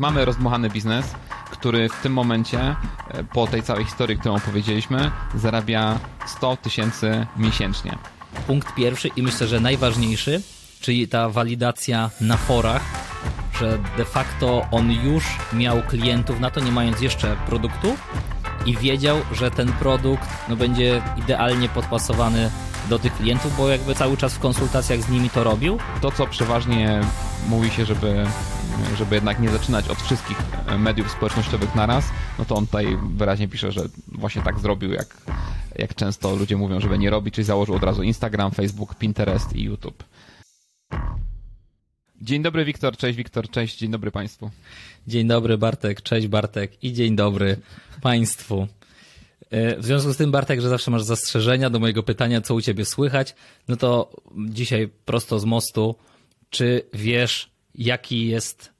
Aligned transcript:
Mamy 0.00 0.24
rozmuchany 0.24 0.70
biznes, 0.70 1.14
który 1.50 1.88
w 1.88 2.02
tym 2.02 2.12
momencie, 2.12 2.60
e, 2.60 3.24
po 3.24 3.46
tej 3.46 3.62
całej 3.62 3.84
historii, 3.84 4.18
którą 4.18 4.34
opowiedzieliśmy, 4.34 5.10
zarabia 5.34 5.98
100 6.26 6.56
tysięcy 6.56 7.26
miesięcznie. 7.36 7.98
Punkt 8.46 8.74
pierwszy 8.74 9.08
i 9.08 9.22
myślę, 9.22 9.46
że 9.46 9.60
najważniejszy, 9.60 10.42
czyli 10.80 11.08
ta 11.08 11.28
walidacja 11.28 12.10
na 12.20 12.36
forach, 12.36 12.82
że 13.60 13.78
de 13.96 14.04
facto 14.04 14.66
on 14.70 14.92
już 14.92 15.24
miał 15.52 15.82
klientów 15.82 16.40
na 16.40 16.50
to, 16.50 16.60
nie 16.60 16.72
mając 16.72 17.00
jeszcze 17.00 17.36
produktu 17.46 17.96
i 18.66 18.76
wiedział, 18.76 19.16
że 19.32 19.50
ten 19.50 19.72
produkt 19.72 20.28
no, 20.48 20.56
będzie 20.56 21.02
idealnie 21.16 21.68
podpasowany 21.68 22.50
do 22.88 22.98
tych 22.98 23.16
klientów, 23.16 23.56
bo 23.56 23.68
jakby 23.68 23.94
cały 23.94 24.16
czas 24.16 24.34
w 24.34 24.38
konsultacjach 24.38 25.00
z 25.00 25.08
nimi 25.08 25.30
to 25.30 25.44
robił. 25.44 25.78
To, 26.00 26.10
co 26.10 26.26
przeważnie 26.26 27.00
mówi 27.48 27.70
się, 27.70 27.84
żeby, 27.84 28.26
żeby 28.96 29.14
jednak 29.14 29.40
nie 29.40 29.50
zaczynać 29.50 29.88
od 29.88 29.98
wszystkich 29.98 30.36
mediów 30.78 31.10
społecznościowych 31.10 31.74
naraz, 31.74 32.04
no 32.38 32.44
to 32.44 32.54
on 32.54 32.66
tutaj 32.66 32.98
wyraźnie 33.14 33.48
pisze, 33.48 33.72
że 33.72 33.82
właśnie 34.08 34.42
tak 34.42 34.58
zrobił, 34.58 34.92
jak, 34.92 35.16
jak 35.76 35.94
często 35.94 36.36
ludzie 36.36 36.56
mówią, 36.56 36.80
żeby 36.80 36.98
nie 36.98 37.10
robić, 37.10 37.34
czyli 37.34 37.44
założył 37.44 37.74
od 37.74 37.82
razu 37.82 38.02
Instagram, 38.02 38.50
Facebook, 38.50 38.94
Pinterest 38.94 39.56
i 39.56 39.62
YouTube. 39.62 40.04
Dzień 42.22 42.42
dobry 42.42 42.64
Wiktor, 42.64 42.96
cześć 42.96 43.16
Wiktor, 43.16 43.50
cześć, 43.50 43.78
dzień 43.78 43.90
dobry 43.90 44.10
Państwu. 44.10 44.50
Dzień 45.06 45.26
dobry 45.26 45.58
Bartek, 45.58 46.02
cześć 46.02 46.26
Bartek 46.26 46.84
i 46.84 46.92
dzień 46.92 47.16
dobry 47.16 47.56
Państwu. 48.02 48.68
E, 49.50 49.76
w 49.76 49.84
związku 49.84 50.12
z 50.12 50.16
tym, 50.16 50.30
Bartek, 50.30 50.60
że 50.60 50.68
zawsze 50.68 50.90
masz 50.90 51.02
zastrzeżenia 51.02 51.70
do 51.70 51.78
mojego 51.78 52.02
pytania, 52.02 52.40
co 52.40 52.54
u 52.54 52.60
ciebie 52.60 52.84
słychać, 52.84 53.34
no 53.68 53.76
to 53.76 54.10
dzisiaj 54.48 54.88
prosto 55.04 55.38
z 55.38 55.44
mostu, 55.44 55.94
czy 56.50 56.82
wiesz, 56.94 57.50
jaki 57.74 58.26
jest, 58.26 58.72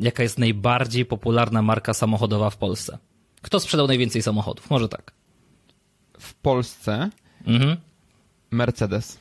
jaka 0.00 0.22
jest 0.22 0.38
najbardziej 0.38 1.06
popularna 1.06 1.62
marka 1.62 1.94
samochodowa 1.94 2.50
w 2.50 2.56
Polsce? 2.56 2.98
Kto 3.42 3.60
sprzedał 3.60 3.86
najwięcej 3.86 4.22
samochodów? 4.22 4.70
Może 4.70 4.88
tak. 4.88 5.12
W 6.18 6.34
Polsce 6.34 7.10
mhm. 7.46 7.76
Mercedes. 8.50 9.18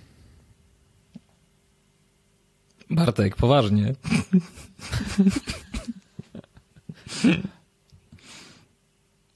Bartek, 2.90 3.36
poważnie. 3.36 3.96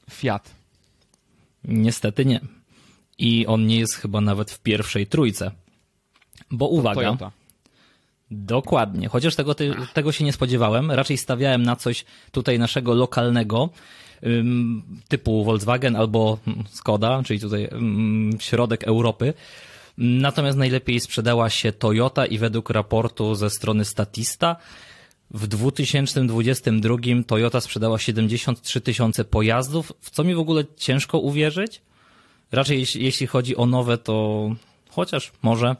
Fiat. 0.09 0.55
Niestety 1.63 2.25
nie. 2.25 2.39
I 3.17 3.45
on 3.47 3.67
nie 3.67 3.79
jest 3.79 3.95
chyba 3.95 4.21
nawet 4.21 4.51
w 4.51 4.59
pierwszej 4.59 5.07
trójce. 5.07 5.51
Bo 6.51 6.67
uwaga. 6.67 7.01
Toyota. 7.01 7.31
Dokładnie. 8.31 9.07
Chociaż 9.07 9.35
tego, 9.35 9.55
ty, 9.55 9.73
tego 9.93 10.11
się 10.11 10.25
nie 10.25 10.33
spodziewałem. 10.33 10.91
Raczej 10.91 11.17
stawiałem 11.17 11.63
na 11.63 11.75
coś 11.75 12.05
tutaj 12.31 12.59
naszego 12.59 12.93
lokalnego, 12.93 13.69
typu 15.07 15.43
Volkswagen 15.43 15.95
albo 15.95 16.37
Skoda, 16.69 17.23
czyli 17.25 17.39
tutaj 17.39 17.69
środek 18.39 18.83
Europy. 18.83 19.33
Natomiast 19.97 20.57
najlepiej 20.57 20.99
sprzedała 20.99 21.49
się 21.49 21.71
Toyota 21.71 22.25
i 22.25 22.37
według 22.37 22.69
raportu 22.69 23.35
ze 23.35 23.49
strony 23.49 23.85
Statista 23.85 24.55
w 25.31 25.47
2022 25.47 26.95
Toyota 27.27 27.61
sprzedała 27.61 27.99
73 27.99 28.81
tysiące 28.81 29.25
pojazdów, 29.25 29.91
w 30.01 30.09
co 30.09 30.23
mi 30.23 30.35
w 30.35 30.39
ogóle 30.39 30.63
ciężko 30.77 31.19
uwierzyć. 31.19 31.81
Raczej 32.51 32.85
jeśli 32.95 33.27
chodzi 33.27 33.55
o 33.55 33.65
nowe, 33.65 33.97
to 33.97 34.49
chociaż 34.89 35.31
może, 35.41 35.75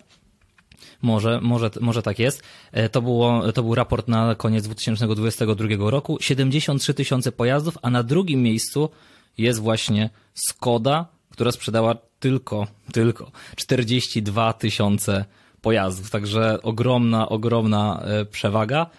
może, 1.01 1.39
może, 1.41 1.71
może 1.81 2.01
tak 2.01 2.19
jest. 2.19 2.43
E, 2.71 2.89
to, 2.89 3.01
było, 3.01 3.51
to 3.51 3.63
był 3.63 3.75
raport 3.75 4.07
na 4.07 4.35
koniec 4.35 4.63
2022 4.63 5.67
roku. 5.89 6.17
73 6.21 6.93
tysiące 6.93 7.31
pojazdów, 7.31 7.77
a 7.81 7.89
na 7.89 8.03
drugim 8.03 8.41
miejscu 8.41 8.89
jest 9.37 9.59
właśnie 9.59 10.09
Skoda, 10.33 11.05
która 11.29 11.51
sprzedała 11.51 11.95
tylko, 12.19 12.67
tylko 12.91 13.31
42 13.55 14.53
tysiące 14.53 15.25
pojazdów. 15.61 16.09
Także 16.09 16.61
ogromna, 16.61 17.29
ogromna 17.29 18.01
e, 18.01 18.25
przewaga. 18.25 18.89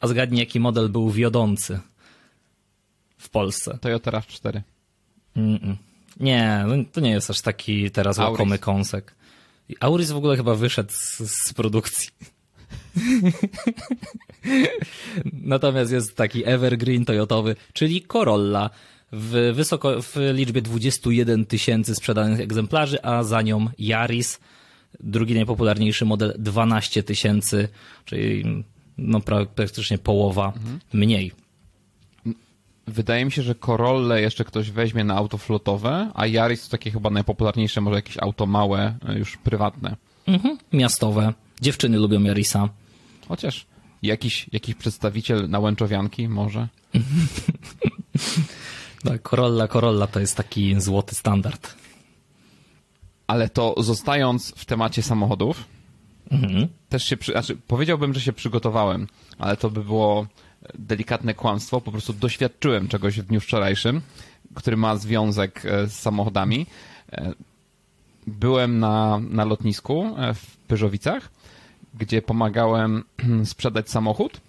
A 0.00 0.06
zgadnij, 0.06 0.40
jaki 0.40 0.60
model 0.60 0.88
był 0.88 1.10
wiodący 1.10 1.80
w 3.18 3.28
Polsce? 3.28 3.78
Toyota 3.80 4.10
RAV4. 4.10 4.60
Mm 5.36 5.58
-mm. 5.58 5.76
Nie, 6.20 6.64
to 6.92 7.00
nie 7.00 7.10
jest 7.10 7.30
aż 7.30 7.40
taki 7.40 7.90
teraz 7.90 8.18
Auris. 8.18 8.30
łakomy 8.30 8.58
kąsek. 8.58 9.14
Auris 9.80 10.10
w 10.10 10.16
ogóle 10.16 10.36
chyba 10.36 10.54
wyszedł 10.54 10.90
z, 10.92 11.18
z 11.18 11.54
produkcji. 11.54 12.08
Natomiast 15.32 15.92
jest 15.92 16.16
taki 16.16 16.46
evergreen 16.46 17.04
toyotowy, 17.04 17.56
czyli 17.72 18.02
Corolla 18.02 18.70
w, 19.12 19.52
wysoko, 19.54 20.02
w 20.02 20.16
liczbie 20.32 20.62
21 20.62 21.46
tysięcy 21.46 21.94
sprzedanych 21.94 22.40
egzemplarzy, 22.40 23.02
a 23.02 23.22
za 23.22 23.42
nią 23.42 23.66
Yaris, 23.78 24.40
drugi 25.00 25.34
najpopularniejszy 25.34 26.04
model 26.04 26.34
12 26.38 27.02
tysięcy, 27.02 27.68
czyli 28.04 28.64
no 28.98 29.20
praktycznie 29.54 29.98
połowa 29.98 30.52
mhm. 30.56 30.80
mniej. 30.92 31.32
Wydaje 32.88 33.24
mi 33.24 33.32
się, 33.32 33.42
że 33.42 33.54
Corolle 33.54 34.20
jeszcze 34.20 34.44
ktoś 34.44 34.70
weźmie 34.70 35.04
na 35.04 35.14
auto 35.14 35.38
flotowe, 35.38 36.10
a 36.14 36.26
Yaris 36.26 36.64
to 36.64 36.70
takie 36.70 36.90
chyba 36.90 37.10
najpopularniejsze, 37.10 37.80
może 37.80 37.96
jakieś 37.96 38.18
auto 38.18 38.46
małe, 38.46 38.94
e, 39.08 39.18
już 39.18 39.36
prywatne. 39.36 39.96
Mhm. 40.26 40.58
Miastowe. 40.72 41.32
Dziewczyny 41.60 41.98
lubią 41.98 42.22
Yarisa. 42.22 42.68
Chociaż 43.28 43.66
jakiś, 44.02 44.46
jakiś 44.52 44.74
przedstawiciel 44.74 45.50
na 45.50 45.58
łęczowianki 45.58 46.28
może. 46.28 46.68
tak, 49.04 49.22
Corolla, 49.22 49.68
Corolla 49.68 50.06
to 50.06 50.20
jest 50.20 50.36
taki 50.36 50.80
złoty 50.80 51.14
standard. 51.14 51.74
Ale 53.26 53.48
to 53.48 53.74
zostając 53.78 54.52
w 54.56 54.64
temacie 54.64 55.02
samochodów, 55.02 55.64
Mhm. 56.30 56.68
Też 56.88 57.04
się, 57.04 57.16
przy, 57.16 57.32
znaczy 57.32 57.56
powiedziałbym, 57.66 58.14
że 58.14 58.20
się 58.20 58.32
przygotowałem, 58.32 59.06
ale 59.38 59.56
to 59.56 59.70
by 59.70 59.84
było 59.84 60.26
delikatne 60.74 61.34
kłamstwo. 61.34 61.80
Po 61.80 61.92
prostu 61.92 62.12
doświadczyłem 62.12 62.88
czegoś 62.88 63.20
w 63.20 63.26
dniu 63.26 63.40
wczorajszym, 63.40 64.00
który 64.54 64.76
ma 64.76 64.96
związek 64.96 65.64
e, 65.64 65.86
z 65.86 65.92
samochodami. 65.92 66.66
E, 67.12 67.32
byłem 68.26 68.78
na, 68.78 69.20
na 69.30 69.44
lotnisku 69.44 70.14
e, 70.18 70.34
w 70.34 70.56
Pyżowicach, 70.56 71.30
gdzie 71.94 72.22
pomagałem 72.22 73.04
sprzedać 73.44 73.90
samochód. 73.90 74.40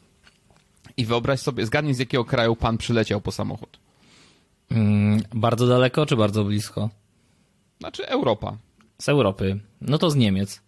I 0.98 1.06
wyobraź 1.06 1.40
sobie, 1.40 1.66
zgadnij 1.66 1.94
z 1.94 2.00
jakiego 2.00 2.26
kraju 2.26 2.56
pan 2.56 2.78
przyleciał 2.78 3.22
po 3.22 3.32
samochód. 3.32 3.80
Mm, 4.72 5.22
bardzo 5.34 5.68
daleko 5.68 6.06
czy 6.06 6.16
bardzo 6.16 6.44
blisko? 6.44 6.90
Znaczy 7.80 8.08
Europa. 8.08 8.58
Z 8.98 9.10
Europy. 9.10 9.60
No 9.82 9.98
to 9.98 10.12
z 10.12 10.16
Niemiec 10.16 10.62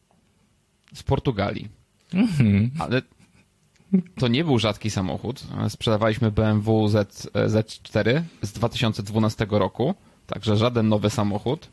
z 0.94 1.04
Portugalii. 1.04 1.70
Mhm. 2.14 2.72
Ale 2.80 3.02
to 4.16 4.28
nie 4.28 4.44
był 4.44 4.60
rzadki 4.60 4.90
samochód. 4.90 5.44
Sprzedawaliśmy 5.70 6.32
BMW 6.32 6.88
Z, 6.88 7.28
Z4 7.34 8.22
z 8.42 8.52
2012 8.52 9.48
roku, 9.50 9.96
także 10.28 10.58
żaden 10.58 10.90
nowy 10.90 11.10
samochód. 11.10 11.68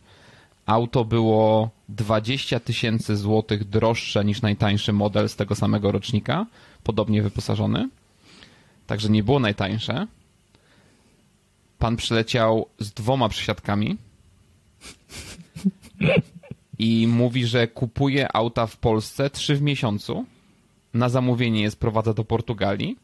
Auto 0.66 1.04
było 1.04 1.70
20 1.88 2.60
tysięcy 2.60 3.16
złotych 3.16 3.64
droższe 3.64 4.24
niż 4.24 4.42
najtańszy 4.42 4.92
model 4.92 5.28
z 5.28 5.36
tego 5.36 5.54
samego 5.54 5.92
rocznika, 5.92 6.46
podobnie 6.84 7.22
wyposażony. 7.22 7.88
Także 8.86 9.08
nie 9.08 9.22
było 9.22 9.38
najtańsze. 9.38 10.06
Pan 11.78 11.96
przyleciał 11.96 12.66
z 12.78 12.92
dwoma 12.92 13.28
przysiadkami 13.28 13.96
i 16.78 17.06
mówi, 17.06 17.46
że 17.46 17.68
kupuje 17.68 18.36
auta 18.36 18.66
w 18.66 18.76
Polsce 18.76 19.30
trzy 19.30 19.56
w 19.56 19.62
miesiącu. 19.62 20.26
Na 20.98 21.08
zamówienie 21.08 21.62
je 21.62 21.70
sprowadza 21.70 22.14
do 22.14 22.24
Portugalii. 22.24 22.96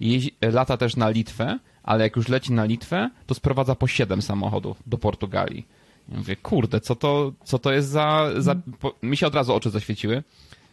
Jeździ, 0.00 0.34
lata 0.40 0.76
też 0.76 0.96
na 0.96 1.10
Litwę, 1.10 1.58
ale 1.82 2.04
jak 2.04 2.16
już 2.16 2.28
leci 2.28 2.52
na 2.52 2.64
Litwę, 2.64 3.10
to 3.26 3.34
sprowadza 3.34 3.74
po 3.74 3.86
siedem 3.86 4.22
samochodów 4.22 4.82
do 4.86 4.98
Portugalii. 4.98 5.66
Ja 6.08 6.18
mówię, 6.18 6.36
kurde, 6.36 6.80
co 6.80 6.94
to, 6.94 7.32
co 7.44 7.58
to 7.58 7.72
jest 7.72 7.88
za... 7.88 8.30
za... 8.38 8.54
Po... 8.80 8.94
Mi 9.02 9.16
się 9.16 9.26
od 9.26 9.34
razu 9.34 9.54
oczy 9.54 9.70
zaświeciły. 9.70 10.22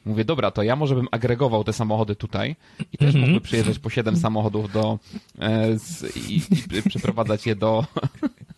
Mówię, 0.05 0.25
dobra, 0.25 0.51
to 0.51 0.63
ja 0.63 0.75
może 0.75 0.95
bym 0.95 1.07
agregował 1.11 1.63
te 1.63 1.73
samochody 1.73 2.15
tutaj 2.15 2.55
i 2.93 2.97
też 2.97 3.15
mm 3.15 3.21
-hmm. 3.21 3.27
mógłby 3.27 3.41
przyjeżdżać 3.41 3.79
po 3.79 3.89
siedem 3.89 4.17
samochodów 4.17 4.71
do, 4.71 4.99
e, 5.39 5.79
z, 5.79 6.17
i, 6.17 6.41
i 6.77 6.89
przeprowadzać 6.89 7.47
je 7.47 7.55
do, 7.55 7.85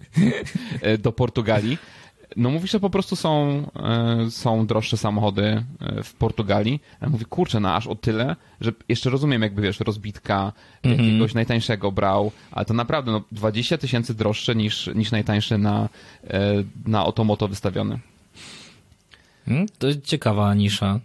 e, 0.82 0.98
do 0.98 1.12
Portugalii. 1.12 1.78
No 2.36 2.50
mówi, 2.50 2.68
że 2.68 2.80
po 2.80 2.90
prostu 2.90 3.16
są, 3.16 3.64
e, 3.76 4.32
są 4.32 4.66
droższe 4.66 4.98
samochody 4.98 5.64
e, 5.80 6.04
w 6.04 6.14
Portugalii. 6.14 6.80
Ja 7.02 7.10
mówię, 7.10 7.26
kurczę, 7.26 7.60
no 7.60 7.76
aż 7.76 7.88
o 7.88 7.96
tyle, 7.96 8.36
że 8.62 8.72
jeszcze 8.90 9.10
rozumiem 9.10 9.42
jakby, 9.42 9.62
wiesz, 9.62 9.80
rozbitka 9.80 10.54
mm 10.84 10.98
-hmm. 10.98 11.04
jakiegoś 11.04 11.34
najtańszego 11.34 11.92
brał, 11.92 12.32
ale 12.52 12.66
to 12.66 12.74
naprawdę 12.74 13.12
no, 13.12 13.22
20 13.32 13.78
tysięcy 13.78 14.14
droższe 14.14 14.56
niż, 14.56 14.90
niż 14.96 15.12
najtańszy 15.12 15.58
na, 15.58 15.90
e, 16.24 16.64
na 16.86 17.06
Otomoto 17.06 17.48
wystawiony. 17.48 18.00
Hmm, 19.46 19.68
to 19.78 19.88
jest 19.88 20.06
ciekawa 20.06 20.54
nisza. 20.54 21.00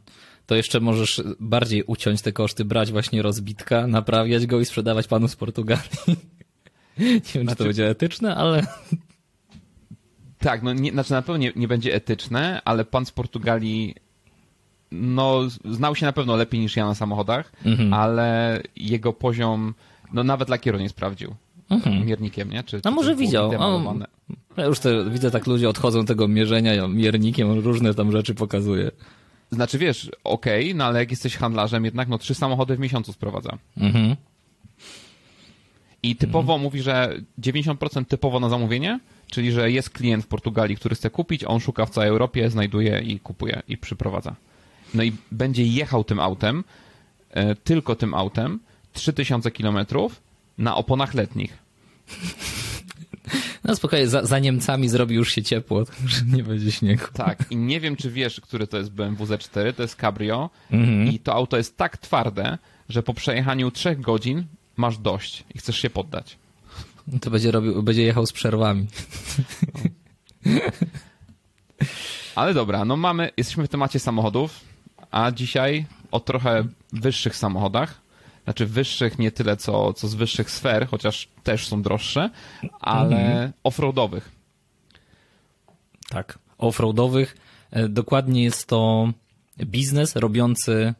to 0.46 0.54
jeszcze 0.54 0.80
możesz 0.80 1.22
bardziej 1.40 1.82
uciąć 1.82 2.22
te 2.22 2.32
koszty, 2.32 2.64
brać 2.64 2.92
właśnie 2.92 3.22
rozbitka, 3.22 3.86
naprawiać 3.86 4.46
go 4.46 4.60
i 4.60 4.64
sprzedawać 4.64 5.06
panu 5.06 5.28
z 5.28 5.36
Portugalii. 5.36 5.82
Nie 6.98 7.06
wiem, 7.06 7.20
znaczy... 7.20 7.30
czy 7.32 7.38
to 7.38 7.44
znaczy- 7.44 7.64
będzie 7.64 7.88
etyczne, 7.88 8.36
ale... 8.36 8.66
Tak, 10.38 10.62
no 10.62 10.73
nie, 10.73 10.93
znaczy 10.93 11.12
na 11.12 11.23
pewno 11.23 11.37
nie, 11.37 11.52
nie 11.56 11.69
będzie 11.69 11.94
etyczne, 11.94 12.61
ale 12.64 12.85
pan 12.85 13.06
z 13.06 13.11
Portugalii 13.11 13.94
no, 14.93 15.40
znał 15.64 15.96
się 15.96 16.06
na 16.06 16.12
pewno 16.12 16.37
lepiej 16.37 16.61
niż 16.61 16.76
ja 16.76 16.87
na 16.87 16.94
samochodach, 16.94 17.52
mhm. 17.64 17.94
ale 17.94 18.61
jego 18.76 19.12
poziom, 19.12 19.75
no 20.12 20.25
nawet 20.25 20.49
lakieru 20.49 20.79
nie 20.79 20.88
sprawdził. 20.88 21.35
Mhm. 21.70 22.06
Miernikiem, 22.06 22.50
nie? 22.50 22.62
Czy, 22.64 22.81
no 22.85 22.90
może 22.90 23.17
widział. 23.17 23.50
O, 23.58 23.94
ja 24.56 24.64
już 24.64 24.79
te, 24.79 25.11
widzę 25.11 25.31
tak 25.31 25.46
ludzie 25.46 25.69
odchodzą 25.69 26.05
tego 26.05 26.29
mierzenia 26.29 26.88
miernikiem, 26.88 27.50
on 27.50 27.58
różne 27.58 27.94
tam 27.94 28.12
rzeczy 28.12 28.35
pokazuje. 28.35 28.90
Znaczy 29.50 29.79
wiesz, 29.79 30.11
okej, 30.25 30.64
okay, 30.64 30.75
no 30.75 30.85
ale 30.85 30.99
jak 30.99 31.11
jesteś 31.11 31.37
handlarzem, 31.37 31.85
jednak 31.85 32.08
no 32.08 32.19
trzy 32.19 32.35
samochody 32.35 32.76
w 32.76 32.79
miesiącu 32.79 33.12
sprowadza. 33.12 33.58
Mhm. 33.76 34.17
I 36.02 36.17
typowo 36.17 36.52
mhm. 36.52 36.62
mówi, 36.62 36.82
że 36.82 37.14
90% 37.40 38.05
typowo 38.05 38.40
na 38.40 38.49
zamówienie, 38.49 39.00
czyli 39.30 39.52
że 39.52 39.70
jest 39.70 39.90
klient 39.90 40.25
w 40.25 40.26
Portugalii, 40.26 40.76
który 40.76 40.94
chce 40.94 41.10
kupić, 41.10 41.44
on 41.44 41.60
szuka 41.60 41.86
w 41.86 41.90
całej 41.90 42.10
Europie, 42.10 42.50
znajduje 42.50 43.00
i 43.00 43.20
kupuje 43.20 43.62
i 43.69 43.78
przyprowadza. 43.78 44.36
No 44.94 45.02
i 45.02 45.12
będzie 45.32 45.64
jechał 45.64 46.04
tym 46.04 46.20
autem, 46.20 46.64
e, 47.30 47.54
tylko 47.54 47.94
tym 47.96 48.14
autem, 48.14 48.60
3000 48.92 49.50
kilometrów 49.50 50.20
na 50.58 50.76
oponach 50.76 51.14
letnich. 51.14 51.58
No 53.64 53.76
spokojnie, 53.76 54.08
za, 54.08 54.25
za, 54.26 54.38
Niemcami 54.38 54.88
zrobi 54.88 55.14
już 55.14 55.32
się 55.32 55.42
ciepło, 55.42 55.84
że 56.06 56.36
nie 56.36 56.42
będzie 56.42 56.72
śniegu. 56.72 57.04
Tak, 57.12 57.38
i 57.50 57.56
nie 57.56 57.80
wiem, 57.80 57.96
czy 57.96 58.10
wiesz, 58.10 58.40
który 58.40 58.66
to 58.66 58.78
jest 58.78 58.90
BMW 58.90 59.25
Z4, 59.25 59.72
to 59.72 59.82
jest 59.82 59.96
Cabrio 59.96 60.50
mhm. 60.70 61.08
i 61.08 61.19
to 61.19 61.34
auto 61.34 61.56
jest 61.56 61.76
tak 61.76 61.96
twarde, 61.96 62.58
że 62.88 63.02
po 63.02 63.14
przejechaniu 63.14 63.70
trzech 63.70 64.00
godzin 64.00 64.44
masz 64.76 64.98
dość 64.98 65.44
i 65.54 65.58
chcesz 65.58 65.78
się 65.78 65.90
poddać. 65.90 66.36
To 67.20 67.31
będzie 67.31 67.50
robił, 67.50 67.82
będzie 67.82 68.02
jechał 68.02 68.26
z 68.26 68.32
przerwami. 68.32 68.87
Ale 72.34 72.55
dobra, 72.55 72.84
no 72.84 72.96
mamy, 72.96 73.31
jesteśmy 73.37 73.66
w 73.66 73.69
temacie 73.69 73.99
samochodów, 73.99 74.60
a 75.10 75.31
dzisiaj 75.31 75.87
o 76.10 76.20
trochę 76.20 76.64
wyższych 76.93 77.37
samochodach. 77.37 78.00
Znaczy 78.44 78.66
wyższych 78.66 79.19
nie 79.19 79.31
tyle 79.31 79.56
co, 79.56 79.93
co 79.93 80.08
z 80.08 80.14
wyższych 80.14 80.50
sfer, 80.50 80.88
chociaż 80.88 81.28
też 81.43 81.69
są 81.69 81.82
droższe, 81.82 82.31
ale 82.81 83.16
mhm. 83.16 83.52
offroadowych. 83.62 84.31
Tak, 86.08 86.38
offroadowych. 86.58 87.37
E, 87.70 87.88
dokładnie 87.88 88.44
jest 88.44 88.66
to 88.66 89.12
biznes 89.64 90.16
robiący 90.16 90.94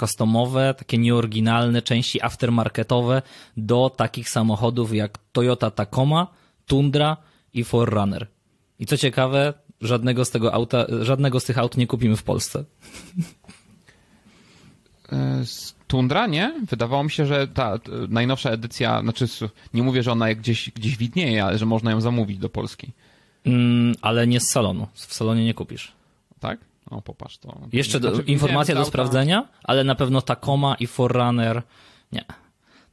customowe, 0.00 0.74
takie 0.78 0.98
nieoryginalne 0.98 1.82
części 1.82 2.22
aftermarketowe 2.22 3.22
do 3.56 3.90
takich 3.96 4.28
samochodów 4.28 4.94
jak 4.94 5.18
Toyota 5.32 5.70
Tacoma, 5.70 6.26
Tundra 6.66 7.16
i 7.54 7.64
Forerunner. 7.64 8.26
I 8.78 8.86
co 8.86 8.96
ciekawe, 8.96 9.54
żadnego 9.80 10.24
z 10.24 10.30
tego 10.30 10.54
auta, 10.54 10.86
żadnego 11.00 11.40
z 11.40 11.44
tych 11.44 11.58
aut 11.58 11.76
nie 11.76 11.86
kupimy 11.86 12.16
w 12.16 12.22
Polsce. 12.22 12.64
E, 15.12 15.44
Tundra, 15.86 16.26
nie? 16.26 16.60
Wydawało 16.70 17.04
mi 17.04 17.10
się, 17.10 17.26
że 17.26 17.48
ta 17.48 17.78
najnowsza 18.08 18.50
edycja, 18.50 19.00
znaczy 19.00 19.26
nie 19.74 19.82
mówię, 19.82 20.02
że 20.02 20.12
ona 20.12 20.34
gdzieś, 20.34 20.70
gdzieś 20.70 20.96
widnieje, 20.96 21.44
ale 21.44 21.58
że 21.58 21.66
można 21.66 21.90
ją 21.90 22.00
zamówić 22.00 22.38
do 22.38 22.48
Polski. 22.48 22.92
Mm, 23.44 23.94
ale 24.02 24.26
nie 24.26 24.40
z 24.40 24.50
salonu. 24.50 24.86
W 24.94 25.14
salonie 25.14 25.44
nie 25.44 25.54
kupisz. 25.54 25.92
Tak? 26.40 26.60
O, 26.94 27.02
popatrz 27.02 27.38
to. 27.38 27.58
Jeszcze 27.72 28.00
do, 28.00 28.14
znaczy, 28.14 28.30
informacja 28.30 28.74
do 28.74 28.84
sprawdzenia, 28.84 29.48
ale 29.62 29.84
na 29.84 29.94
pewno 29.94 30.22
Tacoma 30.22 30.74
i 30.74 30.86
Forerunner 30.86 31.62
nie. 32.12 32.24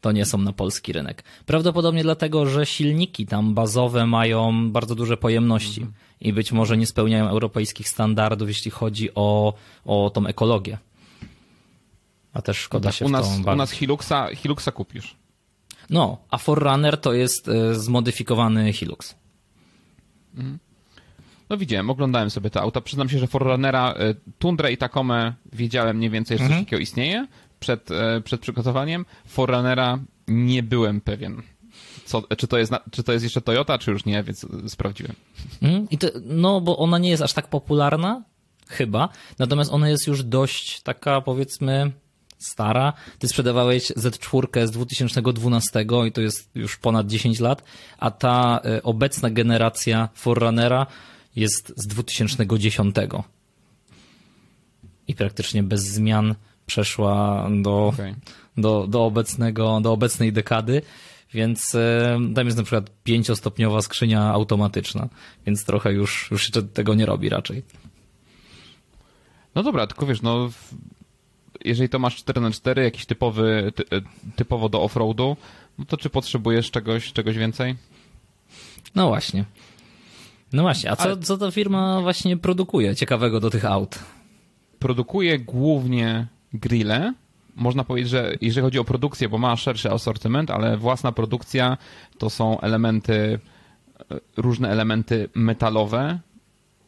To 0.01 0.11
nie 0.11 0.25
są 0.25 0.37
na 0.37 0.53
polski 0.53 0.93
rynek. 0.93 1.23
Prawdopodobnie 1.45 2.03
dlatego, 2.03 2.45
że 2.45 2.65
silniki 2.65 3.25
tam 3.25 3.53
bazowe 3.53 4.05
mają 4.05 4.71
bardzo 4.71 4.95
duże 4.95 5.17
pojemności 5.17 5.81
mhm. 5.81 5.93
i 6.21 6.33
być 6.33 6.51
może 6.51 6.77
nie 6.77 6.87
spełniają 6.87 7.29
europejskich 7.29 7.89
standardów, 7.89 8.47
jeśli 8.47 8.71
chodzi 8.71 9.09
o, 9.15 9.53
o 9.85 10.11
tą 10.13 10.27
ekologię. 10.27 10.77
A 12.33 12.41
też 12.41 12.57
szkoda 12.57 12.89
tak, 12.89 12.95
się 12.95 13.05
u 13.05 13.09
nas, 13.09 13.39
w 13.39 13.45
to 13.45 13.53
U 13.53 13.55
nas 13.55 13.71
Hiluxa, 13.71 14.35
Hiluxa 14.35 14.71
kupisz. 14.73 15.15
No, 15.89 16.17
a 16.29 16.37
Forerunner 16.37 16.97
to 16.97 17.13
jest 17.13 17.47
e, 17.47 17.75
zmodyfikowany 17.75 18.73
Hilux. 18.73 19.15
Mhm. 20.35 20.59
No 21.51 21.57
widziałem, 21.57 21.89
oglądałem 21.89 22.29
sobie 22.29 22.49
te 22.49 22.61
auta. 22.61 22.81
Przyznam 22.81 23.09
się, 23.09 23.19
że 23.19 23.27
Forerunnera, 23.27 23.93
e, 23.93 24.15
Tundra 24.39 24.69
i 24.69 24.77
Tacomę 24.77 25.33
wiedziałem 25.53 25.97
mniej 25.97 26.09
więcej, 26.09 26.37
że 26.37 26.43
coś 26.43 26.51
mhm. 26.51 26.65
takiego 26.65 26.81
istnieje 26.81 27.27
przed, 27.59 27.91
e, 27.91 28.21
przed 28.21 28.41
przygotowaniem. 28.41 29.05
Forerunnera 29.27 29.99
nie 30.27 30.63
byłem 30.63 31.01
pewien. 31.01 31.41
Co, 32.05 32.23
czy, 32.37 32.47
to 32.47 32.57
jest, 32.57 32.73
czy 32.91 33.03
to 33.03 33.13
jest 33.13 33.23
jeszcze 33.23 33.41
Toyota, 33.41 33.77
czy 33.77 33.91
już 33.91 34.05
nie, 34.05 34.23
więc 34.23 34.45
sprawdziłem. 34.67 35.13
Mhm. 35.61 35.87
To, 35.87 36.07
no, 36.23 36.61
bo 36.61 36.77
ona 36.77 36.97
nie 36.97 37.09
jest 37.09 37.23
aż 37.23 37.33
tak 37.33 37.47
popularna, 37.47 38.23
chyba. 38.69 39.09
Natomiast 39.39 39.71
ona 39.73 39.89
jest 39.89 40.07
już 40.07 40.23
dość 40.23 40.81
taka, 40.81 41.21
powiedzmy, 41.21 41.91
stara. 42.37 42.93
Ty 43.19 43.27
sprzedawałeś 43.27 43.91
Z4 43.91 44.67
z 44.67 44.71
2012 44.71 45.85
i 46.07 46.11
to 46.11 46.21
jest 46.21 46.49
już 46.55 46.77
ponad 46.77 47.07
10 47.07 47.39
lat, 47.39 47.63
a 47.97 48.11
ta 48.11 48.59
e, 48.65 48.83
obecna 48.83 49.29
generacja 49.29 50.09
Forerunnera 50.13 50.87
jest 51.35 51.73
z 51.75 51.87
2010. 51.87 52.95
I 55.07 55.15
praktycznie 55.15 55.63
bez 55.63 55.81
zmian 55.81 56.35
przeszła 56.65 57.47
do, 57.61 57.87
okay. 57.87 58.15
do, 58.57 58.87
do, 58.87 59.05
obecnego, 59.05 59.81
do 59.81 59.91
obecnej 59.91 60.33
dekady. 60.33 60.81
Więc 61.33 61.75
e, 61.75 62.19
tam 62.35 62.45
jest 62.45 62.57
na 62.57 62.63
przykład 62.63 62.91
pięciostopniowa 63.03 63.81
skrzynia 63.81 64.23
automatyczna, 64.23 65.09
więc 65.45 65.65
trochę 65.65 65.93
już, 65.93 66.27
już 66.31 66.45
się 66.45 66.61
tego 66.61 66.93
nie 66.95 67.05
robi 67.05 67.29
raczej. 67.29 67.63
No 69.55 69.63
dobra, 69.63 69.87
tylko 69.87 70.05
wiesz, 70.05 70.21
no 70.21 70.49
jeżeli 71.65 71.89
to 71.89 71.99
masz 71.99 72.23
4x4, 72.23 72.79
jakiś 72.79 73.05
typowy, 73.05 73.73
ty, 73.75 73.83
e, 73.83 74.01
typowo 74.35 74.69
do 74.69 74.83
offroadu, 74.83 75.37
no 75.77 75.85
to 75.85 75.97
czy 75.97 76.09
potrzebujesz 76.09 76.71
czegoś, 76.71 77.13
czegoś 77.13 77.37
więcej? 77.37 77.75
No 78.95 79.07
właśnie. 79.07 79.45
No 80.53 80.61
właśnie, 80.61 80.91
a 80.91 80.95
co, 80.95 81.03
Ale... 81.03 81.17
co 81.17 81.37
ta 81.37 81.51
firma 81.51 82.01
właśnie 82.01 82.37
produkuje 82.37 82.95
ciekawego 82.95 83.39
do 83.39 83.49
tych 83.49 83.65
aut? 83.65 83.99
Produkuje 84.79 85.39
głównie 85.39 86.27
grille. 86.53 87.13
Można 87.55 87.83
powiedzieć, 87.83 88.09
że 88.09 88.35
jeżeli 88.41 88.63
chodzi 88.63 88.79
o 88.79 88.83
produkcję, 88.83 89.29
bo 89.29 89.37
ma 89.37 89.55
szerszy 89.55 89.91
asortyment, 89.91 90.51
ale 90.51 90.77
własna 90.77 91.11
produkcja 91.11 91.77
to 92.17 92.29
są 92.29 92.59
elementy, 92.59 93.39
e, 94.11 94.19
różne 94.37 94.69
elementy 94.69 95.29
metalowe 95.35 96.19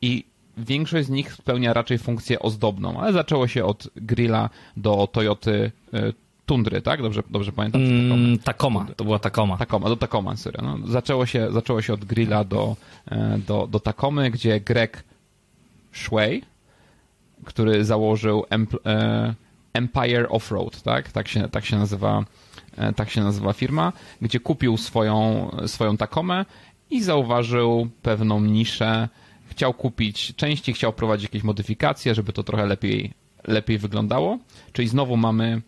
i 0.01 0.25
większość 0.57 1.07
z 1.07 1.09
nich 1.09 1.33
spełnia 1.33 1.73
raczej 1.73 1.97
funkcję 1.97 2.39
ozdobną, 2.39 2.99
ale 2.99 3.13
zaczęło 3.13 3.47
się 3.47 3.65
od 3.65 3.89
grilla 3.95 4.49
do 4.77 5.07
Toyoty 5.07 5.71
e, 5.93 6.13
Tundry, 6.45 6.81
tak? 6.81 7.01
Dobrze, 7.01 7.23
dobrze 7.29 7.51
pamiętam? 7.51 7.81
Mm, 7.81 8.39
Tacoma, 8.39 8.85
to 8.95 9.03
była 9.03 9.19
Tacoma. 9.19 9.57
Tacoma, 9.57 9.89
do 9.89 9.95
Tacoma, 9.95 10.35
sorry. 10.35 10.59
No, 10.61 10.77
zaczęło, 10.87 11.25
się, 11.25 11.51
zaczęło 11.51 11.81
się 11.81 11.93
od 11.93 12.05
grilla 12.05 12.43
do, 12.43 12.75
e, 13.11 13.39
do, 13.47 13.67
do 13.67 13.79
Tacomy, 13.79 14.31
gdzie 14.31 14.59
Greg 14.59 15.03
Shway, 15.91 16.41
który 17.45 17.85
założył 17.85 18.45
e, 18.85 19.33
Empire 19.73 20.27
Offroad, 20.29 20.81
tak? 20.81 21.11
Tak 21.11 21.27
się, 21.27 21.49
tak 21.49 21.65
się 21.65 21.77
nazywa 21.77 22.23
tak 22.95 23.09
się 23.09 23.21
nazywa 23.21 23.53
firma, 23.53 23.93
gdzie 24.21 24.39
kupił 24.39 24.77
swoją, 24.77 25.49
swoją 25.67 25.97
Tacomę 25.97 26.45
i 26.89 27.03
zauważył 27.03 27.89
pewną 28.01 28.41
niszę 28.41 29.09
chciał 29.53 29.73
kupić 29.73 30.35
części, 30.35 30.73
chciał 30.73 30.93
prowadzić 30.93 31.23
jakieś 31.23 31.43
modyfikacje, 31.43 32.15
żeby 32.15 32.33
to 32.33 32.43
trochę 32.43 32.65
lepiej, 32.65 33.13
lepiej 33.43 33.77
wyglądało. 33.77 34.37
Czyli 34.73 34.87
znowu 34.87 35.17
mamy, 35.17 35.61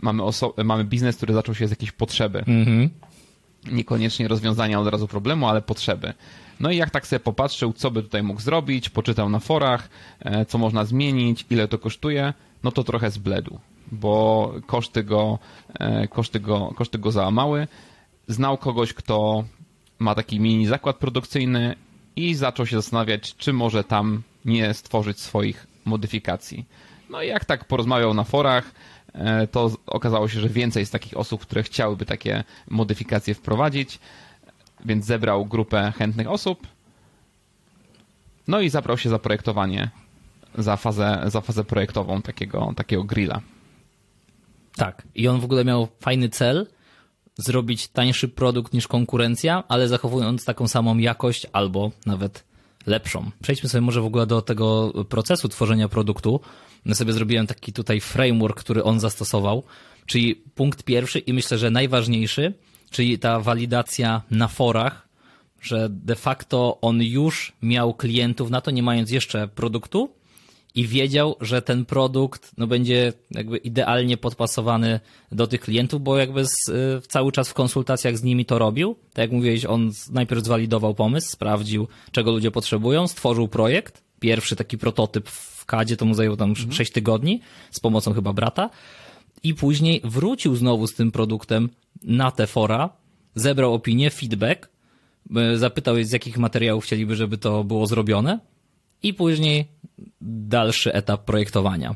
mamy, 0.00 0.22
oso- 0.22 0.64
mamy 0.64 0.84
biznes, 0.84 1.16
który 1.16 1.34
zaczął 1.34 1.54
się 1.54 1.68
z 1.68 1.70
jakiejś 1.70 1.92
potrzeby. 1.92 2.38
Mm-hmm. 2.38 2.88
Niekoniecznie 3.72 4.28
rozwiązania 4.28 4.80
od 4.80 4.88
razu 4.88 5.08
problemu, 5.08 5.48
ale 5.48 5.62
potrzeby. 5.62 6.12
No 6.60 6.70
i 6.70 6.76
jak 6.76 6.90
tak 6.90 7.06
sobie 7.06 7.20
popatrzył, 7.20 7.72
co 7.72 7.90
by 7.90 8.02
tutaj 8.02 8.22
mógł 8.22 8.40
zrobić, 8.40 8.88
poczytał 8.88 9.28
na 9.28 9.38
forach, 9.38 9.88
e, 10.20 10.46
co 10.46 10.58
można 10.58 10.84
zmienić, 10.84 11.46
ile 11.50 11.68
to 11.68 11.78
kosztuje, 11.78 12.34
no 12.62 12.72
to 12.72 12.84
trochę 12.84 13.10
zbledł, 13.10 13.58
bo 13.92 14.52
koszty 14.66 15.04
go, 15.04 15.38
e, 15.74 16.08
koszty 16.08 16.40
go, 16.40 16.72
koszty 16.76 16.98
go 16.98 17.10
załamały. 17.10 17.66
Znał 18.28 18.58
kogoś, 18.58 18.92
kto 18.92 19.44
ma 19.98 20.14
taki 20.14 20.40
mini 20.40 20.66
zakład 20.66 20.96
produkcyjny 20.96 21.76
i 22.16 22.34
zaczął 22.34 22.66
się 22.66 22.76
zastanawiać, 22.76 23.36
czy 23.36 23.52
może 23.52 23.84
tam 23.84 24.22
nie 24.44 24.74
stworzyć 24.74 25.20
swoich 25.20 25.66
modyfikacji. 25.84 26.66
No 27.10 27.22
i 27.22 27.28
jak 27.28 27.44
tak 27.44 27.64
porozmawiał 27.64 28.14
na 28.14 28.24
forach, 28.24 28.72
to 29.50 29.70
okazało 29.86 30.28
się, 30.28 30.40
że 30.40 30.48
więcej 30.48 30.80
jest 30.80 30.92
takich 30.92 31.16
osób, 31.16 31.40
które 31.40 31.62
chciałyby 31.62 32.06
takie 32.06 32.44
modyfikacje 32.68 33.34
wprowadzić, 33.34 33.98
więc 34.84 35.06
zebrał 35.06 35.46
grupę 35.46 35.92
chętnych 35.98 36.30
osób, 36.30 36.66
no 38.48 38.60
i 38.60 38.68
zabrał 38.68 38.98
się 38.98 39.08
za 39.08 39.18
projektowanie 39.18 39.90
za 40.58 40.76
fazę, 40.76 41.22
za 41.26 41.40
fazę 41.40 41.64
projektową 41.64 42.22
takiego, 42.22 42.72
takiego 42.76 43.04
grilla. 43.04 43.40
Tak. 44.76 45.02
I 45.14 45.28
on 45.28 45.40
w 45.40 45.44
ogóle 45.44 45.64
miał 45.64 45.88
fajny 46.00 46.28
cel, 46.28 46.66
zrobić 47.36 47.88
tańszy 47.88 48.28
produkt 48.28 48.72
niż 48.72 48.88
konkurencja, 48.88 49.64
ale 49.68 49.88
zachowując 49.88 50.44
taką 50.44 50.68
samą 50.68 50.98
jakość 50.98 51.46
albo 51.52 51.90
nawet 52.06 52.44
lepszą. 52.86 53.30
Przejdźmy 53.42 53.68
sobie 53.68 53.82
może 53.82 54.00
w 54.00 54.04
ogóle 54.04 54.26
do 54.26 54.42
tego 54.42 54.92
procesu 55.08 55.48
tworzenia 55.48 55.88
produktu. 55.88 56.40
Ja 56.86 56.94
sobie 56.94 57.12
zrobiłem 57.12 57.46
taki 57.46 57.72
tutaj 57.72 58.00
framework, 58.00 58.60
który 58.60 58.84
on 58.84 59.00
zastosował, 59.00 59.62
czyli 60.06 60.34
punkt 60.34 60.82
pierwszy 60.82 61.18
i 61.18 61.32
myślę, 61.32 61.58
że 61.58 61.70
najważniejszy, 61.70 62.54
czyli 62.90 63.18
ta 63.18 63.40
walidacja 63.40 64.22
na 64.30 64.48
forach, 64.48 65.08
że 65.60 65.88
de 65.90 66.16
facto 66.16 66.78
on 66.80 67.02
już 67.02 67.52
miał 67.62 67.94
klientów 67.94 68.50
na 68.50 68.60
to, 68.60 68.70
nie 68.70 68.82
mając 68.82 69.10
jeszcze 69.10 69.48
produktu, 69.48 70.14
i 70.74 70.86
wiedział, 70.86 71.36
że 71.40 71.62
ten 71.62 71.84
produkt 71.84 72.52
no, 72.58 72.66
będzie 72.66 73.12
jakby 73.30 73.56
idealnie 73.56 74.16
podpasowany 74.16 75.00
do 75.32 75.46
tych 75.46 75.60
klientów, 75.60 76.02
bo 76.02 76.18
jakby 76.18 76.46
z, 76.46 76.68
y, 76.68 77.08
cały 77.08 77.32
czas 77.32 77.48
w 77.48 77.54
konsultacjach 77.54 78.18
z 78.18 78.22
nimi 78.22 78.44
to 78.44 78.58
robił. 78.58 78.96
Tak 79.12 79.22
jak 79.22 79.32
mówiłeś, 79.32 79.64
on 79.64 79.90
najpierw 80.10 80.44
zwalidował 80.44 80.94
pomysł, 80.94 81.30
sprawdził, 81.30 81.88
czego 82.12 82.30
ludzie 82.30 82.50
potrzebują, 82.50 83.08
stworzył 83.08 83.48
projekt. 83.48 84.02
Pierwszy 84.20 84.56
taki 84.56 84.78
prototyp 84.78 85.28
w 85.28 85.64
kadzie 85.64 85.96
to 85.96 86.04
mu 86.04 86.14
zajęło 86.14 86.36
tam 86.36 86.50
mhm. 86.50 86.72
6 86.72 86.92
tygodni, 86.92 87.40
z 87.70 87.80
pomocą 87.80 88.14
chyba 88.14 88.32
brata. 88.32 88.70
I 89.42 89.54
później 89.54 90.00
wrócił 90.04 90.56
znowu 90.56 90.86
z 90.86 90.94
tym 90.94 91.12
produktem 91.12 91.68
na 92.02 92.30
te 92.30 92.46
fora, 92.46 92.90
zebrał 93.34 93.74
opinię, 93.74 94.10
feedback, 94.10 94.68
y, 95.54 95.58
zapytał 95.58 95.94
z 96.02 96.12
jakich 96.12 96.38
materiałów 96.38 96.84
chcieliby, 96.84 97.16
żeby 97.16 97.38
to 97.38 97.64
było 97.64 97.86
zrobione 97.86 98.51
i 99.02 99.14
później 99.14 99.66
dalszy 100.20 100.92
etap 100.92 101.24
projektowania. 101.24 101.94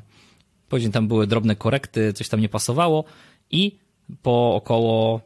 Później 0.68 0.92
tam 0.92 1.08
były 1.08 1.26
drobne 1.26 1.56
korekty, 1.56 2.12
coś 2.12 2.28
tam 2.28 2.40
nie 2.40 2.48
pasowało 2.48 3.04
i 3.50 3.78
po 4.22 4.54
około 4.54 5.20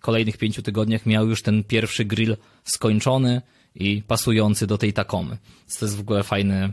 kolejnych 0.00 0.36
pięciu 0.36 0.62
tygodniach 0.62 1.06
miał 1.06 1.28
już 1.28 1.42
ten 1.42 1.64
pierwszy 1.64 2.04
grill 2.04 2.36
skończony 2.64 3.42
i 3.74 4.02
pasujący 4.06 4.66
do 4.66 4.78
tej 4.78 4.92
takomy. 4.92 5.38
To 5.78 5.84
jest 5.84 5.96
w 5.96 6.00
ogóle 6.00 6.22
fajny, 6.22 6.72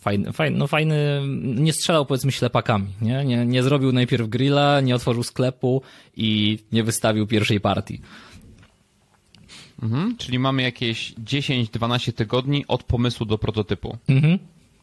fajny, 0.00 0.32
fajny, 0.32 0.58
no 0.58 0.66
fajny, 0.66 1.22
nie 1.42 1.72
strzelał 1.72 2.06
powiedzmy 2.06 2.32
ślepakami, 2.32 2.86
nie? 3.02 3.24
nie? 3.24 3.46
Nie 3.46 3.62
zrobił 3.62 3.92
najpierw 3.92 4.28
grilla, 4.28 4.80
nie 4.80 4.94
otworzył 4.94 5.22
sklepu 5.22 5.82
i 6.16 6.58
nie 6.72 6.84
wystawił 6.84 7.26
pierwszej 7.26 7.60
partii. 7.60 8.00
Mhm, 9.82 10.16
czyli 10.16 10.38
mamy 10.38 10.62
jakieś 10.62 11.14
10-12 11.14 12.12
tygodni 12.12 12.64
od 12.68 12.82
pomysłu 12.82 13.26
do 13.26 13.38
prototypu. 13.38 13.96
Mhm. 14.08 14.38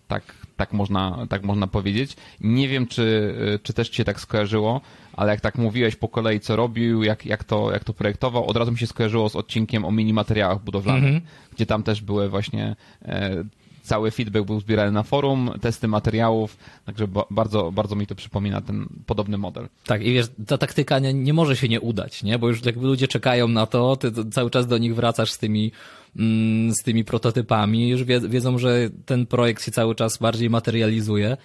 Tak, 0.07 0.23
tak, 0.57 0.73
można, 0.73 1.27
tak 1.29 1.43
można 1.43 1.67
powiedzieć. 1.67 2.15
Nie 2.41 2.67
wiem, 2.67 2.87
czy, 2.87 3.35
czy 3.63 3.73
też 3.73 3.89
ci 3.89 3.95
się 3.95 4.03
tak 4.03 4.19
skojarzyło, 4.19 4.81
ale 5.13 5.31
jak 5.31 5.41
tak 5.41 5.57
mówiłeś 5.57 5.95
po 5.95 6.07
kolei, 6.07 6.39
co 6.39 6.55
robił, 6.55 7.03
jak, 7.03 7.25
jak, 7.25 7.43
to, 7.43 7.71
jak 7.71 7.83
to 7.83 7.93
projektował, 7.93 8.45
od 8.45 8.57
razu 8.57 8.71
mi 8.71 8.77
się 8.77 8.87
skojarzyło 8.87 9.29
z 9.29 9.35
odcinkiem 9.35 9.85
o 9.85 9.91
mini 9.91 10.13
materiałach 10.13 10.63
budowlanych, 10.63 11.03
mhm. 11.03 11.21
gdzie 11.55 11.65
tam 11.65 11.83
też 11.83 12.01
były 12.01 12.29
właśnie 12.29 12.75
e, 13.01 13.43
cały 13.83 14.11
feedback 14.11 14.45
był 14.45 14.59
zbierany 14.59 14.91
na 14.91 15.03
forum, 15.03 15.51
testy 15.61 15.87
materiałów, 15.87 16.57
także 16.85 17.07
bardzo, 17.31 17.71
bardzo 17.71 17.95
mi 17.95 18.07
to 18.07 18.15
przypomina 18.15 18.61
ten 18.61 18.87
podobny 19.05 19.37
model. 19.37 19.67
Tak, 19.85 20.05
i 20.05 20.13
wiesz, 20.13 20.27
ta 20.47 20.57
taktyka 20.57 20.99
nie, 20.99 21.13
nie 21.13 21.33
może 21.33 21.55
się 21.55 21.67
nie 21.67 21.81
udać, 21.81 22.23
nie? 22.23 22.39
Bo 22.39 22.47
już 22.47 22.65
jakby 22.65 22.87
ludzie 22.87 23.07
czekają 23.07 23.47
na 23.47 23.65
to, 23.65 23.95
ty 23.95 24.11
cały 24.31 24.49
czas 24.49 24.67
do 24.67 24.77
nich 24.77 24.95
wracasz 24.95 25.31
z 25.31 25.37
tymi 25.37 25.71
mm, 26.15 26.73
z 26.73 26.83
tymi 26.83 27.03
prototypami, 27.03 27.89
już 27.89 28.03
wie, 28.03 28.19
wiedzą, 28.19 28.57
że 28.57 28.89
ten 29.05 29.25
projekt 29.25 29.65
się 29.65 29.71
cały 29.71 29.95
czas 29.95 30.17
bardziej 30.17 30.49
materializuje. 30.49 31.37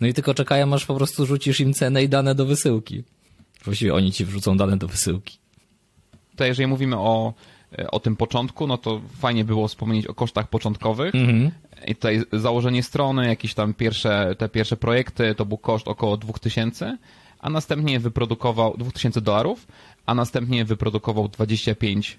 No 0.00 0.06
i 0.06 0.14
tylko 0.14 0.34
czekają, 0.34 0.74
aż 0.74 0.86
po 0.86 0.94
prostu 0.94 1.26
rzucisz 1.26 1.60
im 1.60 1.72
cenę 1.72 2.04
i 2.04 2.08
dane 2.08 2.34
do 2.34 2.46
wysyłki. 2.46 3.02
Właściwie 3.64 3.94
oni 3.94 4.12
ci 4.12 4.24
wrzucą 4.24 4.56
dane 4.56 4.76
do 4.76 4.88
wysyłki. 4.88 5.38
To 6.36 6.44
jeżeli 6.44 6.66
mówimy 6.66 6.96
o 6.96 7.34
o 7.92 8.00
tym 8.00 8.16
początku, 8.16 8.66
no 8.66 8.78
to 8.78 9.00
fajnie 9.18 9.44
było 9.44 9.68
wspomnieć 9.68 10.06
o 10.06 10.14
kosztach 10.14 10.48
początkowych. 10.48 11.14
Mhm. 11.14 11.50
I 11.86 11.94
tutaj 11.94 12.22
założenie 12.32 12.82
strony, 12.82 13.26
jakieś 13.26 13.54
tam 13.54 13.74
pierwsze, 13.74 14.34
te 14.38 14.48
pierwsze 14.48 14.76
projekty, 14.76 15.34
to 15.34 15.46
był 15.46 15.58
koszt 15.58 15.88
około 15.88 16.16
2000, 16.16 16.98
a 17.40 17.50
następnie 17.50 18.00
wyprodukował 18.00 18.74
2000 18.76 19.20
dolarów, 19.20 19.66
a 20.06 20.14
następnie 20.14 20.64
wyprodukował 20.64 21.28
25 21.28 22.18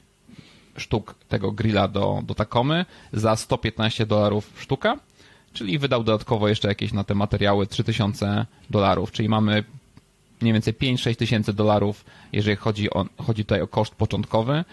sztuk 0.77 1.15
tego 1.29 1.51
grilla 1.51 1.87
do, 1.87 2.21
do 2.23 2.35
Takomy 2.35 2.85
za 3.13 3.35
115 3.35 4.05
dolarów 4.05 4.53
sztuka, 4.59 4.99
czyli 5.53 5.79
wydał 5.79 6.03
dodatkowo 6.03 6.47
jeszcze 6.47 6.67
jakieś 6.67 6.93
na 6.93 7.03
te 7.03 7.15
materiały 7.15 7.67
3000 7.67 8.45
dolarów, 8.69 9.11
czyli 9.11 9.29
mamy 9.29 9.63
mniej 10.41 10.53
więcej 10.53 10.73
5-6 10.73 11.15
tysięcy 11.15 11.53
dolarów, 11.53 12.05
jeżeli 12.33 12.55
chodzi, 12.55 12.89
o, 12.89 13.05
chodzi 13.17 13.45
tutaj 13.45 13.61
o 13.61 13.67
koszt 13.67 13.95
początkowy 13.95 14.63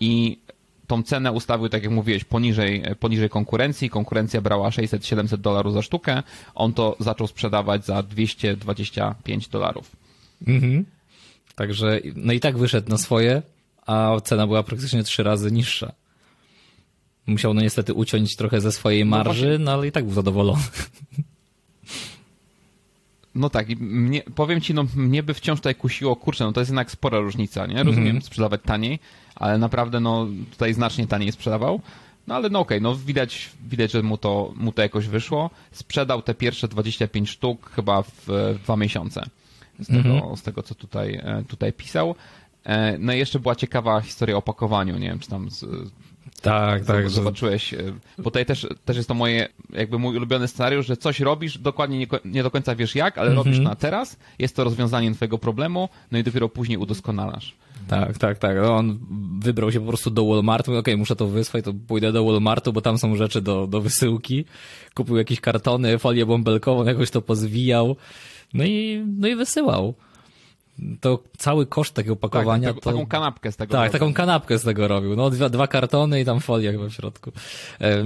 i 0.00 0.38
tą 0.86 1.02
cenę 1.02 1.32
ustawił, 1.32 1.68
tak 1.68 1.82
jak 1.82 1.92
mówiłeś, 1.92 2.24
poniżej, 2.24 2.82
poniżej 3.00 3.30
konkurencji. 3.30 3.90
Konkurencja 3.90 4.40
brała 4.40 4.70
600-700 4.70 5.36
dolarów 5.36 5.74
za 5.74 5.82
sztukę. 5.82 6.22
On 6.54 6.72
to 6.72 6.96
zaczął 7.00 7.26
sprzedawać 7.26 7.84
za 7.84 8.02
225 8.02 9.48
dolarów. 9.48 9.96
Mhm. 10.46 10.84
Także, 11.54 12.00
no 12.16 12.32
i 12.32 12.40
tak 12.40 12.58
wyszedł 12.58 12.90
na 12.90 12.98
swoje, 12.98 13.42
a 13.86 14.16
cena 14.24 14.46
była 14.46 14.62
praktycznie 14.62 15.02
trzy 15.02 15.22
razy 15.22 15.52
niższa. 15.52 15.92
Musiał 17.26 17.54
no 17.54 17.60
niestety 17.60 17.94
uciąć 17.94 18.36
trochę 18.36 18.60
ze 18.60 18.72
swojej 18.72 19.04
no 19.04 19.10
marży, 19.10 19.58
no, 19.58 19.64
no 19.64 19.72
ale 19.72 19.86
i 19.86 19.92
tak 19.92 20.04
był 20.04 20.14
zadowolony. 20.14 20.62
No 23.38 23.50
tak, 23.50 23.68
mnie, 23.80 24.22
powiem 24.34 24.60
ci, 24.60 24.74
no 24.74 24.84
mnie 24.96 25.22
by 25.22 25.34
wciąż 25.34 25.58
tutaj 25.58 25.74
kusiło, 25.74 26.16
kurczę, 26.16 26.44
no 26.44 26.52
to 26.52 26.60
jest 26.60 26.70
jednak 26.70 26.90
spora 26.90 27.20
różnica, 27.20 27.66
nie? 27.66 27.82
Rozumiem, 27.82 28.08
mm 28.08 28.22
-hmm. 28.22 28.24
sprzedawać 28.24 28.60
taniej, 28.64 28.98
ale 29.34 29.58
naprawdę 29.58 30.00
no 30.00 30.26
tutaj 30.50 30.74
znacznie 30.74 31.06
taniej 31.06 31.32
sprzedawał. 31.32 31.80
No 32.26 32.34
ale 32.34 32.50
no 32.50 32.60
okej, 32.60 32.78
okay, 32.78 32.80
no 32.80 32.94
widać, 32.94 33.50
widać, 33.68 33.92
że 33.92 34.02
mu 34.02 34.18
to, 34.18 34.52
mu 34.56 34.72
to 34.72 34.82
jakoś 34.82 35.06
wyszło. 35.06 35.50
Sprzedał 35.72 36.22
te 36.22 36.34
pierwsze 36.34 36.68
25 36.68 37.30
sztuk 37.30 37.70
chyba 37.70 38.02
w, 38.02 38.12
w 38.26 38.58
dwa 38.62 38.76
miesiące. 38.76 39.24
Z 39.78 39.86
tego, 39.86 40.08
mm 40.08 40.20
-hmm. 40.20 40.36
z 40.36 40.42
tego 40.42 40.62
co 40.62 40.74
tutaj, 40.74 41.14
e, 41.14 41.44
tutaj 41.48 41.72
pisał. 41.72 42.14
E, 42.64 42.98
no 42.98 43.12
i 43.12 43.18
jeszcze 43.18 43.40
była 43.40 43.54
ciekawa 43.54 44.00
historia 44.00 44.36
o 44.36 44.38
opakowaniu, 44.38 44.98
nie 44.98 45.08
wiem, 45.08 45.18
czy 45.18 45.28
tam 45.28 45.50
z, 45.50 45.64
tak, 46.42 46.84
tak. 46.84 47.10
Zobaczyłeś, 47.10 47.74
e, 47.74 47.78
bo 48.18 48.24
tutaj 48.24 48.46
też, 48.46 48.66
też 48.84 48.96
jest 48.96 49.08
to 49.08 49.14
moje, 49.14 49.48
jakby 49.72 49.98
mój 49.98 50.16
ulubiony 50.16 50.48
scenariusz, 50.48 50.86
że 50.86 50.96
coś 50.96 51.20
robisz, 51.20 51.58
dokładnie 51.58 51.98
nie, 51.98 52.06
nie 52.24 52.42
do 52.42 52.50
końca 52.50 52.74
wiesz 52.74 52.94
jak, 52.94 53.18
ale 53.18 53.30
mm 53.30 53.42
-hmm. 53.42 53.44
robisz 53.44 53.58
na 53.58 53.74
teraz, 53.74 54.16
jest 54.38 54.56
to 54.56 54.64
rozwiązanie 54.64 55.14
twojego 55.14 55.38
problemu, 55.38 55.88
no 56.12 56.18
i 56.18 56.22
dopiero 56.22 56.48
później 56.48 56.78
udoskonalasz. 56.78 57.54
Tak, 57.88 58.18
tak, 58.18 58.38
tak. 58.38 58.56
No, 58.56 58.76
on 58.76 58.98
wybrał 59.38 59.72
się 59.72 59.80
po 59.80 59.86
prostu 59.86 60.10
do 60.10 60.26
Walmartu. 60.26 60.70
Okej, 60.70 60.80
okay, 60.80 60.96
muszę 60.96 61.16
to 61.16 61.26
wysłać, 61.26 61.64
to 61.64 61.72
pójdę 61.86 62.12
do 62.12 62.24
Walmartu, 62.24 62.72
bo 62.72 62.80
tam 62.80 62.98
są 62.98 63.16
rzeczy 63.16 63.40
do, 63.40 63.66
do 63.66 63.80
wysyłki. 63.80 64.44
Kupił 64.94 65.16
jakieś 65.16 65.40
kartony, 65.40 65.98
folię 65.98 66.26
bąbelkową, 66.26 66.84
jakoś 66.84 67.10
to 67.10 67.22
pozwijał. 67.22 67.96
No 68.54 68.64
i, 68.64 69.04
no 69.18 69.28
i 69.28 69.34
wysyłał. 69.34 69.94
To 71.00 71.22
cały 71.38 71.66
koszt 71.66 71.94
takiego 71.94 72.12
opakowania. 72.12 72.74
Tak, 72.74 72.82
to... 72.82 72.90
Taką 72.92 73.06
kanapkę 73.06 73.52
z 73.52 73.56
tego 73.56 73.72
Tak, 73.72 73.80
robił. 73.80 73.92
taką 73.92 74.14
kanapkę 74.14 74.58
z 74.58 74.62
tego 74.62 74.88
robił. 74.88 75.16
No, 75.16 75.30
dwa, 75.30 75.48
dwa 75.48 75.66
kartony 75.66 76.20
i 76.20 76.24
tam 76.24 76.40
folia 76.40 76.72
chyba 76.72 76.88
w 76.88 76.92
środku. 76.92 77.32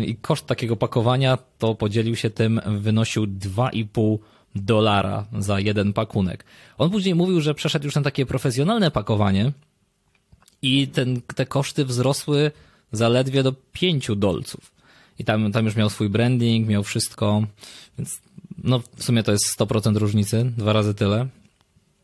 I 0.06 0.16
koszt 0.16 0.46
takiego 0.46 0.76
pakowania 0.76 1.38
to 1.58 1.74
podzielił 1.74 2.16
się 2.16 2.30
tym, 2.30 2.60
wynosił 2.66 3.26
2,5 3.26 4.18
dolara 4.54 5.26
za 5.38 5.60
jeden 5.60 5.92
pakunek. 5.92 6.44
On 6.78 6.90
później 6.90 7.14
mówił, 7.14 7.40
że 7.40 7.54
przeszedł 7.54 7.84
już 7.84 7.94
na 7.94 8.02
takie 8.02 8.26
profesjonalne 8.26 8.90
pakowanie, 8.90 9.52
i 10.62 10.88
ten, 10.88 11.20
te 11.34 11.46
koszty 11.46 11.84
wzrosły 11.84 12.50
zaledwie 12.92 13.42
do 13.42 13.52
5 13.72 14.10
dolców. 14.16 14.72
I 15.18 15.24
tam, 15.24 15.52
tam 15.52 15.64
już 15.64 15.76
miał 15.76 15.90
swój 15.90 16.08
branding, 16.08 16.68
miał 16.68 16.82
wszystko, 16.82 17.42
więc 17.98 18.20
no 18.64 18.80
w 18.96 19.04
sumie 19.04 19.22
to 19.22 19.32
jest 19.32 19.58
100% 19.58 19.96
różnicy, 19.96 20.52
dwa 20.56 20.72
razy 20.72 20.94
tyle. 20.94 21.26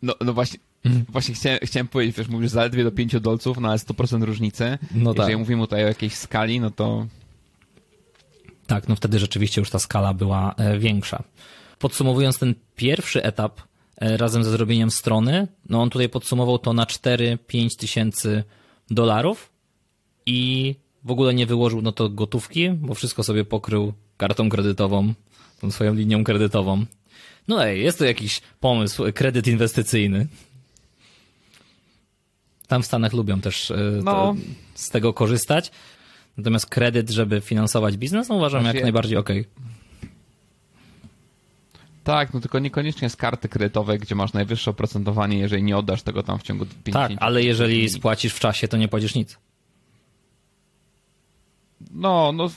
No, 0.03 0.15
no 0.21 0.33
właśnie, 0.33 0.59
mhm. 0.85 1.05
właśnie 1.09 1.35
chciałem, 1.35 1.59
chciałem 1.63 1.89
powiedzieć, 1.89 2.17
wiesz, 2.17 2.29
mówisz 2.29 2.51
zaledwie 2.51 2.85
do 2.85 2.93
5 2.93 3.21
dolców, 3.21 3.59
no 3.61 3.69
ale 3.69 3.79
100% 3.79 4.23
różnicy. 4.23 4.79
No 4.95 5.11
Jeżeli 5.11 5.33
tak. 5.33 5.39
mówimy 5.39 5.63
tutaj 5.63 5.85
o 5.85 5.89
jakiejś 5.89 6.15
skali, 6.15 6.61
no 6.61 6.71
to... 6.71 7.07
Tak, 8.67 8.89
no 8.89 8.97
wtedy 8.97 9.19
rzeczywiście 9.19 9.61
już 9.61 9.71
ta 9.71 9.79
skala 9.79 10.15
była 10.15 10.55
e, 10.55 10.79
większa. 10.79 11.23
Podsumowując 11.79 12.39
ten 12.39 12.55
pierwszy 12.77 13.23
etap 13.23 13.61
E, 14.01 14.17
razem 14.17 14.45
ze 14.45 14.51
zrobieniem 14.51 14.91
strony. 14.91 15.49
No 15.69 15.83
on 15.83 15.91
tutaj 15.91 16.09
podsumował 16.09 16.59
to 16.59 16.73
na 16.73 16.85
4-5 16.85 17.77
tysięcy 17.77 18.45
dolarów 18.91 19.53
i 20.27 20.75
w 21.05 21.11
ogóle 21.11 21.35
nie 21.35 21.47
wyłożył 21.47 21.83
no 21.83 21.93
to 21.93 22.09
gotówki, 22.09 22.71
bo 22.71 22.95
wszystko 22.95 23.23
sobie 23.23 23.45
pokrył 23.45 23.93
kartą 24.17 24.49
kredytową, 24.49 25.15
tą 25.61 25.71
swoją 25.71 25.95
linią 25.95 26.25
kredytową. 26.25 26.85
No 27.49 27.67
ej, 27.67 27.83
jest 27.83 27.99
to 27.99 28.05
jakiś 28.05 28.41
pomysł, 28.61 29.05
kredyt 29.15 29.47
inwestycyjny. 29.47 30.27
Tam 32.67 32.83
w 32.83 32.87
Stanach 32.87 33.13
lubią 33.13 33.41
też 33.41 33.71
e, 33.71 33.77
no. 34.05 34.37
z 34.75 34.91
tego 34.91 35.13
korzystać. 35.13 35.71
Natomiast 36.37 36.67
kredyt, 36.67 37.11
żeby 37.11 37.41
finansować 37.41 37.97
biznes, 37.97 38.29
no 38.29 38.35
uważam 38.35 38.63
Właśnie... 38.63 38.79
jak 38.79 38.83
najbardziej 38.83 39.19
okej. 39.19 39.41
Okay 39.41 39.69
Tak, 42.05 42.35
no 42.35 42.41
tylko 42.41 42.59
niekoniecznie 42.59 43.11
z 43.11 43.17
karty 43.17 43.49
kredytowej, 43.49 43.99
gdzie 43.99 44.15
masz 44.15 44.33
najwyższe 44.33 44.71
oprocentowanie, 44.71 45.39
jeżeli 45.39 45.63
nie 45.63 45.77
oddasz 45.77 46.03
tego 46.03 46.23
tam 46.23 46.39
w 46.39 46.43
ciągu 46.43 46.67
50 46.85 47.09
Tak, 47.09 47.19
ale 47.21 47.43
jeżeli 47.43 47.89
spłacisz 47.89 48.35
w 48.35 48.41
czasie, 48.41 48.69
to 48.69 48.77
nie 48.77 48.89
płacisz 48.89 49.15
nic. 49.15 49.39
No, 51.91 52.33
no, 52.33 52.51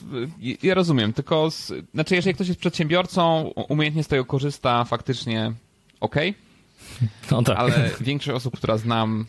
ja 0.64 0.74
rozumiem, 0.74 1.14
tylko, 1.14 1.52
z, 1.52 1.74
znaczy 1.94 2.16
jeżeli 2.16 2.34
ktoś 2.36 2.48
jest 2.48 2.60
przedsiębiorcą, 2.60 3.52
umiejętnie 3.70 4.04
z 4.04 4.08
tego 4.08 4.26
korzysta, 4.26 4.84
faktycznie 4.84 5.54
okej, 6.00 6.30
okay, 7.00 7.10
no 7.32 7.44
tak. 7.44 7.58
ale 7.58 7.90
większość 8.02 8.36
osób, 8.36 8.58
która 8.58 8.78
znam, 8.78 9.26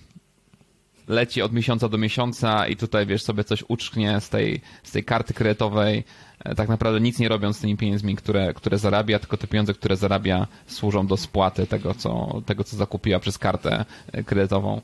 leci 1.09 1.43
od 1.43 1.53
miesiąca 1.53 1.89
do 1.89 1.99
miesiąca 1.99 2.67
i 2.67 2.77
tutaj, 2.77 3.07
wiesz, 3.07 3.23
sobie 3.23 3.45
coś 3.45 3.65
uczknie 3.69 4.21
z 4.21 4.29
tej, 4.29 4.61
z 4.83 4.91
tej 4.93 5.05
karty 5.05 5.35
kredytowej, 5.35 6.05
e, 6.45 6.55
tak 6.55 6.69
naprawdę 6.69 7.01
nic 7.01 7.19
nie 7.19 7.29
robiąc 7.29 7.57
z 7.57 7.61
tymi 7.61 7.77
pieniędzmi, 7.77 8.17
które, 8.17 8.55
które 8.55 8.79
zarabia, 8.79 9.19
tylko 9.19 9.37
te 9.37 9.47
pieniądze, 9.47 9.75
które 9.75 9.97
zarabia 9.97 10.47
służą 10.67 11.07
do 11.07 11.17
spłaty 11.17 11.67
tego, 11.67 11.95
co, 11.95 12.43
tego, 12.47 12.65
co 12.65 12.77
zakupiła 12.77 13.21
przez 13.21 13.39
kartę 13.39 13.85
e, 14.13 14.25
kredytową. 14.25 14.81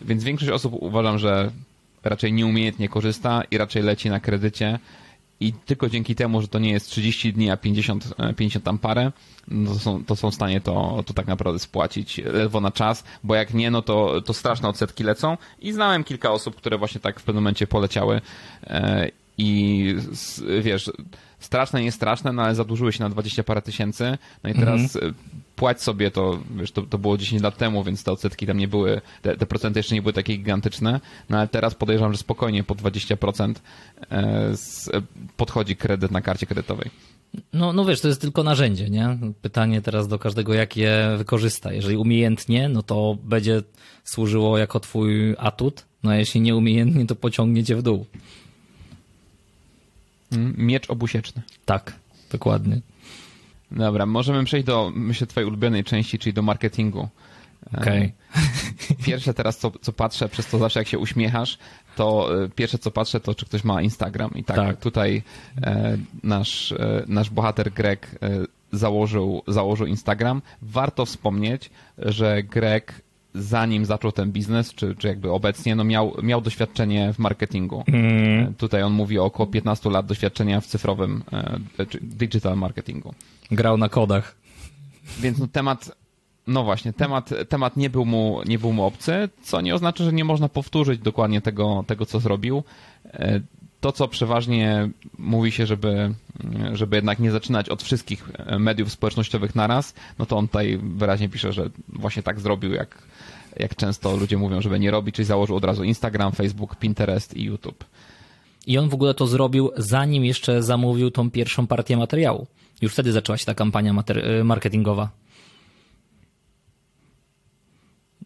Więc 0.00 0.24
większość 0.24 0.52
osób 0.52 0.74
uważam, 0.80 1.18
że 1.18 1.50
raczej 2.04 2.32
nieumiejętnie 2.32 2.88
korzysta 2.88 3.42
i 3.50 3.58
raczej 3.58 3.82
leci 3.82 4.10
na 4.10 4.20
kredycie. 4.20 4.78
I 5.40 5.52
tylko 5.52 5.88
dzięki 5.88 6.14
temu, 6.14 6.42
że 6.42 6.48
to 6.48 6.58
nie 6.58 6.70
jest 6.70 6.90
30 6.90 7.32
dni, 7.32 7.50
a 7.50 7.56
50, 7.56 8.14
50 8.36 8.64
tam 8.64 8.78
parę, 8.78 9.12
no 9.48 9.72
to, 9.72 9.78
są, 9.78 10.04
to 10.04 10.16
są 10.16 10.30
w 10.30 10.34
stanie 10.34 10.60
to, 10.60 11.02
to 11.06 11.14
tak 11.14 11.26
naprawdę 11.26 11.58
spłacić 11.58 12.18
ledwo 12.18 12.60
na 12.60 12.70
czas, 12.70 13.04
bo 13.24 13.34
jak 13.34 13.54
nie, 13.54 13.70
no 13.70 13.82
to, 13.82 14.20
to 14.20 14.34
straszne 14.34 14.68
odsetki 14.68 15.04
lecą. 15.04 15.36
I 15.60 15.72
znałem 15.72 16.04
kilka 16.04 16.30
osób, 16.30 16.56
które 16.56 16.78
właśnie 16.78 17.00
tak 17.00 17.20
w 17.20 17.22
pewnym 17.22 17.44
momencie 17.44 17.66
poleciały 17.66 18.20
e, 18.66 19.08
i 19.38 19.94
wiesz, 20.62 20.90
straszne, 21.38 21.82
nie 21.82 21.92
straszne, 21.92 22.32
no 22.32 22.42
ale 22.42 22.54
zadłużyły 22.54 22.92
się 22.92 23.02
na 23.02 23.08
20 23.08 23.42
parę 23.42 23.62
tysięcy, 23.62 24.18
no 24.44 24.50
i 24.50 24.54
teraz 24.54 24.96
mhm. 24.96 25.14
Płać 25.58 25.82
sobie 25.82 26.10
to, 26.10 26.38
wiesz, 26.56 26.72
to, 26.72 26.82
to 26.82 26.98
było 26.98 27.18
10 27.18 27.42
lat 27.42 27.56
temu, 27.56 27.84
więc 27.84 28.04
te 28.04 28.12
odsetki 28.12 28.46
tam 28.46 28.58
nie 28.58 28.68
były, 28.68 29.00
te, 29.22 29.36
te 29.36 29.46
procenty 29.46 29.78
jeszcze 29.78 29.94
nie 29.94 30.02
były 30.02 30.12
takie 30.12 30.36
gigantyczne, 30.36 31.00
no 31.28 31.38
ale 31.38 31.48
teraz 31.48 31.74
podejrzewam, 31.74 32.12
że 32.12 32.18
spokojnie 32.18 32.64
po 32.64 32.74
20% 32.74 33.54
e, 34.10 34.52
podchodzi 35.36 35.76
kredyt 35.76 36.10
na 36.10 36.20
karcie 36.20 36.46
kredytowej. 36.46 36.90
No, 37.52 37.72
no 37.72 37.84
wiesz, 37.84 38.00
to 38.00 38.08
jest 38.08 38.20
tylko 38.20 38.42
narzędzie, 38.42 38.90
nie? 38.90 39.18
Pytanie 39.42 39.82
teraz 39.82 40.08
do 40.08 40.18
każdego, 40.18 40.54
jak 40.54 40.76
je 40.76 41.14
wykorzysta. 41.18 41.72
Jeżeli 41.72 41.96
umiejętnie, 41.96 42.68
no 42.68 42.82
to 42.82 43.16
będzie 43.24 43.62
służyło 44.04 44.58
jako 44.58 44.80
twój 44.80 45.34
atut, 45.38 45.84
no 46.02 46.10
a 46.10 46.16
jeśli 46.16 46.40
nieumiejętnie, 46.40 47.06
to 47.06 47.16
pociągnie 47.16 47.64
cię 47.64 47.76
w 47.76 47.82
dół. 47.82 48.06
Miecz 50.56 50.90
obusieczny. 50.90 51.42
Tak, 51.64 51.92
dokładnie. 52.32 52.80
Dobra, 53.70 54.06
możemy 54.06 54.44
przejść 54.44 54.66
do, 54.66 54.92
myślę, 54.94 55.26
twojej 55.26 55.48
ulubionej 55.48 55.84
części, 55.84 56.18
czyli 56.18 56.32
do 56.32 56.42
marketingu. 56.42 57.08
Okay. 57.76 58.12
Pierwsze 59.06 59.34
teraz, 59.34 59.58
co, 59.58 59.70
co 59.80 59.92
patrzę, 59.92 60.28
przez 60.28 60.46
to 60.46 60.58
zawsze 60.58 60.80
jak 60.80 60.88
się 60.88 60.98
uśmiechasz, 60.98 61.58
to 61.96 62.28
e, 62.44 62.48
pierwsze, 62.48 62.78
co 62.78 62.90
patrzę, 62.90 63.20
to 63.20 63.34
czy 63.34 63.46
ktoś 63.46 63.64
ma 63.64 63.82
Instagram. 63.82 64.30
I 64.34 64.44
tak, 64.44 64.56
tak. 64.56 64.80
tutaj 64.80 65.22
e, 65.62 65.98
nasz, 66.22 66.72
e, 66.72 67.04
nasz 67.06 67.30
bohater 67.30 67.72
Greg 67.72 68.18
e, 68.22 68.30
założył, 68.72 69.42
założył 69.46 69.86
Instagram. 69.86 70.42
Warto 70.62 71.04
wspomnieć, 71.06 71.70
że 71.98 72.42
Greg 72.42 73.02
zanim 73.34 73.84
zaczął 73.84 74.12
ten 74.12 74.32
biznes, 74.32 74.74
czy, 74.74 74.94
czy 74.96 75.08
jakby 75.08 75.30
obecnie, 75.32 75.76
no 75.76 75.84
miał, 75.84 76.16
miał 76.22 76.40
doświadczenie 76.40 77.12
w 77.12 77.18
marketingu. 77.18 77.84
Mm. 77.86 78.54
Tutaj 78.54 78.82
on 78.82 78.92
mówi 78.92 79.18
o 79.18 79.24
około 79.24 79.46
15 79.46 79.90
lat 79.90 80.06
doświadczenia 80.06 80.60
w 80.60 80.66
cyfrowym 80.66 81.22
e, 81.32 81.58
digital 82.00 82.56
marketingu. 82.56 83.14
Grał 83.50 83.76
na 83.76 83.88
kodach. 83.88 84.34
Więc 85.20 85.38
no 85.38 85.46
temat, 85.52 85.96
no 86.46 86.64
właśnie, 86.64 86.92
temat, 86.92 87.30
temat 87.48 87.76
nie, 87.76 87.90
był 87.90 88.04
mu, 88.04 88.40
nie 88.46 88.58
był 88.58 88.72
mu 88.72 88.84
obcy, 88.84 89.28
co 89.42 89.60
nie 89.60 89.74
oznacza, 89.74 90.04
że 90.04 90.12
nie 90.12 90.24
można 90.24 90.48
powtórzyć 90.48 91.00
dokładnie 91.00 91.40
tego, 91.40 91.84
tego 91.86 92.06
co 92.06 92.20
zrobił. 92.20 92.62
E, 93.04 93.40
to, 93.80 93.92
co 93.92 94.08
przeważnie 94.08 94.90
mówi 95.18 95.52
się, 95.52 95.66
żeby, 95.66 96.14
żeby 96.72 96.96
jednak 96.96 97.18
nie 97.18 97.30
zaczynać 97.30 97.68
od 97.68 97.82
wszystkich 97.82 98.30
mediów 98.58 98.92
społecznościowych 98.92 99.54
naraz, 99.54 99.94
no 100.18 100.26
to 100.26 100.36
on 100.36 100.48
tutaj 100.48 100.78
wyraźnie 100.82 101.28
pisze, 101.28 101.52
że 101.52 101.70
właśnie 101.88 102.22
tak 102.22 102.40
zrobił, 102.40 102.72
jak, 102.72 103.02
jak 103.56 103.76
często 103.76 104.16
ludzie 104.16 104.36
mówią, 104.36 104.60
żeby 104.60 104.80
nie 104.80 104.90
robić, 104.90 105.14
czyli 105.14 105.26
założył 105.26 105.56
od 105.56 105.64
razu 105.64 105.84
Instagram, 105.84 106.32
Facebook, 106.32 106.76
Pinterest 106.76 107.36
i 107.36 107.44
YouTube. 107.44 107.84
I 108.66 108.78
on 108.78 108.88
w 108.88 108.94
ogóle 108.94 109.14
to 109.14 109.26
zrobił, 109.26 109.70
zanim 109.76 110.24
jeszcze 110.24 110.62
zamówił 110.62 111.10
tą 111.10 111.30
pierwszą 111.30 111.66
partię 111.66 111.96
materiału. 111.96 112.46
Już 112.80 112.92
wtedy 112.92 113.12
zaczęła 113.12 113.38
się 113.38 113.46
ta 113.46 113.54
kampania 113.54 113.94
marketingowa. 114.44 115.10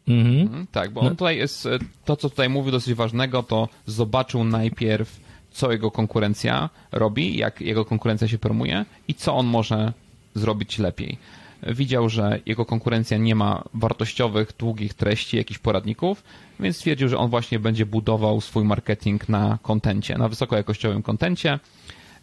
Mhm. 0.09 0.41
mhm. 0.41 0.67
Tak, 0.73 0.91
bo 0.91 1.01
on 1.01 1.07
no. 1.07 1.11
tutaj 1.11 1.37
jest, 1.37 1.69
to 2.05 2.17
co 2.17 2.31
tutaj 2.31 2.49
mówił 2.49 2.73
dosyć 2.73 2.95
ważnego, 2.95 3.43
to 3.43 3.69
zobaczył 3.87 4.45
najpierw 4.45 5.21
co 5.51 5.73
jego 5.73 5.91
konkurencja 5.91 6.71
robi, 6.93 7.37
jak 7.37 7.61
jego 7.61 7.85
konkurencja 7.85 8.29
się 8.29 8.39
promuje 8.39 8.85
i 9.09 9.15
co 9.15 9.35
on 9.35 9.47
może 9.47 9.93
zrobić 10.35 10.79
lepiej. 10.79 11.19
Widział, 11.67 12.09
że 12.09 12.41
jego 12.47 12.65
konkurencja 12.65 13.19
nie 13.19 13.35
ma 13.35 13.65
wartościowych, 13.75 14.53
długich 14.59 14.95
treści, 14.95 15.37
jakichś 15.37 15.61
poradników, 15.61 16.25
więc 16.61 16.77
stwierdził, 16.77 17.09
że 17.09 17.19
on 17.19 17.31
właśnie 17.31 17.59
będzie 17.59 17.87
budował 17.87 18.41
swój 18.41 18.65
marketing 18.65 19.29
na 19.29 19.59
kontencie, 19.63 20.19
na 20.19 20.29
wysokojakościowym 20.29 21.03
kontencie. 21.03 21.59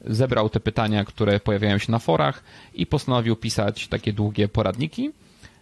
Zebrał 0.05 0.49
te 0.49 0.59
pytania, 0.59 1.05
które 1.05 1.39
pojawiają 1.39 1.77
się 1.77 1.91
na 1.91 1.99
forach 1.99 2.43
i 2.73 2.85
postanowił 2.85 3.35
pisać 3.35 3.87
takie 3.87 4.13
długie 4.13 4.47
poradniki 4.47 5.11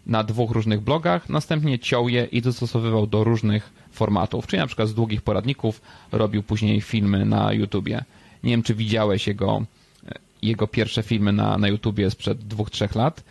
na 0.05 0.23
dwóch 0.23 0.51
różnych 0.51 0.81
blogach, 0.81 1.29
następnie 1.29 1.79
ciął 1.79 2.09
je 2.09 2.25
i 2.25 2.41
dostosowywał 2.41 3.07
do 3.07 3.23
różnych 3.23 3.73
formatów, 3.91 4.47
czyli 4.47 4.59
na 4.59 4.67
przykład 4.67 4.87
z 4.87 4.93
długich 4.93 5.21
poradników 5.21 5.81
robił 6.11 6.43
później 6.43 6.81
filmy 6.81 7.25
na 7.25 7.53
YouTubie. 7.53 8.03
Nie 8.43 8.51
wiem, 8.51 8.63
czy 8.63 8.75
widziałeś 8.75 9.27
jego, 9.27 9.65
jego 10.41 10.67
pierwsze 10.67 11.03
filmy 11.03 11.33
na, 11.33 11.57
na 11.57 11.67
YouTubie 11.67 12.11
sprzed 12.11 12.37
dwóch, 12.37 12.69
trzech 12.69 12.95
lat. 12.95 13.23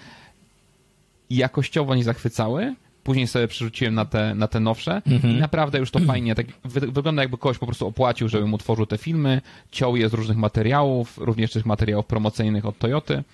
Jakościowo 1.31 1.95
nie 1.95 2.05
zachwycały, 2.05 2.75
później 3.07 3.27
sobie 3.27 3.49
przerzuciłem 3.49 3.95
na 3.95 4.05
te, 4.05 4.35
na 4.35 4.49
te 4.49 4.61
nowsze 4.61 5.03
mhm. 5.07 5.37
i 5.37 5.40
naprawdę 5.40 5.79
już 5.79 5.90
to 5.90 5.99
fajnie, 6.12 6.35
tak 6.35 6.47
wygląda 6.64 7.23
jakby 7.23 7.38
kogoś 7.38 7.59
po 7.59 7.66
prostu 7.66 7.87
opłacił, 7.87 8.29
żeby 8.29 8.47
mu 8.47 8.59
tworzył 8.59 8.87
te 8.87 8.99
filmy, 8.99 9.40
ciął 9.73 9.97
je 9.97 10.09
z 10.09 10.14
różnych 10.14 10.37
materiałów, 10.37 11.19
również 11.19 11.53
tych 11.53 11.66
materiałów 11.66 12.07
promocyjnych 12.07 12.66
od 12.66 12.79
Toyoty 12.79 13.25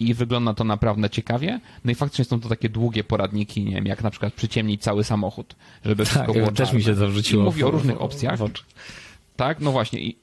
i 0.00 0.14
wygląda 0.14 0.54
to 0.54 0.64
naprawdę 0.64 1.10
ciekawie. 1.10 1.60
No 1.84 1.92
i 1.92 1.94
faktycznie 1.94 2.24
są 2.24 2.40
to 2.40 2.48
takie 2.48 2.68
długie 2.68 3.04
poradniki, 3.04 3.64
nie 3.64 3.74
wiem, 3.74 3.86
jak 3.86 4.02
na 4.02 4.10
przykład 4.10 4.34
przyciemnić 4.34 4.82
cały 4.82 5.04
samochód, 5.04 5.56
żeby 5.84 6.04
wszystko 6.04 6.26
tak, 6.26 6.36
było 6.36 6.52
też 6.52 6.72
mi 6.72 6.82
się. 6.82 6.94
I 7.34 7.36
mówi 7.36 7.64
o 7.64 7.70
różnych 7.70 8.02
opcjach. 8.02 8.38
Tak, 9.36 9.60
no 9.60 9.72
właśnie 9.72 10.00
i 10.00 10.16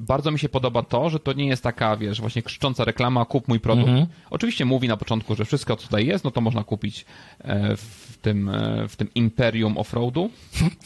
bardzo 0.00 0.30
mi 0.30 0.38
się 0.38 0.48
podoba 0.48 0.82
to, 0.82 1.10
że 1.10 1.20
to 1.20 1.32
nie 1.32 1.46
jest 1.46 1.62
taka, 1.62 1.96
wiesz, 1.96 2.20
właśnie 2.20 2.42
krzycząca 2.42 2.84
reklama, 2.84 3.24
kup 3.24 3.48
mój 3.48 3.60
produkt. 3.60 3.88
Mhm. 3.88 4.06
Oczywiście 4.30 4.64
mówi 4.64 4.88
na 4.88 4.96
początku, 4.96 5.34
że 5.34 5.44
wszystko, 5.44 5.76
co 5.76 5.82
tutaj 5.82 6.06
jest, 6.06 6.24
no 6.24 6.30
to 6.30 6.40
można 6.40 6.64
kupić 6.64 7.04
e, 7.38 7.76
w 7.76 8.18
tym, 8.22 8.48
e, 8.48 8.88
w 8.88 8.96
tym 8.96 9.08
imperium 9.14 9.78
offroadu, 9.78 10.30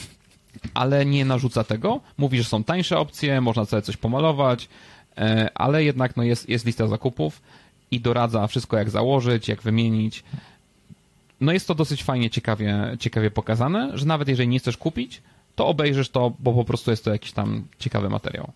ale 0.74 1.06
nie 1.06 1.24
narzuca 1.24 1.64
tego. 1.64 2.00
Mówi, 2.18 2.38
że 2.38 2.44
są 2.44 2.64
tańsze 2.64 2.98
opcje, 2.98 3.40
można 3.40 3.64
sobie 3.64 3.82
coś 3.82 3.96
pomalować, 3.96 4.68
e, 5.18 5.50
ale 5.54 5.84
jednak 5.84 6.16
no 6.16 6.22
jest, 6.22 6.48
jest 6.48 6.66
lista 6.66 6.86
zakupów 6.86 7.42
i 7.90 8.00
doradza 8.00 8.46
wszystko, 8.46 8.76
jak 8.76 8.90
założyć, 8.90 9.48
jak 9.48 9.62
wymienić. 9.62 10.24
No 11.40 11.52
jest 11.52 11.68
to 11.68 11.74
dosyć 11.74 12.02
fajnie, 12.02 12.30
ciekawie, 12.30 12.96
ciekawie 13.00 13.30
pokazane, 13.30 13.98
że 13.98 14.06
nawet 14.06 14.28
jeżeli 14.28 14.48
nie 14.48 14.58
chcesz 14.58 14.76
kupić, 14.76 15.22
to 15.56 15.66
obejrzysz 15.66 16.08
to, 16.08 16.32
bo 16.38 16.52
po 16.52 16.64
prostu 16.64 16.90
jest 16.90 17.04
to 17.04 17.10
jakiś 17.10 17.32
tam 17.32 17.64
ciekawy 17.78 18.10
materiał. 18.10 18.52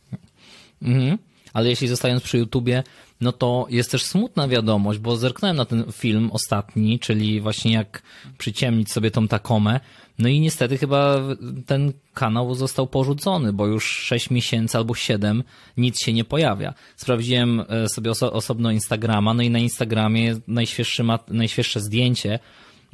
Mhm. 0.82 1.18
Ale 1.52 1.68
jeśli 1.68 1.88
zostając 1.88 2.22
przy 2.22 2.38
YouTubie, 2.38 2.82
no 3.20 3.32
to 3.32 3.66
jest 3.70 3.90
też 3.90 4.02
smutna 4.02 4.48
wiadomość, 4.48 4.98
bo 4.98 5.16
zerknąłem 5.16 5.56
na 5.56 5.64
ten 5.64 5.84
film 5.92 6.30
ostatni, 6.32 6.98
czyli 6.98 7.40
właśnie 7.40 7.72
jak 7.72 8.02
przyciemnić 8.38 8.92
sobie 8.92 9.10
tą 9.10 9.28
takomę, 9.28 9.80
no 10.18 10.28
i 10.28 10.40
niestety 10.40 10.78
chyba 10.78 11.20
ten 11.66 11.92
kanał 12.14 12.54
został 12.54 12.86
porzucony, 12.86 13.52
bo 13.52 13.66
już 13.66 13.84
6 13.84 14.30
miesięcy 14.30 14.78
albo 14.78 14.94
7 14.94 15.44
nic 15.76 16.00
się 16.00 16.12
nie 16.12 16.24
pojawia. 16.24 16.74
Sprawdziłem 16.96 17.64
e, 17.68 17.88
sobie 17.88 18.10
oso 18.10 18.32
osobno 18.32 18.70
Instagrama, 18.70 19.34
no 19.34 19.42
i 19.42 19.50
na 19.50 19.58
Instagramie 19.58 20.36
najświeższe, 21.28 21.80
zdjęcie 21.80 22.38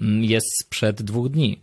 mm, 0.01 0.25
jest 0.25 0.47
sprzed 0.61 1.03
dwóch 1.03 1.29
dni. 1.29 1.59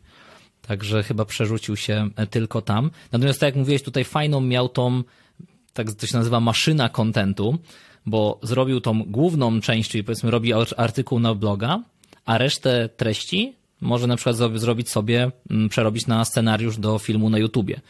Także 0.61 1.03
chyba 1.03 1.25
przerzucił 1.25 1.75
się 1.75 2.09
e, 2.15 2.27
tylko 2.27 2.61
tam. 2.61 2.91
Natomiast 3.11 3.39
tak 3.39 3.47
jak 3.47 3.55
mówiłeś, 3.55 3.83
tutaj 3.83 4.03
fajną 4.03 4.41
miał 4.41 4.69
tą, 4.69 5.03
tak 5.73 5.93
to 5.93 6.07
się 6.07 6.17
nazywa 6.17 6.39
maszyna 6.39 6.89
kontentu, 6.89 7.57
bo 8.05 8.39
zrobił 8.43 8.81
tą 8.81 9.03
główną 9.03 9.61
część, 9.61 9.91
czyli 9.91 10.03
powiedzmy 10.03 10.31
robi 10.31 10.53
artykuł 10.77 11.19
na 11.19 11.35
bloga, 11.35 11.79
a 12.25 12.37
resztę 12.37 12.89
treści 12.97 13.53
może 13.81 14.07
na 14.07 14.15
przykład 14.15 14.35
zrobić 14.55 14.89
sobie, 14.89 15.31
mm, 15.49 15.69
przerobić 15.69 16.07
na 16.07 16.25
scenariusz 16.25 16.77
do 16.77 16.99
filmu 16.99 17.29
na 17.29 17.37
YouTubie 17.37 17.81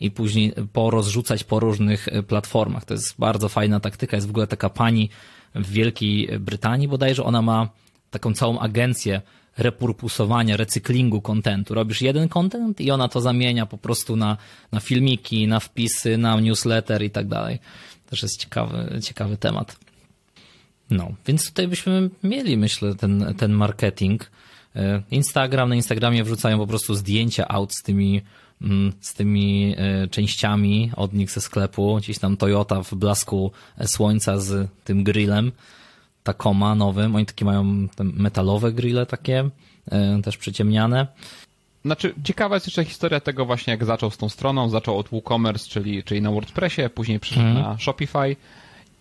i 0.00 0.10
później 0.10 0.52
porozrzucać 0.72 1.44
po 1.44 1.60
różnych 1.60 2.08
e, 2.08 2.22
platformach. 2.22 2.84
To 2.84 2.94
jest 2.94 3.14
bardzo 3.18 3.48
fajna 3.48 3.80
taktyka. 3.80 4.16
Jest 4.16 4.26
w 4.26 4.30
ogóle 4.30 4.46
taka 4.46 4.70
pani 4.70 5.10
w 5.54 5.70
Wielkiej 5.70 6.38
Brytanii 6.38 6.88
bodajże, 6.88 7.24
ona 7.24 7.42
ma 7.42 7.68
taką 8.10 8.34
całą 8.34 8.58
agencję 8.58 9.22
repurpusowania, 9.58 10.56
recyklingu 10.56 11.20
kontentu. 11.20 11.74
Robisz 11.74 12.02
jeden 12.02 12.28
content 12.28 12.80
i 12.80 12.90
ona 12.90 13.08
to 13.08 13.20
zamienia 13.20 13.66
po 13.66 13.78
prostu 13.78 14.16
na, 14.16 14.36
na 14.72 14.80
filmiki, 14.80 15.46
na 15.48 15.60
wpisy, 15.60 16.18
na 16.18 16.40
newsletter 16.40 17.02
i 17.02 17.10
tak 17.10 17.28
dalej. 17.28 17.58
Też 18.10 18.22
jest 18.22 18.40
ciekawy, 18.40 19.00
ciekawy 19.02 19.36
temat. 19.36 19.76
No, 20.90 21.12
więc 21.26 21.48
tutaj 21.48 21.68
byśmy 21.68 22.10
mieli, 22.22 22.56
myślę, 22.56 22.94
ten, 22.94 23.34
ten 23.38 23.52
marketing. 23.52 24.30
E, 24.76 25.02
Instagram, 25.10 25.68
na 25.68 25.74
Instagramie 25.74 26.24
wrzucają 26.24 26.58
po 26.58 26.66
prostu 26.66 26.94
zdjęcia 26.94 27.48
aut 27.48 27.74
z 27.74 27.82
tymi, 27.82 28.22
mm, 28.62 28.92
z 29.00 29.14
tymi 29.14 29.74
e, 29.76 30.08
częściami 30.08 30.90
od 30.96 31.12
nich 31.12 31.30
ze 31.30 31.40
sklepu. 31.40 31.96
Gdzieś 31.96 32.18
tam 32.18 32.36
Toyota 32.36 32.82
w 32.82 32.94
blasku 32.94 33.52
słońca 33.86 34.38
z 34.38 34.68
tym 34.84 35.04
grillem. 35.04 35.52
Tacoma 36.28 36.74
nowym. 36.74 37.16
Oni 37.16 37.26
takie 37.26 37.44
mają 37.44 37.88
metalowe 37.98 38.72
grille 38.72 39.06
takie, 39.06 39.50
e, 39.90 40.22
też 40.22 40.36
przyciemniane. 40.36 41.06
Znaczy, 41.84 42.14
ciekawa 42.24 42.56
jest 42.56 42.66
jeszcze 42.66 42.84
historia 42.84 43.20
tego 43.20 43.46
właśnie, 43.46 43.70
jak 43.70 43.84
zaczął 43.84 44.10
z 44.10 44.16
tą 44.16 44.28
stroną. 44.28 44.68
Zaczął 44.68 44.98
od 44.98 45.08
WooCommerce, 45.08 45.68
czyli, 45.68 46.04
czyli 46.04 46.22
na 46.22 46.30
WordPressie, 46.30 46.82
później 46.94 47.20
przeszedł 47.20 47.46
mm. 47.46 47.62
na 47.62 47.78
Shopify 47.78 48.36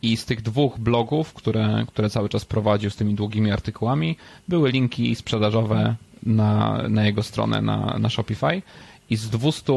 i 0.01 0.17
z 0.17 0.25
tych 0.25 0.41
dwóch 0.41 0.79
blogów, 0.79 1.33
które, 1.33 1.85
które 1.87 2.09
cały 2.09 2.29
czas 2.29 2.45
prowadził 2.45 2.89
z 2.89 2.95
tymi 2.95 3.13
długimi 3.15 3.51
artykułami, 3.51 4.17
były 4.47 4.71
linki 4.71 5.15
sprzedażowe 5.15 5.95
na, 6.23 6.81
na 6.89 7.05
jego 7.05 7.23
stronę 7.23 7.61
na, 7.61 7.97
na 7.99 8.09
Shopify 8.09 8.61
i 9.09 9.15
z 9.15 9.29
200 9.29 9.73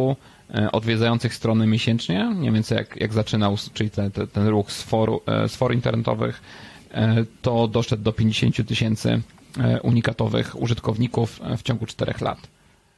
e, 0.54 0.72
odwiedzających 0.72 1.34
strony 1.34 1.66
miesięcznie, 1.66 2.24
mniej 2.24 2.52
więcej 2.52 2.78
jak, 2.78 2.96
jak 2.96 3.12
zaczynał, 3.12 3.56
czyli 3.74 3.90
te, 3.90 4.10
te, 4.10 4.26
ten 4.26 4.46
ruch 4.48 4.72
z, 4.72 4.82
foru, 4.82 5.20
e, 5.26 5.48
z 5.48 5.56
for 5.56 5.74
internetowych, 5.74 6.42
to 7.42 7.68
doszedł 7.68 8.02
do 8.02 8.12
50 8.12 8.68
tysięcy 8.68 9.20
unikatowych 9.82 10.62
użytkowników 10.62 11.40
w 11.58 11.62
ciągu 11.62 11.86
4 11.86 12.14
lat. 12.20 12.48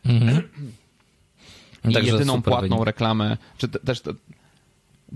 Mhm. 0.06 0.42
I 1.88 1.92
Także 1.92 2.12
jedyną 2.12 2.42
płatną 2.42 2.68
wynik. 2.68 2.86
reklamę, 2.86 3.36
czy 3.58 3.68
też 3.68 4.02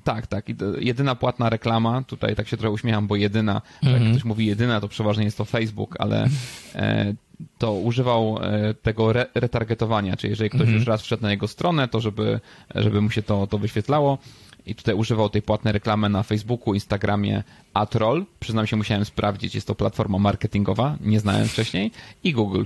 tak, 0.05 0.27
tak. 0.27 0.45
Jedyna 0.79 1.15
płatna 1.15 1.51
reklama, 1.51 2.03
tutaj 2.03 2.37
tak 2.37 2.49
się 2.49 2.57
trochę 2.57 2.75
uśmiecham, 2.75 3.07
bo 3.07 3.17
jedyna, 3.17 3.63
jak 3.83 3.93
mhm. 3.93 4.13
ktoś 4.13 4.25
mówi 4.25 4.47
jedyna, 4.47 4.81
to 4.81 4.89
przeważnie 4.89 5.25
jest 5.25 5.39
to 5.39 5.45
Facebook, 5.45 5.97
ale 5.99 6.29
e, 6.75 7.15
to 7.59 7.73
używał 7.73 8.39
e, 8.41 8.75
tego 8.75 9.11
re 9.11 9.27
retargetowania, 9.35 10.17
czyli 10.17 10.31
jeżeli 10.31 10.51
ktoś 10.51 10.61
mhm. 10.61 10.79
już 10.79 10.87
raz 10.87 11.03
wszedł 11.03 11.23
na 11.23 11.31
jego 11.31 11.49
stronę, 11.49 11.89
to 11.89 12.01
żeby, 12.01 12.41
żeby 12.75 13.01
mu 13.01 13.11
się 13.11 13.23
to, 13.23 13.47
to 13.47 13.59
wyświetlało. 13.59 14.19
I 14.67 14.75
tutaj 14.75 14.95
używał 14.95 15.29
tej 15.29 15.43
płatnej 15.43 15.73
reklamy 15.73 16.09
na 16.09 16.23
Facebooku, 16.23 16.75
Instagramie, 16.75 17.43
Atroll. 17.75 18.25
Przyznam 18.41 18.67
się, 18.67 18.77
musiałem 18.77 19.05
sprawdzić, 19.05 19.55
jest 19.55 19.67
to 19.67 19.75
platforma 19.75 20.19
marketingowa, 20.19 20.97
nie 21.01 21.21
znałem 21.21 21.49
wcześniej, 21.49 21.91
i 22.25 22.33
Google. 22.33 22.65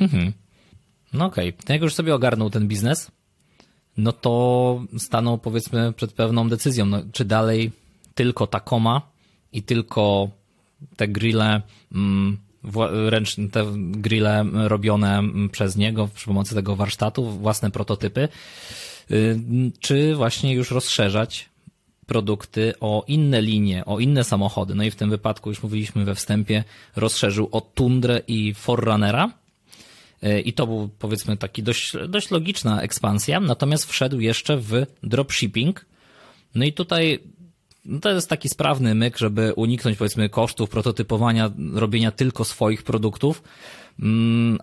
Mhm. 0.00 0.32
No 1.12 1.24
okej. 1.24 1.48
Okay. 1.48 1.74
Jak 1.74 1.82
już 1.82 1.94
sobie 1.94 2.14
ogarnął 2.14 2.50
ten 2.50 2.68
biznes, 2.68 3.10
no 3.96 4.12
to 4.12 4.84
stanął 4.98 5.38
powiedzmy 5.38 5.92
przed 5.92 6.12
pewną 6.12 6.48
decyzją, 6.48 6.86
no, 6.86 7.02
czy 7.12 7.24
dalej 7.24 7.70
tylko 8.14 8.46
Tacoma 8.46 9.02
i 9.52 9.62
tylko 9.62 10.28
te 10.96 11.08
grille, 11.08 11.62
mm, 11.92 12.38
ręczne, 13.08 13.48
te 13.48 13.64
grille 13.76 14.44
robione 14.52 15.22
przez 15.52 15.76
niego 15.76 16.08
przy 16.14 16.26
pomocy 16.26 16.54
tego 16.54 16.76
warsztatu, 16.76 17.30
własne 17.30 17.70
prototypy, 17.70 18.28
czy 19.80 20.14
właśnie 20.14 20.54
już 20.54 20.70
rozszerzać 20.70 21.48
produkty 22.06 22.74
o 22.80 23.04
inne 23.08 23.42
linie, 23.42 23.84
o 23.84 23.98
inne 23.98 24.24
samochody. 24.24 24.74
No 24.74 24.84
i 24.84 24.90
w 24.90 24.96
tym 24.96 25.10
wypadku, 25.10 25.50
już 25.50 25.62
mówiliśmy 25.62 26.04
we 26.04 26.14
wstępie, 26.14 26.64
rozszerzył 26.96 27.48
o 27.52 27.60
Tundrę 27.60 28.20
i 28.26 28.54
Forerunnera, 28.54 29.30
E, 30.22 30.40
I 30.40 30.52
to 30.52 30.66
był 30.66 30.88
powiedzmy 30.98 31.36
taki 31.36 31.62
dość, 31.62 31.92
dość 32.08 32.30
logiczna 32.30 32.82
ekspansja, 32.82 33.40
natomiast 33.40 33.90
wszedł 33.90 34.20
jeszcze 34.20 34.56
w 34.56 34.86
dropshipping. 35.02 35.86
No 36.54 36.64
i 36.64 36.72
tutaj 36.72 37.18
no 37.84 38.00
to 38.00 38.10
jest 38.10 38.28
taki 38.28 38.48
sprawny 38.48 38.94
myk, 38.94 39.18
żeby 39.18 39.52
uniknąć 39.54 39.98
powiedzmy 39.98 40.28
kosztów 40.28 40.70
prototypowania, 40.70 41.50
robienia 41.72 42.10
tylko 42.10 42.44
swoich 42.44 42.82
produktów, 42.82 43.42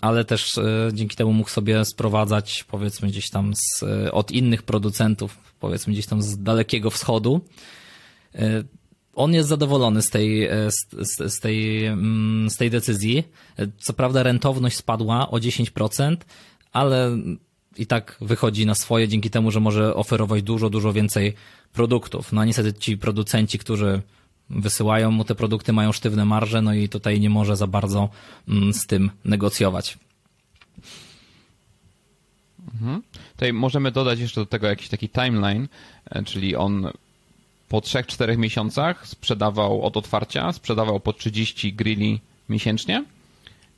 ale 0.01 0.25
też 0.25 0.57
e, 0.57 0.89
dzięki 0.93 1.15
temu 1.15 1.33
mógł 1.33 1.49
sobie 1.49 1.85
sprowadzać 1.85 2.63
powiedzmy 2.63 3.07
gdzieś 3.07 3.29
tam 3.29 3.53
z, 3.55 3.83
e, 3.83 4.11
od 4.11 4.31
innych 4.31 4.63
producentów, 4.63 5.37
powiedzmy 5.59 5.93
gdzieś 5.93 6.05
tam 6.05 6.21
z 6.21 6.37
dalekiego 6.37 6.89
wschodu 6.89 7.41
on 9.15 9.33
jest 9.33 9.49
zadowolony 9.49 10.01
z 10.01 10.09
tej, 10.09 10.43
e, 10.45 10.71
z, 10.71 10.87
z, 11.33 11.39
tej, 11.39 11.85
mm, 11.85 12.49
z 12.49 12.57
tej 12.57 12.69
decyzji. 12.69 13.23
Co 13.77 13.93
prawda 13.93 14.23
rentowność 14.23 14.77
spadła 14.77 15.29
o 15.31 15.39
10%, 15.39 16.17
ale 16.71 17.17
i 17.77 17.87
tak 17.87 18.17
wychodzi 18.21 18.65
na 18.65 18.75
swoje 18.75 19.07
dzięki 19.07 19.29
temu, 19.29 19.51
że 19.51 19.59
może 19.59 19.95
oferować 19.95 20.43
dużo, 20.43 20.69
dużo 20.69 20.93
więcej 20.93 21.33
produktów. 21.73 22.33
No 22.33 22.41
a 22.41 22.45
niestety 22.45 22.73
ci 22.73 22.97
producenci, 22.97 23.59
którzy 23.59 24.01
wysyłają 24.49 25.11
mu 25.11 25.23
te 25.23 25.35
produkty, 25.35 25.73
mają 25.73 25.91
sztywne 25.91 26.25
marże, 26.25 26.61
no 26.61 26.73
i 26.73 26.89
tutaj 26.89 27.19
nie 27.19 27.29
może 27.29 27.57
za 27.57 27.67
bardzo 27.67 28.09
mm, 28.49 28.73
z 28.73 28.87
tym 28.87 29.11
negocjować. 29.25 29.97
Mhm. 32.73 33.01
Tutaj 33.31 33.53
możemy 33.53 33.91
dodać 33.91 34.19
jeszcze 34.19 34.41
do 34.41 34.45
tego 34.45 34.67
jakiś 34.67 34.89
taki 34.89 35.09
timeline, 35.09 35.67
e, 36.05 36.23
czyli 36.23 36.55
on 36.55 36.91
po 37.69 37.79
3-4 37.79 38.37
miesiącach 38.37 39.07
sprzedawał 39.07 39.81
od 39.81 39.97
otwarcia, 39.97 40.51
sprzedawał 40.51 40.99
po 40.99 41.13
30 41.13 41.73
grilli 41.73 42.21
miesięcznie 42.49 43.03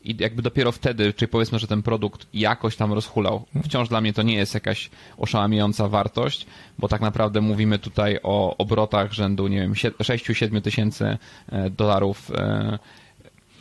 i 0.08 0.16
jakby 0.20 0.42
dopiero 0.42 0.72
wtedy, 0.72 1.14
czyli 1.14 1.30
powiedzmy, 1.30 1.60
że 1.60 1.68
ten 1.68 1.84
produkt 1.84 2.28
jakoś 2.34 2.76
tam 2.76 2.94
rozhulał. 2.94 3.46
Wciąż 3.64 3.90
dla 3.90 4.02
mnie 4.02 4.14
to 4.14 4.22
nie 4.22 4.36
jest 4.36 4.54
jakaś 4.54 4.90
oszałamiająca 5.18 5.88
wartość, 5.88 6.46
bo 6.80 6.88
tak 6.88 7.02
naprawdę 7.02 7.42
mówimy 7.42 7.80
tutaj 7.80 8.20
o 8.24 8.58
obrotach 8.58 9.14
rzędu, 9.14 9.48
nie 9.48 9.60
wiem, 9.60 9.74
6-7 9.74 10.62
tysięcy 10.62 11.18
e, 11.50 11.70
dolarów 11.70 12.32
e, 12.32 12.80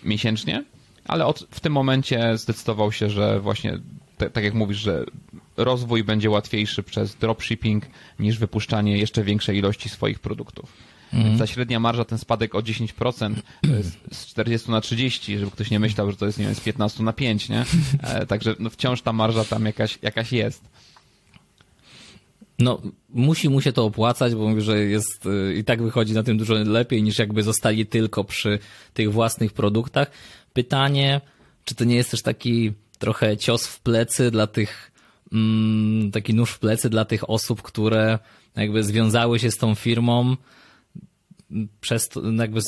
miesięcznie, 0.04 0.64
ale 1.04 1.26
od, 1.26 1.46
w 1.50 1.60
tym 1.60 1.72
momencie 1.72 2.38
zdecydował 2.38 2.92
się, 2.92 3.10
że 3.10 3.40
właśnie 3.40 3.78
tak 4.32 4.44
jak 4.44 4.54
mówisz, 4.54 4.78
że 4.78 5.04
rozwój 5.56 6.04
będzie 6.04 6.30
łatwiejszy 6.30 6.82
przez 6.82 7.14
dropshipping 7.14 7.84
niż 8.18 8.38
wypuszczanie 8.38 8.98
jeszcze 8.98 9.24
większej 9.24 9.58
ilości 9.58 9.88
swoich 9.88 10.18
produktów. 10.18 10.72
Mm. 11.12 11.38
Ta 11.38 11.46
średnia 11.46 11.80
marża, 11.80 12.04
ten 12.04 12.18
spadek 12.18 12.54
o 12.54 12.58
10% 12.58 13.34
z 14.12 14.26
40 14.26 14.70
na 14.70 14.80
30, 14.80 15.38
żeby 15.38 15.50
ktoś 15.50 15.70
nie 15.70 15.80
myślał, 15.80 16.10
że 16.10 16.16
to 16.16 16.26
jest, 16.26 16.38
nie 16.38 16.44
wiem, 16.44 16.54
z 16.54 16.60
15 16.60 17.02
na 17.02 17.12
5, 17.12 17.48
nie? 17.48 17.64
E, 18.02 18.26
także 18.26 18.54
no, 18.58 18.70
wciąż 18.70 19.02
ta 19.02 19.12
marża 19.12 19.44
tam 19.44 19.66
jakaś, 19.66 19.98
jakaś 20.02 20.32
jest. 20.32 20.64
No, 22.58 22.82
musi 23.08 23.48
mu 23.48 23.60
się 23.60 23.72
to 23.72 23.84
opłacać, 23.84 24.34
bo 24.34 24.48
mówi, 24.48 24.62
że 24.62 24.78
jest 24.78 25.26
y, 25.26 25.54
i 25.54 25.64
tak 25.64 25.82
wychodzi 25.82 26.14
na 26.14 26.22
tym 26.22 26.38
dużo 26.38 26.54
lepiej 26.54 27.02
niż 27.02 27.18
jakby 27.18 27.42
zostali 27.42 27.86
tylko 27.86 28.24
przy 28.24 28.58
tych 28.94 29.12
własnych 29.12 29.52
produktach. 29.52 30.10
Pytanie, 30.52 31.20
czy 31.64 31.74
to 31.74 31.84
nie 31.84 31.96
jest 31.96 32.10
też 32.10 32.22
taki 32.22 32.72
trochę 32.98 33.36
cios 33.36 33.66
w 33.66 33.80
plecy 33.80 34.30
dla 34.30 34.46
tych, 34.46 34.92
mm, 35.32 36.10
taki 36.10 36.34
nóż 36.34 36.50
w 36.50 36.58
plecy 36.58 36.90
dla 36.90 37.04
tych 37.04 37.30
osób, 37.30 37.62
które 37.62 38.18
jakby 38.56 38.84
związały 38.84 39.38
się 39.38 39.50
z 39.50 39.56
tą 39.56 39.74
firmą. 39.74 40.36
Przez 41.80 42.08
to, 42.08 42.30
jakby 42.32 42.60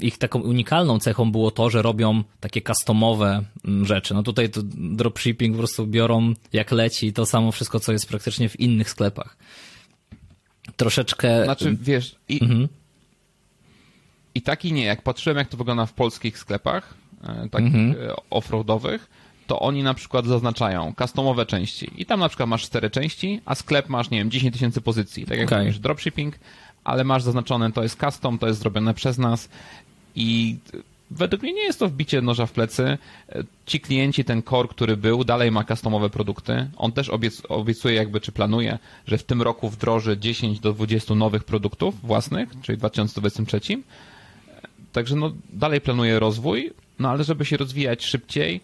ich 0.00 0.18
taką 0.18 0.40
unikalną 0.40 0.98
cechą 0.98 1.32
było 1.32 1.50
to, 1.50 1.70
że 1.70 1.82
robią 1.82 2.24
takie 2.40 2.62
customowe 2.62 3.44
mm, 3.64 3.86
rzeczy. 3.86 4.14
No 4.14 4.22
tutaj 4.22 4.50
to 4.50 4.60
dropshipping 4.74 5.54
po 5.54 5.58
prostu 5.58 5.86
biorą 5.86 6.34
jak 6.52 6.72
leci 6.72 7.12
to 7.12 7.26
samo 7.26 7.52
wszystko, 7.52 7.80
co 7.80 7.92
jest 7.92 8.08
praktycznie 8.08 8.48
w 8.48 8.60
innych 8.60 8.90
sklepach. 8.90 9.36
Troszeczkę. 10.76 11.44
Znaczy, 11.44 11.76
wiesz, 11.80 12.16
i, 12.28 12.42
mhm. 12.42 12.68
i 14.34 14.42
tak 14.42 14.64
i 14.64 14.72
nie. 14.72 14.84
Jak 14.84 15.02
patrzyłem, 15.02 15.38
jak 15.38 15.48
to 15.48 15.56
wygląda 15.56 15.86
w 15.86 15.92
polskich 15.92 16.38
sklepach, 16.38 16.94
e, 17.22 17.48
takich. 17.48 17.74
E, 17.74 18.16
offroadowych, 18.30 19.10
to 19.46 19.60
oni 19.60 19.82
na 19.82 19.94
przykład 19.94 20.26
zaznaczają 20.26 20.94
customowe 20.98 21.46
części 21.46 21.90
i 21.96 22.06
tam 22.06 22.20
na 22.20 22.28
przykład 22.28 22.48
masz 22.48 22.62
cztery 22.62 22.90
części, 22.90 23.40
a 23.44 23.54
sklep 23.54 23.88
masz, 23.88 24.10
nie 24.10 24.18
wiem, 24.18 24.30
10 24.30 24.52
tysięcy 24.52 24.80
pozycji, 24.80 25.26
tak 25.26 25.38
jak 25.38 25.48
okay. 25.48 25.58
mówisz, 25.58 25.78
dropshipping, 25.78 26.38
ale 26.84 27.04
masz 27.04 27.22
zaznaczone, 27.22 27.72
to 27.72 27.82
jest 27.82 28.00
custom, 28.00 28.38
to 28.38 28.46
jest 28.46 28.60
zrobione 28.60 28.94
przez 28.94 29.18
nas 29.18 29.48
i 30.16 30.56
według 31.10 31.42
mnie 31.42 31.52
nie 31.52 31.62
jest 31.62 31.78
to 31.78 31.88
wbicie 31.88 32.22
noża 32.22 32.46
w 32.46 32.52
plecy. 32.52 32.98
Ci 33.66 33.80
klienci, 33.80 34.24
ten 34.24 34.42
core, 34.42 34.68
który 34.68 34.96
był, 34.96 35.24
dalej 35.24 35.50
ma 35.50 35.64
customowe 35.64 36.10
produkty. 36.10 36.70
On 36.76 36.92
też 36.92 37.10
obiecuje 37.48 37.94
jakby, 37.94 38.20
czy 38.20 38.32
planuje, 38.32 38.78
że 39.06 39.18
w 39.18 39.24
tym 39.24 39.42
roku 39.42 39.68
wdroży 39.68 40.18
10 40.18 40.60
do 40.60 40.72
20 40.72 41.14
nowych 41.14 41.44
produktów 41.44 42.00
własnych, 42.00 42.48
czyli 42.62 42.76
w 42.76 42.78
2023. 42.78 43.60
Także 44.92 45.16
no, 45.16 45.32
dalej 45.52 45.80
planuje 45.80 46.18
rozwój, 46.18 46.70
no 46.98 47.10
ale 47.10 47.24
żeby 47.24 47.44
się 47.44 47.56
rozwijać 47.56 48.04
szybciej, 48.04 48.60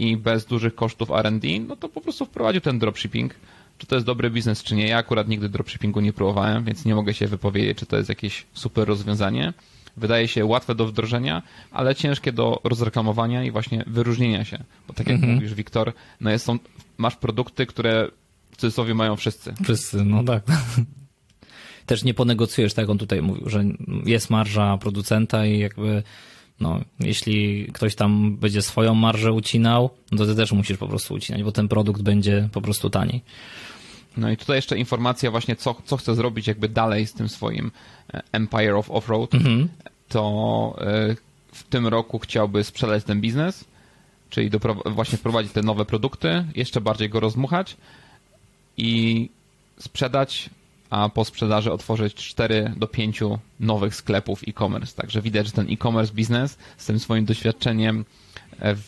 i 0.00 0.16
bez 0.16 0.46
dużych 0.46 0.74
kosztów 0.74 1.10
R&D, 1.10 1.48
no 1.68 1.76
to 1.76 1.88
po 1.88 2.00
prostu 2.00 2.24
wprowadził 2.24 2.60
ten 2.60 2.78
dropshipping. 2.78 3.34
Czy 3.80 3.86
to 3.86 3.94
jest 3.94 4.06
dobry 4.06 4.30
biznes, 4.30 4.62
czy 4.62 4.74
nie? 4.74 4.88
Ja 4.88 4.96
akurat 4.98 5.28
nigdy 5.28 5.48
dropshippingu 5.48 6.00
nie 6.00 6.12
próbowałem, 6.12 6.64
więc 6.64 6.84
nie 6.84 6.94
mogę 6.94 7.14
się 7.14 7.26
wypowiedzieć, 7.26 7.78
czy 7.78 7.86
to 7.86 7.96
jest 7.96 8.08
jakieś 8.08 8.46
super 8.52 8.88
rozwiązanie. 8.88 9.52
wydaje 9.96 10.28
się 10.28 10.44
łatwe 10.44 10.74
do 10.74 10.86
wdrożenia, 10.86 11.42
ale 11.70 11.94
ciężkie 11.94 12.32
do 12.32 12.60
rozreklamowania 12.64 13.44
i 13.44 13.50
właśnie 13.50 13.84
wyróżnienia 13.86 14.44
się. 14.44 14.64
Bo 14.88 14.94
tak 14.94 15.06
jak 15.06 15.16
mhm. 15.16 15.34
mówisz, 15.34 15.54
Wiktor, 15.54 15.92
no 16.20 16.30
jest, 16.30 16.44
są, 16.44 16.58
masz 16.98 17.16
produkty, 17.16 17.66
które 17.66 18.08
w 18.50 18.56
cudzysłowie 18.56 18.94
mają 18.94 19.16
wszyscy. 19.16 19.54
Wszyscy, 19.62 20.04
no 20.04 20.24
tak. 20.24 20.42
Też 21.86 22.04
nie 22.04 22.14
ponegocjujesz, 22.14 22.74
tak 22.74 22.82
jak 22.82 22.90
on 22.90 22.98
tutaj 22.98 23.22
mówił, 23.22 23.48
że 23.48 23.64
jest 24.04 24.30
marża 24.30 24.78
producenta 24.78 25.46
i 25.46 25.58
jakby 25.58 26.02
no, 26.60 26.80
jeśli 27.00 27.66
ktoś 27.72 27.94
tam 27.94 28.36
będzie 28.36 28.62
swoją 28.62 28.94
marżę 28.94 29.32
ucinał, 29.32 29.90
no 30.12 30.18
to 30.18 30.26
ty 30.26 30.34
też 30.34 30.52
musisz 30.52 30.78
po 30.78 30.88
prostu 30.88 31.14
ucinać, 31.14 31.42
bo 31.42 31.52
ten 31.52 31.68
produkt 31.68 32.02
będzie 32.02 32.48
po 32.52 32.60
prostu 32.60 32.90
taniej. 32.90 33.22
No 34.16 34.30
i 34.30 34.36
tutaj 34.36 34.56
jeszcze 34.56 34.78
informacja 34.78 35.30
właśnie, 35.30 35.56
co, 35.56 35.74
co 35.84 35.96
chce 35.96 36.14
zrobić 36.14 36.46
jakby 36.46 36.68
dalej 36.68 37.06
z 37.06 37.12
tym 37.12 37.28
swoim 37.28 37.70
e, 38.14 38.22
Empire 38.32 38.74
of 38.74 38.90
Offroad. 38.90 39.34
Mhm. 39.34 39.68
To 40.08 40.76
e, 40.80 41.16
w 41.52 41.62
tym 41.62 41.86
roku 41.86 42.18
chciałby 42.18 42.64
sprzedać 42.64 43.04
ten 43.04 43.20
biznes, 43.20 43.64
czyli 44.30 44.50
właśnie 44.86 45.18
wprowadzić 45.18 45.52
te 45.52 45.62
nowe 45.62 45.84
produkty, 45.84 46.44
jeszcze 46.56 46.80
bardziej 46.80 47.08
go 47.08 47.20
rozmuchać 47.20 47.76
i 48.76 49.28
sprzedać, 49.78 50.50
a 50.90 51.08
po 51.08 51.24
sprzedaży 51.24 51.72
otworzyć 51.72 52.14
4 52.14 52.72
do 52.76 52.86
5 52.86 53.20
nowych 53.60 53.94
sklepów 53.94 54.42
e-commerce. 54.48 54.96
Także 54.96 55.22
widać, 55.22 55.46
że 55.46 55.52
ten 55.52 55.66
e-commerce 55.70 56.14
biznes 56.14 56.58
z 56.76 56.86
tym 56.86 56.98
swoim 56.98 57.24
doświadczeniem 57.24 58.04
e, 58.58 58.74
w, 58.74 58.82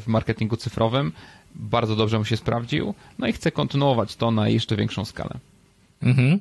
w 0.00 0.06
marketingu 0.06 0.56
cyfrowym 0.56 1.12
bardzo 1.54 1.96
dobrze 1.96 2.18
mu 2.18 2.24
się 2.24 2.36
sprawdził, 2.36 2.94
no 3.18 3.26
i 3.26 3.32
chce 3.32 3.52
kontynuować 3.52 4.16
to 4.16 4.30
na 4.30 4.48
jeszcze 4.48 4.76
większą 4.76 5.04
skalę. 5.04 5.38
Mhm. 6.02 6.40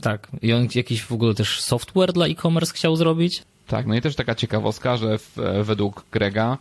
Tak. 0.00 0.28
I 0.42 0.52
on 0.52 0.68
jakiś 0.74 1.02
w 1.02 1.12
ogóle 1.12 1.34
też 1.34 1.60
software 1.60 2.12
dla 2.12 2.26
e-commerce 2.26 2.72
chciał 2.74 2.96
zrobić? 2.96 3.42
Tak, 3.66 3.86
no 3.86 3.94
i 3.94 4.00
też 4.00 4.16
taka 4.16 4.34
ciekawostka, 4.34 4.96
że 4.96 5.18
w, 5.18 5.36
według 5.62 6.04
Grega 6.12 6.58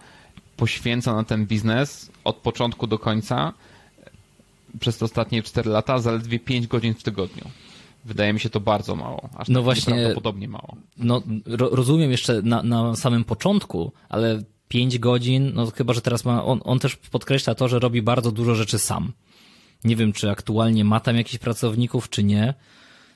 poświęca 0.58 1.16
na 1.16 1.24
ten 1.24 1.46
biznes 1.46 2.12
od 2.24 2.36
początku 2.36 2.88
do 2.88 3.00
końca 3.00 3.54
przez 4.80 4.98
te 4.98 5.06
ostatnie 5.06 5.44
4 5.44 5.70
lata 5.70 6.00
zaledwie 6.00 6.40
5 6.40 6.68
godzin 6.68 6.94
w 6.94 7.04
tygodniu. 7.04 7.44
Wydaje 8.06 8.34
mi 8.34 8.40
się 8.40 8.50
to 8.50 8.60
bardzo 8.60 8.96
mało, 8.96 9.30
aż 9.36 9.48
no 9.48 9.60
tak 9.60 9.64
właśnie, 9.64 9.94
prawdopodobnie 9.94 10.48
mało. 10.48 10.76
No, 10.98 11.22
ro, 11.46 11.70
rozumiem 11.72 12.12
jeszcze 12.12 12.42
na, 12.42 12.64
na 12.64 12.96
samym 12.96 13.24
początku, 13.24 13.92
ale 14.10 14.44
5 14.68 15.00
godzin, 15.00 15.52
no 15.54 15.72
chyba, 15.72 15.94
że 15.94 16.02
teraz 16.02 16.26
ma, 16.26 16.46
on, 16.46 16.62
on 16.64 16.80
też 16.80 16.96
podkreśla 16.96 17.56
to, 17.56 17.68
że 17.68 17.80
robi 17.80 18.02
bardzo 18.02 18.32
dużo 18.32 18.56
rzeczy 18.56 18.80
sam. 18.80 19.12
Nie 19.84 19.96
wiem, 19.96 20.14
czy 20.14 20.30
aktualnie 20.30 20.86
ma 20.86 21.00
tam 21.00 21.16
jakichś 21.16 21.38
pracowników, 21.38 22.10
czy 22.10 22.24
nie. 22.24 22.54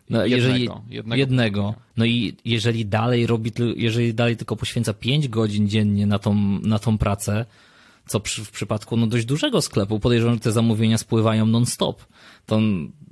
No, 0.10 0.26
jednego, 0.26 0.36
jeżeli, 0.36 0.70
jednego. 0.90 1.16
jednego. 1.16 1.74
No 1.98 2.06
i 2.06 2.36
jeżeli 2.46 2.86
dalej 2.86 3.28
robi, 3.28 3.52
jeżeli 3.76 4.14
dalej 4.14 4.38
tylko 4.38 4.56
poświęca 4.56 4.94
5 4.94 5.28
godzin 5.28 5.70
dziennie 5.70 6.08
na 6.08 6.20
tą, 6.20 6.34
na 6.62 6.80
tą 6.80 6.98
pracę, 6.98 7.46
co 8.06 8.20
przy, 8.20 8.46
w 8.46 8.52
przypadku 8.52 8.98
no, 8.98 9.08
dość 9.08 9.26
dużego 9.26 9.62
sklepu, 9.62 10.00
podejrzewam, 10.00 10.36
że 10.36 10.40
te 10.40 10.52
zamówienia 10.52 10.98
spływają 10.98 11.46
non-stop. 11.46 12.06
To, 12.46 12.60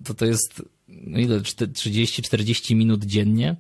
to, 0.04 0.14
to 0.14 0.26
jest 0.26 0.64
no 0.88 1.20
ile, 1.20 1.40
30-40 1.40 2.76
minut 2.76 3.06
dziennie? 3.06 3.56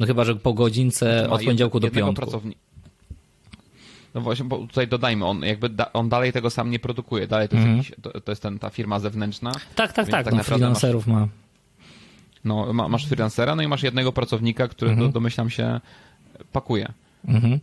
No 0.00 0.06
chyba, 0.06 0.24
że 0.24 0.36
po 0.36 0.52
godzince 0.52 1.18
znaczy 1.18 1.30
od 1.30 1.40
poniedziałku 1.40 1.80
do 1.80 1.90
piątku. 1.90 2.26
Pracowni- 2.26 2.56
no 4.14 4.20
właśnie, 4.20 4.44
bo 4.44 4.58
tutaj 4.58 4.88
dodajmy, 4.88 5.24
on 5.24 5.42
jakby 5.42 5.68
da, 5.68 5.92
on 5.92 6.08
dalej 6.08 6.32
tego 6.32 6.50
sam 6.50 6.70
nie 6.70 6.78
produkuje, 6.78 7.26
dalej 7.26 7.48
to, 7.48 7.56
mm. 7.56 7.76
jest, 7.76 7.88
jakiś, 7.88 8.04
to, 8.04 8.20
to, 8.20 8.32
jest 8.32 8.42
ten, 8.42 8.58
ta 8.58 8.70
firma 8.70 9.00
zewnętrzna. 9.00 9.52
Tak, 9.52 9.92
tak, 9.92 10.08
tak, 10.08 10.24
tak 10.24 10.34
no, 10.34 10.42
freelancerów 10.42 11.06
masz, 11.06 11.20
ma. 11.20 11.28
No, 12.44 12.72
ma, 12.72 12.88
masz 12.88 13.06
freelancera, 13.06 13.56
no 13.56 13.62
i 13.62 13.68
masz 13.68 13.82
jednego 13.82 14.12
pracownika, 14.12 14.68
który 14.68 14.90
mm 14.90 15.02
-hmm. 15.02 15.06
do, 15.06 15.12
domyślam 15.12 15.50
się 15.50 15.80
pakuje. 16.52 16.92
Mm 17.28 17.42
-hmm. 17.42 17.58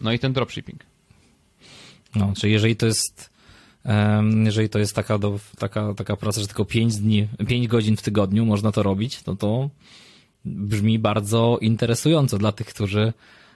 No 0.00 0.12
i 0.12 0.18
ten 0.18 0.32
dropshipping. 0.32 0.89
No, 2.14 2.32
czyli 2.36 2.52
jeżeli 2.52 2.76
to 2.76 2.86
jest 2.86 3.30
jeżeli 4.44 4.68
to 4.68 4.78
jest 4.78 4.94
taka, 4.94 5.18
do, 5.18 5.38
taka, 5.58 5.94
taka 5.94 6.16
praca, 6.16 6.40
że 6.40 6.46
tylko 6.46 6.64
5 6.64 6.96
dni, 6.96 7.28
5 7.48 7.68
godzin 7.68 7.96
w 7.96 8.02
tygodniu 8.02 8.46
można 8.46 8.72
to 8.72 8.82
robić, 8.82 9.22
to 9.22 9.36
to 9.36 9.70
brzmi 10.44 10.98
bardzo 10.98 11.58
interesująco 11.60 12.38
dla 12.38 12.52
tych, 12.52 12.66
którzy 12.66 13.12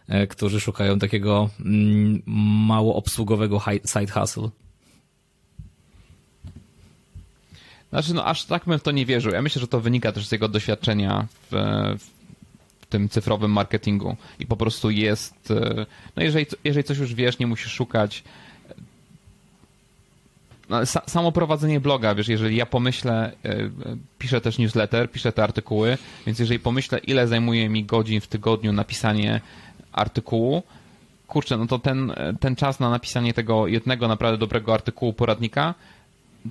E, 0.08 0.26
którzy 0.26 0.60
szukają 0.60 0.98
takiego 0.98 1.50
mm, 1.60 2.22
mało 2.66 2.96
obsługowego 2.96 3.60
side 3.86 4.12
hustle. 4.12 4.50
Znaczy, 7.90 8.14
no 8.14 8.24
aż 8.24 8.44
tak 8.44 8.64
bym 8.64 8.78
w 8.78 8.82
to 8.82 8.90
nie 8.90 9.06
wierzył. 9.06 9.32
Ja 9.32 9.42
myślę, 9.42 9.60
że 9.60 9.68
to 9.68 9.80
wynika 9.80 10.12
też 10.12 10.26
z 10.26 10.32
jego 10.32 10.48
doświadczenia 10.48 11.26
w, 11.50 11.54
w 12.80 12.86
tym 12.86 13.08
cyfrowym 13.08 13.52
marketingu 13.52 14.16
i 14.38 14.46
po 14.46 14.56
prostu 14.56 14.90
jest, 14.90 15.50
e, 15.50 15.86
no 16.16 16.22
jeżeli, 16.22 16.46
jeżeli 16.64 16.84
coś 16.84 16.98
już 16.98 17.14
wiesz, 17.14 17.38
nie 17.38 17.46
musisz 17.46 17.72
szukać 17.72 18.24
no, 18.24 18.30
samo 21.06 21.32
prowadzenie 21.32 21.80
bloga, 21.80 22.14
wiesz, 22.14 22.28
jeżeli 22.28 22.56
ja 22.56 22.66
pomyślę, 22.66 23.32
e, 23.44 23.56
piszę 24.18 24.40
też 24.40 24.58
newsletter, 24.58 25.10
piszę 25.10 25.32
te 25.32 25.42
artykuły, 25.42 25.98
więc 26.26 26.38
jeżeli 26.38 26.60
pomyślę, 26.60 26.98
ile 26.98 27.28
zajmuje 27.28 27.68
mi 27.68 27.84
godzin 27.84 28.20
w 28.20 28.26
tygodniu 28.26 28.72
napisanie 28.72 29.40
artykułu, 29.92 30.62
kurczę, 31.28 31.56
no 31.56 31.66
to 31.66 31.78
ten, 31.78 32.12
ten 32.40 32.56
czas 32.56 32.80
na 32.80 32.90
napisanie 32.90 33.34
tego 33.34 33.66
jednego 33.66 34.08
naprawdę 34.08 34.38
dobrego 34.38 34.74
artykułu, 34.74 35.12
poradnika, 35.12 35.74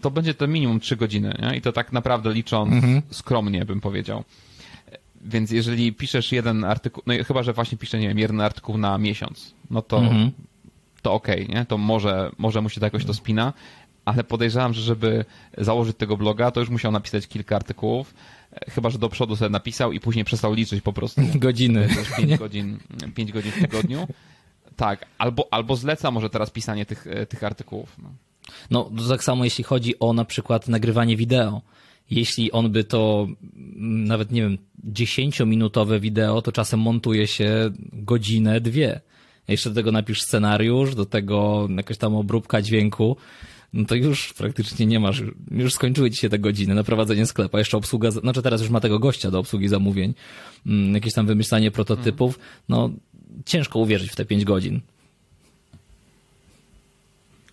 to 0.02 0.12
będzie 0.12 0.34
to 0.34 0.47
minimum 0.47 0.80
3 0.80 0.95
godziny. 0.95 1.34
Nie? 1.41 1.58
I 1.58 1.62
to 1.62 1.71
tak 1.71 1.93
naprawdę 1.93 2.34
licząc 2.34 2.73
mhm. 2.73 3.02
skromnie, 3.10 3.65
bym 3.65 3.82
powiedział. 3.82 4.23
Więc 5.26 5.52
jeżeli 5.52 5.93
piszesz 5.93 6.32
jeden 6.32 6.63
artykuł, 6.63 7.04
no 7.06 7.13
chyba, 7.28 7.43
że 7.43 7.54
właśnie 7.54 7.78
piszę, 7.78 7.99
nie 7.99 8.08
wiem, 8.08 8.19
jeden 8.19 8.41
artykuł 8.41 8.78
na 8.78 8.97
miesiąc, 8.97 9.54
no 9.71 9.82
to, 9.82 9.97
mhm. 9.97 10.32
to 11.02 11.13
okej, 11.13 11.43
okay, 11.43 11.56
nie? 11.56 11.65
To 11.65 11.78
może, 11.78 12.32
może 12.38 12.62
mu 12.62 12.69
się 12.69 12.80
to 12.80 12.86
jakoś 12.86 13.06
to 13.06 13.13
spina, 13.13 13.54
ale 14.05 14.23
podejrzewam, 14.23 14.73
że 14.73 14.81
żeby 14.81 15.25
założyć 15.57 15.97
tego 15.97 16.17
bloga, 16.17 16.51
to 16.51 16.59
już 16.59 16.69
musiał 16.69 16.91
napisać 16.91 17.27
kilka 17.27 17.55
artykułów, 17.55 18.13
Chyba, 18.69 18.89
że 18.89 18.97
do 18.97 19.09
przodu 19.09 19.35
sobie 19.35 19.49
napisał 19.49 19.91
i 19.91 19.99
później 19.99 20.25
przestał 20.25 20.53
liczyć 20.53 20.81
po 20.81 20.93
prostu. 20.93 21.21
Godziny. 21.35 21.87
5 22.17 22.37
godzin, 22.37 22.79
5 23.15 23.31
godzin 23.31 23.51
w 23.51 23.61
tygodniu. 23.61 24.07
Tak, 24.75 25.05
albo, 25.17 25.47
albo 25.51 25.75
zleca 25.75 26.11
może 26.11 26.29
teraz 26.29 26.49
pisanie 26.49 26.85
tych, 26.85 27.07
e, 27.07 27.25
tych 27.25 27.43
artykułów. 27.43 27.95
No. 28.03 28.89
no, 28.91 29.07
tak 29.09 29.23
samo 29.23 29.43
jeśli 29.43 29.63
chodzi 29.63 29.99
o 29.99 30.13
na 30.13 30.25
przykład 30.25 30.67
nagrywanie 30.67 31.17
wideo. 31.17 31.61
Jeśli 32.11 32.51
on 32.51 32.71
by 32.71 32.83
to, 32.83 33.27
mm, 33.55 34.03
nawet 34.03 34.31
nie 34.31 34.41
wiem, 34.41 34.57
10-minutowe 34.91 35.99
wideo, 35.99 36.41
to 36.41 36.51
czasem 36.51 36.79
montuje 36.79 37.27
się 37.27 37.71
godzinę, 37.93 38.61
dwie. 38.61 39.01
Jeszcze 39.47 39.69
do 39.69 39.75
tego 39.75 39.91
napisz 39.91 40.21
scenariusz, 40.21 40.95
do 40.95 41.05
tego 41.05 41.67
jakaś 41.77 41.97
tam 41.97 42.15
obróbka 42.15 42.61
dźwięku 42.61 43.17
no 43.73 43.86
to 43.86 43.95
już 43.95 44.33
praktycznie 44.33 44.86
nie 44.86 44.99
masz, 44.99 45.23
już 45.51 45.73
skończyły 45.73 46.12
ci 46.12 46.17
się 46.17 46.29
te 46.29 46.39
godziny 46.39 46.75
na 46.75 46.83
prowadzenie 46.83 47.25
sklepu, 47.25 47.57
jeszcze 47.57 47.77
obsługa, 47.77 48.12
znaczy 48.12 48.41
teraz 48.41 48.62
już 48.62 48.69
ma 48.69 48.79
tego 48.79 48.99
gościa 48.99 49.31
do 49.31 49.39
obsługi 49.39 49.67
zamówień, 49.67 50.13
mm, 50.65 50.93
jakieś 50.93 51.13
tam 51.13 51.25
wymyślanie 51.25 51.71
prototypów, 51.71 52.39
no 52.69 52.89
ciężko 53.45 53.79
uwierzyć 53.79 54.12
w 54.12 54.15
te 54.15 54.25
5 54.25 54.45
godzin. 54.45 54.81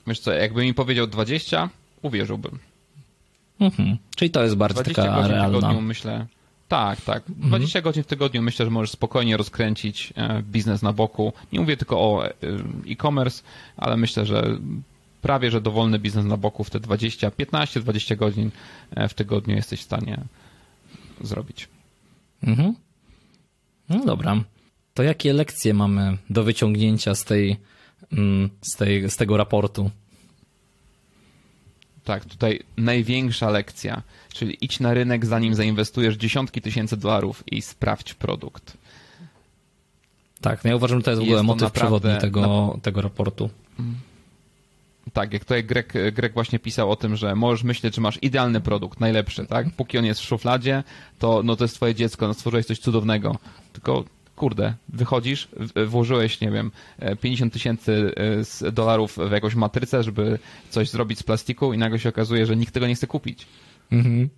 Wiesz 0.06 0.20
co, 0.20 0.32
jakby 0.32 0.62
mi 0.62 0.74
powiedział 0.74 1.06
20, 1.06 1.68
uwierzyłbym. 2.02 2.58
Mhm. 3.60 3.96
Czyli 4.16 4.30
to 4.30 4.42
jest 4.42 4.54
bardzo 4.56 4.82
taka 4.82 5.02
godzin 5.02 5.30
realna. 5.30 5.58
W 5.58 5.60
tygodniu, 5.60 5.80
myślę, 5.80 6.26
tak, 6.68 7.00
tak. 7.00 7.22
20 7.28 7.78
mhm. 7.78 7.82
godzin 7.82 8.02
w 8.02 8.06
tygodniu 8.06 8.42
myślę, 8.42 8.64
że 8.66 8.70
możesz 8.70 8.90
spokojnie 8.90 9.36
rozkręcić 9.36 10.12
e, 10.16 10.42
biznes 10.42 10.82
na 10.82 10.92
boku. 10.92 11.32
Nie 11.52 11.60
mówię 11.60 11.76
tylko 11.76 12.00
o 12.00 12.26
e, 12.26 12.32
e-commerce, 12.88 13.42
ale 13.76 13.96
myślę, 13.96 14.26
że 14.26 14.58
prawie 15.22 15.50
że 15.50 15.60
dowolny 15.60 15.98
biznes 15.98 16.24
na 16.24 16.36
boku 16.36 16.64
w 16.64 16.70
te 16.70 16.80
20, 16.80 17.28
15-20 17.28 18.16
godzin 18.16 18.50
e, 18.90 19.08
w 19.08 19.14
tygodniu 19.14 19.56
jesteś 19.56 19.80
w 19.80 19.84
stanie 19.84 20.24
zrobić. 21.20 21.68
Mhm. 22.42 22.74
No 23.88 24.04
dobra. 24.04 24.44
To 24.94 25.02
jakie 25.02 25.32
lekcje 25.32 25.74
mamy 25.74 26.16
do 26.30 26.44
wyciągnięcia 26.44 27.14
z 27.14 27.24
tej, 27.24 27.56
mm, 28.12 28.50
z 28.60 28.76
tej, 28.76 29.10
z 29.10 29.16
tego 29.16 29.36
raportu? 29.36 29.90
Tak, 32.04 32.24
tutaj 32.24 32.60
największa 32.76 33.50
lekcja, 33.50 34.02
czyli 34.32 34.56
idź 34.60 34.80
na 34.80 34.94
rynek 34.94 35.26
zanim 35.26 35.54
zainwestujesz 35.54 36.16
dziesiątki 36.16 36.60
tysięcy 36.60 36.96
dolarów 36.96 37.44
i 37.46 37.62
sprawdź 37.62 38.14
produkt. 38.14 38.76
Tak, 40.40 40.64
no 40.64 40.70
ja 40.70 40.76
uważam, 40.76 40.98
że 40.98 41.04
to 41.04 41.10
jest 41.10 41.20
w 41.20 41.22
ogóle 41.22 41.36
jest 41.36 41.46
motyw 41.46 41.62
naprawdę, 41.62 41.98
przewodni 41.98 42.20
tego, 42.20 42.72
na... 42.74 42.80
tego 42.80 43.02
raportu. 43.02 43.50
Tak, 45.20 45.32
jak 45.32 45.44
tutaj 45.44 45.64
Greg, 45.64 45.92
Greg 46.12 46.34
właśnie 46.34 46.58
pisał 46.58 46.90
o 46.90 46.96
tym, 46.96 47.16
że 47.16 47.34
możesz 47.34 47.64
myśleć, 47.64 47.94
że 47.94 48.00
masz 48.00 48.18
idealny 48.22 48.60
produkt, 48.60 49.00
najlepszy, 49.00 49.46
tak? 49.46 49.66
Póki 49.76 49.98
on 49.98 50.04
jest 50.04 50.20
w 50.20 50.24
szufladzie, 50.24 50.84
to, 51.18 51.42
no 51.44 51.56
to 51.56 51.64
jest 51.64 51.74
twoje 51.74 51.94
dziecko, 51.94 52.28
no 52.28 52.34
stworzyłeś 52.34 52.66
coś 52.66 52.78
cudownego. 52.78 53.38
Tylko, 53.72 54.04
kurde, 54.36 54.74
wychodzisz, 54.88 55.48
włożyłeś, 55.86 56.40
nie 56.40 56.50
wiem, 56.50 56.70
50 57.20 57.52
tysięcy 57.52 58.14
e, 58.62 58.72
dolarów 58.72 59.18
w 59.28 59.32
jakąś 59.32 59.54
matrycę, 59.54 60.02
żeby 60.02 60.38
coś 60.70 60.90
zrobić 60.90 61.18
z 61.18 61.22
plastiku 61.22 61.72
i 61.72 61.78
nagle 61.78 61.98
się 61.98 62.08
okazuje, 62.08 62.46
że 62.46 62.56
nikt 62.56 62.74
tego 62.74 62.86
nie 62.86 62.94
chce 62.94 63.06
kupić. 63.06 63.46
Mhm. 63.92 64.28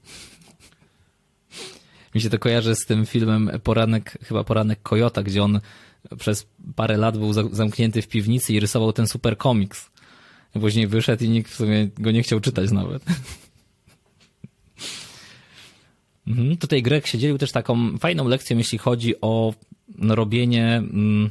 Mi 2.14 2.20
się 2.20 2.30
to 2.30 2.38
kojarzy 2.38 2.74
z 2.74 2.86
tym 2.86 3.06
filmem 3.06 3.50
Poranek, 3.64 4.18
chyba 4.22 4.44
Poranek 4.44 4.82
Kojota, 4.82 5.22
gdzie 5.22 5.42
on 5.42 5.60
przez 6.18 6.46
parę 6.76 6.96
lat 6.96 7.18
był 7.18 7.32
zamknięty 7.32 8.02
w 8.02 8.08
piwnicy 8.08 8.52
i 8.52 8.60
rysował 8.60 8.92
ten 8.92 9.06
super 9.06 9.38
komiks. 9.38 9.91
Później 10.52 10.86
wyszedł 10.86 11.24
i 11.24 11.28
nikt 11.28 11.50
w 11.50 11.54
sumie 11.54 11.88
go 11.98 12.10
nie 12.10 12.22
chciał 12.22 12.40
czytać 12.40 12.70
nawet. 12.70 13.04
Mhm. 16.26 16.56
Tutaj 16.56 16.82
Greg 16.82 17.06
się 17.06 17.18
dzielił 17.18 17.38
też 17.38 17.52
taką 17.52 17.98
fajną 17.98 18.28
lekcją, 18.28 18.58
jeśli 18.58 18.78
chodzi 18.78 19.14
o 19.20 19.54
robienie 19.98 20.76
mm, 20.76 21.30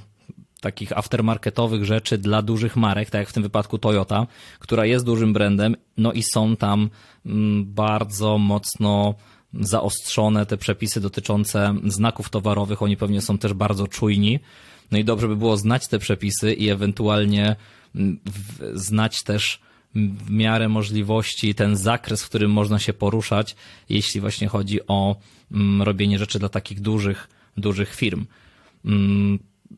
takich 0.62 0.98
aftermarketowych 0.98 1.86
rzeczy 1.86 2.18
dla 2.18 2.42
dużych 2.42 2.76
marek, 2.76 3.10
tak 3.10 3.20
jak 3.20 3.30
w 3.30 3.34
tym 3.34 3.44
wypadku 3.44 3.78
Toyota, 3.78 4.28
która 4.60 4.86
jest 4.86 5.06
dużym 5.06 5.34
brandem, 5.34 5.76
no 5.98 6.14
i 6.14 6.24
są 6.24 6.56
tam 6.56 6.90
mm, 7.26 7.66
bardzo 7.74 8.38
mocno 8.38 9.16
zaostrzone 9.54 10.46
te 10.46 10.58
przepisy 10.58 11.02
dotyczące 11.02 11.76
znaków 11.86 12.30
towarowych, 12.30 12.82
oni 12.82 12.98
pewnie 12.98 13.22
są 13.22 13.38
też 13.38 13.54
bardzo 13.54 13.88
czujni. 13.88 14.40
No 14.92 14.98
i 14.98 15.04
dobrze 15.04 15.28
by 15.28 15.36
było 15.36 15.58
znać 15.58 15.88
te 15.88 16.00
przepisy 16.00 16.54
i 16.54 16.70
ewentualnie 16.70 17.56
znać 18.74 19.24
też 19.24 19.60
w 19.96 20.32
miarę 20.32 20.70
możliwości 20.70 21.56
ten 21.56 21.78
zakres, 21.78 22.24
w 22.24 22.30
którym 22.30 22.52
można 22.52 22.80
się 22.80 22.94
poruszać, 22.94 23.56
jeśli 23.90 24.22
właśnie 24.22 24.48
chodzi 24.48 24.88
o 24.88 25.16
robienie 25.80 26.20
rzeczy 26.20 26.40
dla 26.40 26.50
takich 26.50 26.82
dużych, 26.82 27.30
dużych 27.58 27.96
firm. 27.96 28.26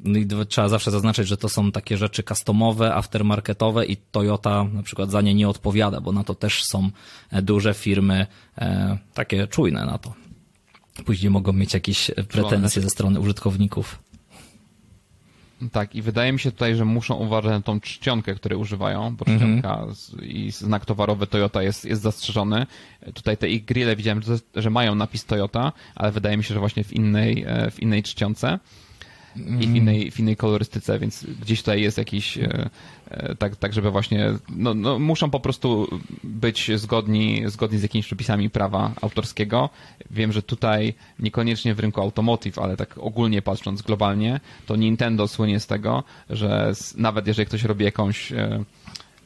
No 0.04 0.46
trzeba 0.46 0.70
zawsze 0.70 0.92
zaznaczyć, 0.92 1.28
że 1.28 1.38
to 1.38 1.50
są 1.50 1.72
takie 1.72 1.98
rzeczy 1.98 2.24
customowe, 2.24 2.96
aftermarketowe 2.96 3.86
i 3.86 3.98
Toyota 3.98 4.64
na 4.64 4.84
przykład 4.84 5.12
za 5.12 5.22
nie 5.22 5.34
nie 5.34 5.50
odpowiada, 5.50 6.02
bo 6.02 6.12
na 6.12 6.24
to 6.24 6.36
też 6.36 6.64
są 6.64 6.90
e, 7.32 7.42
duże 7.42 7.74
firmy 7.74 8.28
e, 8.58 8.98
takie 9.14 9.48
czujne 9.48 9.86
na 9.86 9.98
to. 9.98 10.14
Później 11.06 11.30
mogą 11.30 11.54
mieć 11.54 11.74
jakieś 11.74 12.12
pretensje 12.30 12.82
ze 12.82 12.90
strony 12.90 13.20
użytkowników. 13.20 14.03
Tak, 15.72 15.96
i 15.96 16.02
wydaje 16.02 16.34
mi 16.34 16.40
się 16.40 16.52
tutaj, 16.52 16.76
że 16.76 16.86
muszą 16.86 17.16
uważać 17.16 17.52
na 17.52 17.62
tą 17.62 17.80
czcionkę, 17.80 18.36
której 18.36 18.60
używają, 18.60 19.16
bo 19.16 19.26
czcionka 19.26 19.76
mm 19.76 19.90
-hmm. 19.90 20.24
i 20.24 20.52
znak 20.52 20.86
towarowy 20.86 21.28
Toyota 21.28 21.64
jest, 21.64 21.86
jest 21.86 22.02
zastrzeżony. 22.02 22.66
Tutaj 23.14 23.38
te 23.38 23.50
ich 23.50 23.66
grille 23.66 23.96
widziałem, 23.96 24.22
że, 24.22 24.38
że 24.56 24.70
mają 24.70 24.96
napis 24.96 25.26
Toyota, 25.26 25.72
ale 25.96 26.12
wydaje 26.12 26.38
mi 26.38 26.44
się, 26.44 26.54
że 26.54 26.60
właśnie 26.60 26.84
w 26.84 26.94
innej, 26.94 27.44
e, 27.48 27.72
w 27.72 27.80
innej 27.80 28.04
czcionce 28.04 28.60
i 29.36 29.68
w 29.68 29.76
innej, 29.76 30.12
w 30.12 30.20
innej 30.20 30.36
kolorystyce, 30.36 31.00
więc 31.00 31.26
gdzieś 31.42 31.60
tutaj 31.60 31.82
jest 31.82 31.98
jakiś, 31.98 32.38
e, 32.38 32.70
e, 33.10 33.36
tak, 33.36 33.56
tak 33.56 33.74
żeby 33.74 33.92
właśnie, 33.92 34.34
no, 34.50 34.74
no, 34.74 35.00
muszą 35.00 35.30
po 35.30 35.40
prostu 35.40 35.88
być 36.24 36.72
zgodni, 36.76 37.44
zgodni 37.46 37.78
z 37.80 37.84
jakimiś 37.84 38.06
przepisami 38.06 38.50
prawa 38.50 38.92
autorskiego. 39.02 39.70
Wiem, 40.12 40.32
że 40.32 40.42
tutaj 40.42 40.94
niekoniecznie 41.20 41.76
w 41.76 41.80
rynku 41.80 42.02
automotive, 42.02 42.60
ale 42.60 42.78
tak 42.78 42.98
ogólnie 42.98 43.42
patrząc 43.42 43.82
globalnie, 43.82 44.40
to 44.66 44.76
Nintendo 44.76 45.28
słynie 45.28 45.60
z 45.60 45.68
tego, 45.68 46.04
że 46.30 46.72
nawet 46.98 47.28
jeżeli 47.28 47.46
ktoś 47.46 47.64
robi 47.64 47.86
jakąś 47.86 48.32
e, 48.32 48.64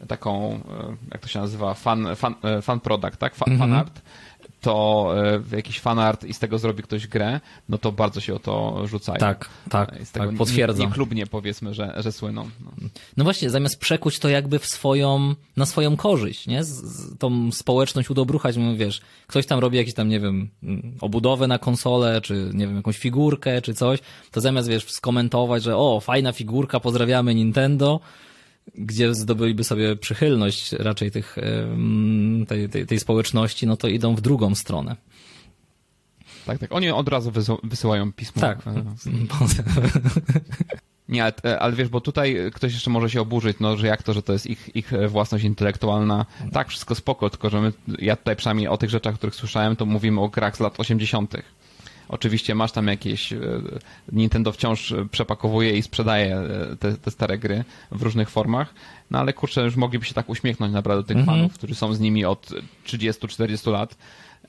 taką, 0.08 0.60
jak 1.12 1.22
to 1.22 1.28
się 1.28 1.40
nazywa, 1.40 1.74
fan, 1.74 2.08
fan, 2.16 2.36
fan 2.62 2.80
product, 2.80 3.18
tak? 3.18 3.36
Fan, 3.36 3.58
fan 3.58 3.74
art, 3.74 4.02
to 4.68 5.14
e, 5.52 5.56
jakiś 5.56 5.80
fanart 5.80 6.24
i 6.24 6.34
z 6.34 6.40
tego 6.40 6.58
zrobi 6.58 6.84
ktoś 6.84 7.08
grę, 7.08 7.40
no 7.70 7.78
to 7.78 7.92
bardzo 7.92 8.22
się 8.22 8.36
o 8.36 8.40
to 8.40 8.88
rzucają. 8.88 9.20
Tak, 9.20 9.50
tak, 9.70 9.96
z 10.04 10.12
tego 10.12 10.28
tak 10.28 10.36
potwierdzam. 10.36 10.86
Niechlubnie 10.86 11.28
powiedzmy, 11.28 11.74
że, 11.74 11.94
że 11.98 12.12
słyną. 12.12 12.50
No. 12.66 12.72
no. 13.18 13.24
właśnie, 13.24 13.50
zamiast 13.50 13.80
przekuć 13.80 14.20
to 14.20 14.30
jakby 14.30 14.60
w 14.60 14.66
swoją, 14.66 15.36
na 15.58 15.66
swoją 15.66 15.98
korzyść, 15.98 16.48
nie? 16.48 16.64
Z, 16.64 16.70
z 16.70 17.18
tą 17.18 17.52
społeczność 17.52 18.10
udobruchać, 18.10 18.58
no 18.58 18.76
wiesz, 18.76 19.02
ktoś 19.28 19.46
tam 19.46 19.60
robi 19.60 19.78
jakieś 19.78 19.94
tam, 19.94 20.10
nie 20.10 20.20
wiem, 20.20 20.50
obudowę 21.02 21.48
na 21.48 21.60
konsolę, 21.60 22.22
czy 22.22 22.50
nie 22.54 22.68
wiem, 22.68 22.76
jakąś 22.76 22.98
figurkę, 22.98 23.62
czy 23.62 23.74
coś, 23.74 24.00
to 24.32 24.42
zamiast, 24.42 24.70
wiesz, 24.70 24.92
skomentować, 24.92 25.64
że 25.64 25.78
o, 25.78 26.00
fajna 26.00 26.32
figurka, 26.32 26.80
pozdrawiamy 26.80 27.36
Nintendo, 27.36 28.00
gdzie 28.76 29.16
zdobyliby 29.16 29.64
sobie 29.64 29.96
przychylność 29.96 30.72
raczej 30.72 31.12
tych, 31.12 31.36
tej, 32.48 32.70
tej, 32.70 32.86
tej 32.86 33.00
społeczności, 33.00 33.68
no 33.68 33.78
to 33.78 33.88
idą 33.88 34.16
w 34.16 34.22
drugą 34.22 34.56
stronę. 34.56 34.96
Tak, 36.46 36.60
tak. 36.60 36.72
Oni 36.72 36.90
od 36.90 37.10
razu 37.10 37.32
wysyłają 37.64 38.14
pismo. 38.14 38.42
Tak. 38.42 38.60
E, 38.68 38.70
Nie, 41.10 41.24
ale, 41.24 41.34
e, 41.46 41.60
ale, 41.60 41.76
wiesz, 41.76 41.90
bo 41.90 42.02
tutaj 42.02 42.38
ktoś 42.54 42.74
jeszcze 42.74 42.90
może 42.90 43.10
się 43.10 43.22
oburzyć, 43.22 43.58
no, 43.60 43.78
że 43.78 43.88
jak 43.88 44.04
to, 44.04 44.14
że 44.14 44.22
to 44.22 44.34
jest 44.34 44.48
ich, 44.48 44.76
ich 44.76 44.92
własność 45.08 45.46
intelektualna. 45.46 46.26
Tak, 46.52 46.70
wszystko 46.70 46.96
spoko, 46.96 47.30
tylko 47.30 47.50
że 47.50 47.62
my, 47.62 47.74
ja 48.00 48.16
tutaj 48.16 48.36
przynajmniej 48.36 48.68
o 48.68 48.78
tych 48.78 48.90
rzeczach, 48.90 49.14
o 49.14 49.18
których 49.18 49.36
słyszałem, 49.36 49.76
to 49.76 49.86
mówimy 49.86 50.22
o 50.22 50.30
grach 50.30 50.58
z 50.58 50.60
lat 50.60 50.80
80. 50.80 51.36
Oczywiście 52.10 52.56
masz 52.56 52.72
tam 52.72 52.88
jakieś. 52.88 53.34
E, 53.34 53.40
Nintendo 54.12 54.52
wciąż 54.52 54.94
przepakowuje 55.12 55.78
i 55.78 55.82
sprzedaje 55.82 56.36
e, 56.36 56.76
te, 56.76 56.94
te 56.94 57.12
stare 57.12 57.38
gry 57.38 57.64
w 57.92 58.02
różnych 58.02 58.30
formach. 58.30 58.74
No 59.12 59.20
ale 59.20 59.34
kurczę, 59.34 59.62
już 59.62 59.76
mogliby 59.76 60.06
się 60.06 60.14
tak 60.14 60.30
uśmiechnąć 60.30 60.74
naprawdę 60.74 61.04
tych 61.04 61.18
mhm. 61.18 61.38
fanów, 61.38 61.54
którzy 61.54 61.76
są 61.76 61.94
z 61.94 62.00
nimi 62.00 62.26
od 62.26 62.50
30-40 62.86 63.72
lat, 63.72 63.98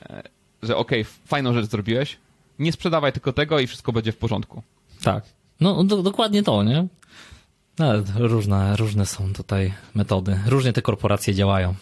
e, 0.00 0.22
że 0.62 0.76
okej, 0.76 1.00
okay, 1.00 1.12
fajną 1.26 1.54
rzecz 1.54 1.66
zrobiłeś, 1.66 2.18
nie 2.58 2.72
sprzedawaj 2.72 3.12
tylko 3.12 3.32
tego 3.32 3.60
i 3.60 3.66
wszystko 3.66 3.92
będzie 3.92 4.12
w 4.12 4.16
porządku. 4.16 4.62
Tak. 5.02 5.24
No 5.60 5.84
do, 5.84 6.02
dokładnie 6.02 6.42
to, 6.42 6.62
nie? 6.62 6.86
No, 7.78 7.92
różne, 8.14 8.76
różne 8.76 9.06
są 9.06 9.32
tutaj 9.32 9.72
metody. 9.94 10.40
Różnie 10.46 10.72
te 10.72 10.82
korporacje 10.82 11.34
działają. 11.34 11.74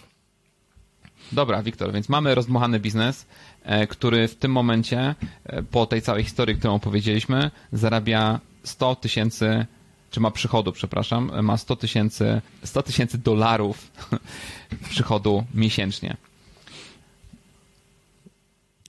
Dobra, 1.33 1.63
Wiktor, 1.63 1.93
więc 1.93 2.09
mamy 2.09 2.35
rozdmuchany 2.35 2.81
biznes, 2.81 3.27
e, 3.63 3.87
który 3.87 4.29
w 4.29 4.35
tym 4.35 4.53
momencie, 4.53 5.15
e, 5.45 5.63
po 5.63 5.87
tej 5.87 6.03
całej 6.03 6.25
historii, 6.25 6.57
którą 6.57 6.75
opowiedzieliśmy, 6.75 7.51
zarabia 7.73 8.41
100 8.65 8.97
tysięcy, 8.97 9.67
czy 10.11 10.21
ma 10.21 10.31
przychodu, 10.31 10.73
przepraszam, 10.73 11.31
ma 11.43 11.57
100 11.57 11.77
tysięcy 11.77 12.41
100 12.65 12.83
tysięcy 12.83 13.19
dolarów 13.19 13.91
przychodu 14.91 15.45
miesięcznie. 15.55 16.17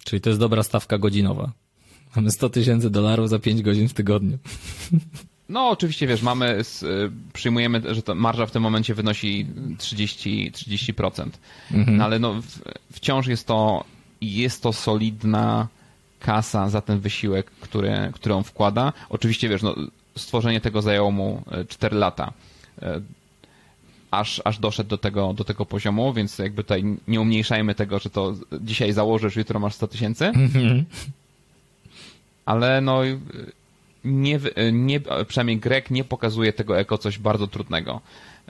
Czyli 0.04 0.22
to 0.22 0.30
jest 0.30 0.40
dobra 0.40 0.64
stawka 0.64 0.98
godzinowa. 0.98 1.52
Mamy 2.16 2.32
100 2.32 2.50
tysięcy 2.50 2.90
dolarów 2.90 3.30
za 3.30 3.40
5 3.40 3.62
godzin 3.62 3.90
w 3.90 3.94
tygodniu. 3.94 4.38
No, 5.50 5.70
oczywiście, 5.70 6.08
wiesz, 6.08 6.22
mamy, 6.22 6.62
przyjmujemy, 7.34 7.96
że 7.96 8.02
ta 8.02 8.16
marża 8.16 8.46
w 8.46 8.52
tym 8.52 8.64
momencie 8.64 8.94
wynosi 8.96 9.48
30%, 9.78 10.52
30%. 10.52 11.30
Mhm. 11.72 11.98
No, 11.98 12.04
ale 12.04 12.20
no, 12.20 12.36
wciąż 12.92 13.28
jest 13.28 13.48
to, 13.48 13.84
jest 14.22 14.64
to 14.64 14.74
solidna 14.74 15.68
kasa 16.20 16.70
za 16.70 16.82
ten 16.82 17.00
wysiłek, 17.00 17.52
który, 17.52 18.12
który 18.14 18.36
on 18.36 18.44
wkłada. 18.44 18.94
Oczywiście, 19.10 19.50
wiesz, 19.50 19.62
no, 19.62 19.76
stworzenie 20.16 20.62
tego 20.62 20.82
zajęło 20.82 21.12
mu 21.12 21.44
4 21.68 21.96
e, 21.96 22.00
lata. 22.00 22.34
E, 22.82 23.02
aż, 24.12 24.42
aż 24.46 24.60
doszedł 24.60 24.90
do 24.90 24.98
tego, 24.98 25.34
do 25.34 25.44
tego 25.44 25.66
poziomu, 25.66 26.14
więc 26.14 26.40
jakby 26.40 26.64
tutaj 26.64 26.84
nie 27.08 27.22
umniejszajmy 27.22 27.76
tego, 27.76 28.00
że 28.00 28.10
to 28.10 28.36
dzisiaj 28.62 28.94
założysz, 28.94 29.36
jutro 29.36 29.60
masz 29.60 29.76
100 29.76 29.88
tysięcy. 29.88 30.26
Mhm. 30.26 30.86
Ale 32.46 32.82
no 32.82 33.02
nie, 34.08 34.40
nie, 34.72 35.00
przynajmniej 35.28 35.58
Grek 35.58 35.92
nie 35.92 36.04
pokazuje 36.04 36.54
tego 36.54 36.76
jako 36.76 36.98
coś 36.98 37.20
bardzo 37.20 37.48
trudnego. 37.48 38.02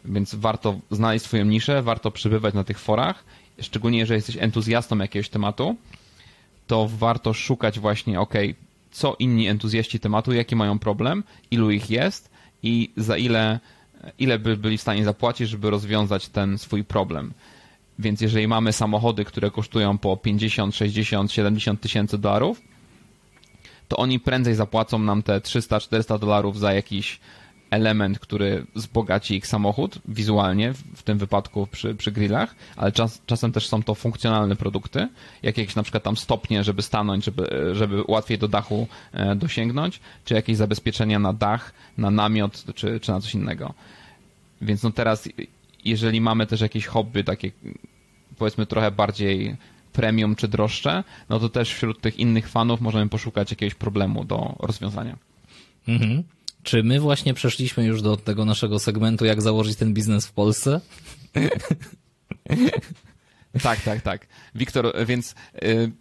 Więc 0.06 0.36
warto 0.36 0.80
znaleźć 0.92 1.26
swoją 1.26 1.46
niszę, 1.46 1.82
warto 1.82 2.12
przybywać 2.12 2.54
na 2.54 2.64
tych 2.64 2.80
forach, 2.80 3.24
szczególnie 3.62 4.00
jeżeli 4.00 4.18
jesteś 4.18 4.38
entuzjastą 4.38 4.98
jakiegoś 4.98 5.30
tematu, 5.30 5.76
to 6.68 6.90
warto 6.98 7.34
szukać 7.34 7.80
właśnie, 7.80 8.20
ok, 8.20 8.34
co 8.92 9.16
inni 9.20 9.48
entuzjaści 9.48 10.00
tematu, 10.00 10.34
jaki 10.34 10.56
mają 10.56 10.80
problem, 10.80 11.24
ilu 11.52 11.72
ich 11.72 11.90
jest 11.90 12.30
i 12.64 12.92
za 12.98 13.18
ile, 13.18 13.60
ile 14.20 14.40
by 14.40 14.58
byli 14.58 14.78
w 14.78 14.82
stanie 14.82 15.04
zapłacić, 15.04 15.50
żeby 15.50 15.70
rozwiązać 15.70 16.30
ten 16.30 16.58
swój 16.58 16.84
problem. 16.84 17.34
Więc 18.00 18.22
jeżeli 18.22 18.48
mamy 18.48 18.74
samochody, 18.74 19.26
które 19.26 19.52
kosztują 19.52 19.98
po 19.98 20.18
50, 20.18 20.76
60, 20.76 21.32
70 21.32 21.82
tysięcy 21.82 22.18
dolarów, 22.18 22.62
to 23.88 23.98
oni 23.98 24.20
prędzej 24.20 24.56
zapłacą 24.56 25.00
nam 25.00 25.24
te 25.24 25.40
300-400 25.40 26.20
dolarów 26.20 26.60
za 26.60 26.74
jakiś 26.74 27.20
element, 27.70 28.20
który 28.20 28.66
wzbogaci 28.76 29.36
ich 29.36 29.48
samochód 29.48 30.00
wizualnie, 30.08 30.74
w 30.96 31.04
tym 31.04 31.18
wypadku 31.18 31.68
przy, 31.68 31.96
przy 31.96 32.12
grillach, 32.12 32.56
ale 32.76 32.92
czas, 32.92 33.22
czasem 33.26 33.52
też 33.52 33.68
są 33.68 33.84
to 33.84 33.96
funkcjonalne 33.96 34.56
produkty, 34.56 35.00
jak 35.44 35.58
jakieś 35.58 35.76
na 35.76 35.84
przykład 35.84 36.04
tam 36.04 36.18
stopnie, 36.18 36.64
żeby 36.64 36.82
stanąć, 36.82 37.26
żeby, 37.26 37.70
żeby 37.74 38.04
łatwiej 38.08 38.38
do 38.38 38.48
dachu 38.48 38.88
e, 39.14 39.36
dosięgnąć, 39.36 40.00
czy 40.26 40.34
jakieś 40.34 40.58
zabezpieczenia 40.58 41.20
na 41.20 41.34
dach, 41.34 41.74
na 41.98 42.12
namiot, 42.12 42.64
czy, 42.76 43.00
czy 43.00 43.12
na 43.12 43.22
coś 43.22 43.34
innego. 43.34 43.74
Więc 44.62 44.84
no 44.84 44.92
teraz, 44.92 45.30
jeżeli 45.86 46.22
mamy 46.22 46.48
też 46.48 46.62
jakieś 46.62 46.86
hobby 46.86 47.24
takie, 47.24 47.52
powiedzmy 48.38 48.66
trochę 48.66 48.92
bardziej 48.92 49.58
premium 49.98 50.36
czy 50.36 50.48
droższe, 50.48 51.04
no 51.30 51.40
to 51.40 51.50
też 51.50 51.74
wśród 51.74 52.02
tych 52.02 52.20
innych 52.20 52.50
fanów 52.50 52.82
możemy 52.82 53.10
poszukać 53.10 53.52
jakiegoś 53.52 53.76
problemu 53.76 54.26
do 54.26 54.56
rozwiązania. 54.60 55.18
Mhm. 55.88 56.24
Czy 56.64 56.84
my 56.84 57.00
właśnie 57.00 57.34
przeszliśmy 57.34 57.86
już 57.86 58.02
do 58.02 58.18
tego 58.18 58.46
naszego 58.46 58.80
segmentu, 58.80 59.26
jak 59.26 59.42
założyć 59.42 59.76
ten 59.76 59.94
biznes 59.94 60.28
w 60.28 60.32
Polsce? 60.32 60.82
tak, 63.64 63.82
tak, 63.82 64.02
tak. 64.02 64.28
Wiktor, 64.56 65.06
więc 65.06 65.36
y, 65.64 65.92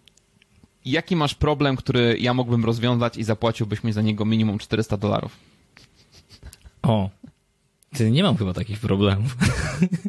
jaki 0.85 1.15
masz 1.15 1.35
problem, 1.35 1.75
który 1.75 2.17
ja 2.19 2.33
mógłbym 2.33 2.65
rozwiązać 2.65 3.17
i 3.17 3.23
zapłaciłbyś 3.23 3.83
mi 3.83 3.93
za 3.93 4.01
niego 4.01 4.25
minimum 4.25 4.59
400 4.59 4.97
dolarów? 4.97 5.37
O, 6.81 7.09
ty 7.97 8.11
nie 8.11 8.23
mam 8.23 8.37
chyba 8.37 8.53
takich 8.53 8.79
problemów. 8.79 9.37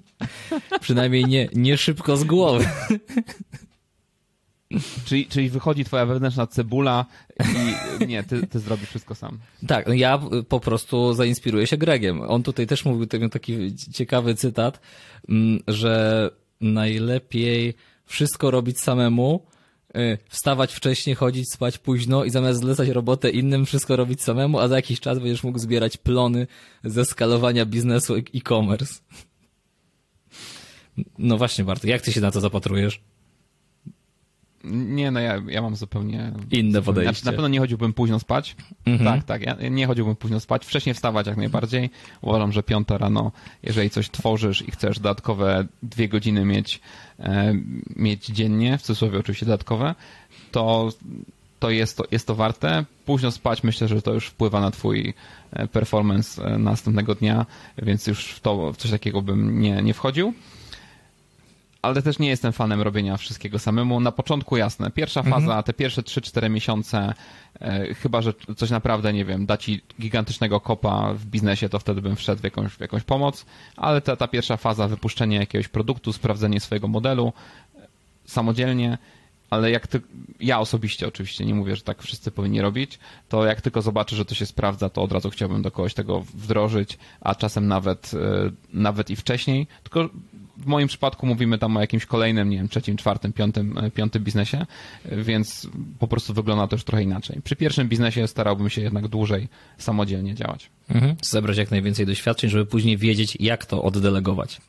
Przynajmniej 0.81 1.25
nie, 1.25 1.49
nie 1.55 1.77
szybko 1.77 2.17
z 2.17 2.25
głowy. 2.25 2.69
Czyli, 5.05 5.27
czyli 5.27 5.51
wychodzi 5.51 5.85
twoja 5.85 6.07
wewnętrzna 6.07 6.47
cebula 6.47 7.07
i 8.01 8.07
nie, 8.07 8.23
ty, 8.23 8.47
ty 8.47 8.59
zrobisz 8.59 8.89
wszystko 8.89 9.15
sam. 9.15 9.39
Tak, 9.67 9.87
no 9.87 9.95
ja 9.95 10.21
po 10.49 10.61
prostu 10.61 11.15
zainspiruję 11.15 11.67
się 11.67 11.77
Gregiem. 11.77 12.21
On 12.21 12.43
tutaj 12.43 12.67
też 12.67 12.85
mówił 12.85 13.07
taki 13.07 13.77
ciekawy 13.93 14.35
cytat, 14.35 14.81
mm, 15.29 15.61
że 15.69 16.31
najlepiej 16.61 17.75
wszystko 18.05 18.51
robić 18.51 18.81
samemu, 18.81 19.47
y, 19.97 20.19
wstawać 20.29 20.75
wcześniej, 20.75 21.17
chodzić 21.17 21.53
spać 21.53 21.79
późno 21.79 22.25
i 22.25 22.31
zamiast 22.31 22.61
zlecać 22.61 22.89
robotę 22.89 23.31
innym, 23.31 23.67
wszystko 23.67 23.97
robić 23.97 24.23
samemu, 24.23 24.59
a 24.59 24.69
za 24.69 24.77
jakiś 24.77 25.01
czas 25.01 25.19
będziesz 25.19 25.43
mógł 25.43 25.59
zbierać 25.59 25.97
plony 25.97 26.47
ze 26.85 27.05
skalowania 27.05 27.67
biznesu 27.67 28.17
e-commerce. 28.17 28.95
No 31.19 31.39
właśnie, 31.39 31.65
Bartek, 31.65 31.91
jak 31.91 32.03
ty 32.03 32.13
się 32.13 32.21
na 32.21 32.31
to 32.31 32.41
zapatrujesz? 32.41 33.01
Nie, 34.65 35.11
no 35.11 35.21
ja, 35.21 35.43
ja 35.49 35.63
mam 35.63 35.77
zupełnie... 35.77 36.33
Inne 36.51 36.83
podejście. 36.83 37.13
Znaczy, 37.13 37.27
na 37.27 37.33
pewno 37.33 37.49
nie 37.49 37.59
chodziłbym 37.59 37.93
późno 37.93 38.19
spać. 38.19 38.57
Mhm. 38.87 39.21
Tak, 39.21 39.25
tak. 39.25 39.43
Ja 39.43 39.69
nie 39.69 39.87
chodziłbym 39.87 40.17
późno 40.17 40.41
spać. 40.41 40.67
Wcześniej 40.67 40.95
wstawać 40.95 41.27
jak 41.27 41.37
najbardziej. 41.37 41.91
Uważam, 42.21 42.53
że 42.53 42.63
piąta 42.63 42.99
rano, 42.99 43.33
jeżeli 43.63 43.91
coś 43.91 44.11
tworzysz 44.11 44.69
i 44.69 44.71
chcesz 44.71 44.99
dodatkowe 44.99 45.67
dwie 45.83 46.09
godziny 46.09 46.45
mieć, 46.45 46.81
e, 47.19 47.55
mieć 47.97 48.27
dziennie, 48.27 48.79
w 48.79 48.83
cudzysłowie 48.83 49.19
oczywiście 49.19 49.47
dodatkowe, 49.47 49.95
to, 50.53 50.89
to, 51.61 51.71
jest 51.71 51.97
to 51.97 52.05
jest 52.11 52.27
to 52.27 52.35
warte. 52.35 52.85
Późno 53.07 53.31
spać 53.31 53.63
myślę, 53.65 53.89
że 53.89 54.03
to 54.03 54.15
już 54.15 54.27
wpływa 54.27 54.61
na 54.61 54.71
twój 54.71 55.15
e, 55.53 55.67
performance 55.67 56.45
e, 56.45 56.59
następnego 56.59 57.15
dnia, 57.15 57.47
więc 57.83 58.07
już 58.07 58.27
w, 58.27 58.41
to, 58.41 58.73
w 58.73 58.77
coś 58.77 58.91
takiego 58.91 59.23
bym 59.23 59.61
nie, 59.61 59.83
nie 59.83 59.95
wchodził 59.95 60.35
ale 61.83 62.03
też 62.03 62.19
nie 62.19 62.29
jestem 62.29 62.53
fanem 62.53 62.83
robienia 62.83 63.17
wszystkiego 63.17 63.59
samemu. 63.59 64.01
Na 64.01 64.13
początku 64.13 64.57
jasne, 64.57 64.91
pierwsza 64.91 65.21
mhm. 65.21 65.43
faza, 65.43 65.63
te 65.63 65.73
pierwsze 65.73 66.03
3-4 66.03 66.51
miesiące, 66.51 67.15
e, 67.61 67.95
chyba, 67.95 68.23
że 68.23 68.33
coś 68.57 68.71
naprawdę, 68.71 69.13
nie 69.13 69.25
wiem, 69.25 69.47
da 69.47 69.57
ci 69.57 69.81
gigantycznego 70.01 70.61
kopa 70.61 71.15
w 71.15 71.27
biznesie, 71.27 71.69
to 71.69 71.79
wtedy 71.79 72.03
bym 72.03 72.17
wszedł 72.17 72.41
w 72.41 72.45
jakąś, 72.45 72.73
w 72.73 72.81
jakąś 72.81 73.03
pomoc, 73.03 73.47
ale 73.77 74.01
ta, 74.01 74.17
ta 74.17 74.29
pierwsza 74.29 74.57
faza, 74.57 74.89
wypuszczenie 74.89 75.37
jakiegoś 75.37 75.69
produktu, 75.69 76.13
sprawdzenie 76.13 76.61
swojego 76.61 76.89
modelu 76.89 77.33
e, 77.77 77.87
samodzielnie, 78.27 78.99
ale 79.51 79.71
jak 79.71 79.87
ty, 79.87 80.01
ja 80.41 80.61
osobiście 80.61 81.09
oczywiście, 81.09 81.45
nie 81.45 81.55
mówię, 81.55 81.77
że 81.77 81.83
tak 81.83 82.03
wszyscy 82.03 82.31
powinni 82.31 82.61
robić, 82.61 82.99
to 83.29 83.47
jak 83.47 83.61
tylko 83.61 83.83
zobaczę, 83.83 84.17
że 84.17 84.25
to 84.25 84.35
się 84.35 84.47
sprawdza, 84.47 84.91
to 84.91 85.03
od 85.03 85.13
razu 85.13 85.31
chciałbym 85.31 85.63
do 85.63 85.71
kogoś 85.71 85.95
tego 85.95 86.21
wdrożyć, 86.21 86.99
a 87.21 87.35
czasem 87.35 87.69
nawet, 87.69 88.11
e, 88.15 88.51
nawet 88.73 89.11
i 89.11 89.17
wcześniej, 89.17 89.67
tylko 89.83 90.09
w 90.59 90.67
moim 90.67 90.89
przypadku 90.89 91.27
mówimy 91.27 91.59
tam 91.59 91.77
o 91.77 91.81
jakimś 91.81 92.07
kolejnym, 92.07 92.51
nie 92.51 92.57
wiem, 92.57 92.69
trzecim, 92.69 92.97
czwartym, 92.97 93.33
piątym, 93.33 93.79
e, 93.79 93.91
piątym 93.91 94.25
biznesie, 94.25 94.67
więc 95.05 95.69
po 95.99 96.09
prostu 96.09 96.35
wygląda 96.35 96.67
to 96.67 96.77
już 96.77 96.85
trochę 96.85 97.03
inaczej. 97.03 97.41
Przy 97.45 97.57
pierwszym 97.57 97.89
biznesie 97.89 98.29
starałbym 98.29 98.71
się 98.71 98.83
jednak 98.83 99.09
dłużej 99.09 99.49
samodzielnie 99.79 100.35
działać. 100.35 100.71
Mhm. 100.91 101.17
Zebrać 101.23 101.57
jak 101.57 101.71
najwięcej 101.71 102.07
doświadczeń, 102.07 102.51
żeby 102.51 102.67
później 102.67 102.97
wiedzieć, 102.97 103.37
jak 103.41 103.67
to 103.67 103.83
oddelegować. 103.83 104.61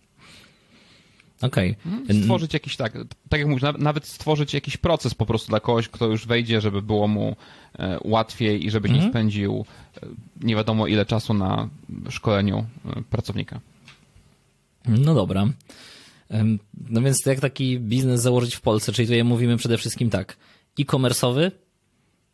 Okej. 1.42 1.76
Okay. 1.86 1.94
Mhm. 1.94 2.22
Stworzyć 2.22 2.54
jakiś, 2.54 2.76
tak, 2.76 2.94
tak 3.30 3.40
jak 3.40 3.50
mówisz, 3.50 3.64
nawet 3.78 4.08
stworzyć 4.08 4.54
jakiś 4.54 4.78
proces 4.78 5.14
po 5.14 5.26
prostu 5.26 5.50
dla 5.50 5.60
kogoś, 5.60 5.90
kto 5.90 6.06
już 6.06 6.28
wejdzie, 6.28 6.62
żeby 6.62 6.82
było 6.82 7.08
mu 7.08 7.36
e, 7.80 8.00
łatwiej 8.04 8.66
i 8.66 8.72
żeby 8.72 8.90
nie 8.90 8.96
mhm. 8.96 9.12
spędził 9.12 9.66
e, 10.04 10.08
nie 10.42 10.56
wiadomo 10.56 10.88
ile 10.88 11.06
czasu 11.06 11.34
na 11.34 11.70
szkoleniu 12.10 12.66
pracownika. 13.10 13.60
No 14.98 15.14
dobra. 15.14 15.48
No 16.90 17.02
więc 17.02 17.26
jak 17.26 17.40
taki 17.40 17.80
biznes 17.80 18.22
założyć 18.22 18.56
w 18.56 18.62
Polsce? 18.62 18.94
Czyli 18.94 19.08
tutaj 19.08 19.24
mówimy 19.24 19.58
przede 19.58 19.78
wszystkim 19.78 20.10
tak, 20.10 20.38
e-commerce'owy, 20.80 21.52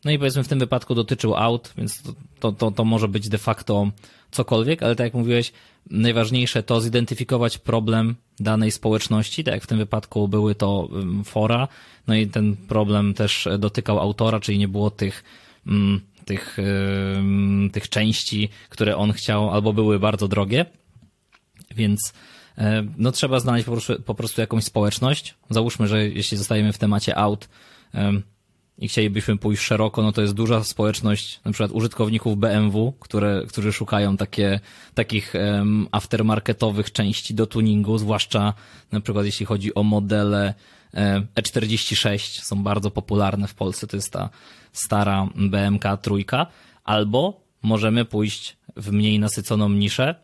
no 0.06 0.12
i 0.12 0.18
powiedzmy 0.18 0.44
w 0.44 0.48
tym 0.48 0.60
wypadku 0.60 0.96
dotyczył 0.96 1.36
aut, 1.36 1.74
więc 1.78 2.02
to, 2.02 2.14
to, 2.40 2.52
to, 2.52 2.72
to 2.72 2.86
może 2.86 3.08
być 3.08 3.30
de 3.30 3.38
facto 3.38 3.92
cokolwiek, 4.32 4.84
ale 4.84 4.96
tak 4.96 5.06
jak 5.06 5.14
mówiłeś, 5.14 5.52
najważniejsze 5.90 6.64
to 6.64 6.82
zidentyfikować 6.82 7.58
problem 7.58 8.16
danej 8.40 8.72
społeczności, 8.72 9.44
tak 9.44 9.54
jak 9.54 9.64
w 9.64 9.68
tym 9.68 9.78
wypadku 9.78 10.28
były 10.28 10.56
to 10.56 10.90
fora, 11.24 11.68
no 12.08 12.16
i 12.16 12.28
ten 12.28 12.56
problem 12.56 13.14
też 13.14 13.48
dotykał 13.60 14.00
autora, 14.00 14.40
czyli 14.40 14.58
nie 14.58 14.68
było 14.68 14.92
tych, 14.92 15.24
tych, 16.26 16.58
tych 17.72 17.90
części, 17.90 18.50
które 18.70 18.98
on 18.98 19.14
chciał, 19.14 19.50
albo 19.50 19.74
były 19.74 20.00
bardzo 20.00 20.28
drogie, 20.28 20.66
więc 21.76 22.14
no 22.98 23.12
trzeba 23.12 23.40
znaleźć 23.40 23.66
po 23.66 23.72
prostu, 23.72 24.02
po 24.02 24.16
prostu 24.16 24.42
jakąś 24.42 24.64
społeczność. 24.64 25.36
Załóżmy, 25.50 25.88
że 25.88 26.08
jeśli 26.08 26.38
zostajemy 26.38 26.74
w 26.74 26.78
temacie 26.78 27.18
aut 27.18 27.50
i 28.78 28.88
chcielibyśmy 28.88 29.38
pójść 29.38 29.64
szeroko, 29.64 30.02
no 30.02 30.12
to 30.12 30.22
jest 30.22 30.34
duża 30.34 30.64
społeczność 30.64 31.40
na 31.46 31.52
przykład 31.52 31.72
użytkowników 31.72 32.38
BMW, 32.38 32.94
które, 33.00 33.44
którzy 33.50 33.74
szukają 33.74 34.18
takie, 34.18 34.60
takich 34.94 35.34
aftermarketowych 35.92 36.92
części 36.92 37.34
do 37.34 37.48
tuningu, 37.48 37.98
zwłaszcza 37.98 38.54
na 38.92 39.02
przykład 39.02 39.26
jeśli 39.26 39.46
chodzi 39.46 39.76
o 39.76 39.84
modele 39.84 40.54
E46, 41.36 42.42
są 42.42 42.64
bardzo 42.64 42.92
popularne 42.92 43.48
w 43.48 43.54
Polsce, 43.54 43.88
to 43.88 43.98
jest 43.98 44.14
ta 44.14 44.30
stara 44.74 45.28
BMK 45.36 45.84
trójka, 46.02 46.48
albo 46.84 47.42
możemy 47.62 48.06
pójść 48.06 48.58
w 48.76 48.92
mniej 48.92 49.20
nasyconą 49.20 49.70
niszę, 49.70 50.16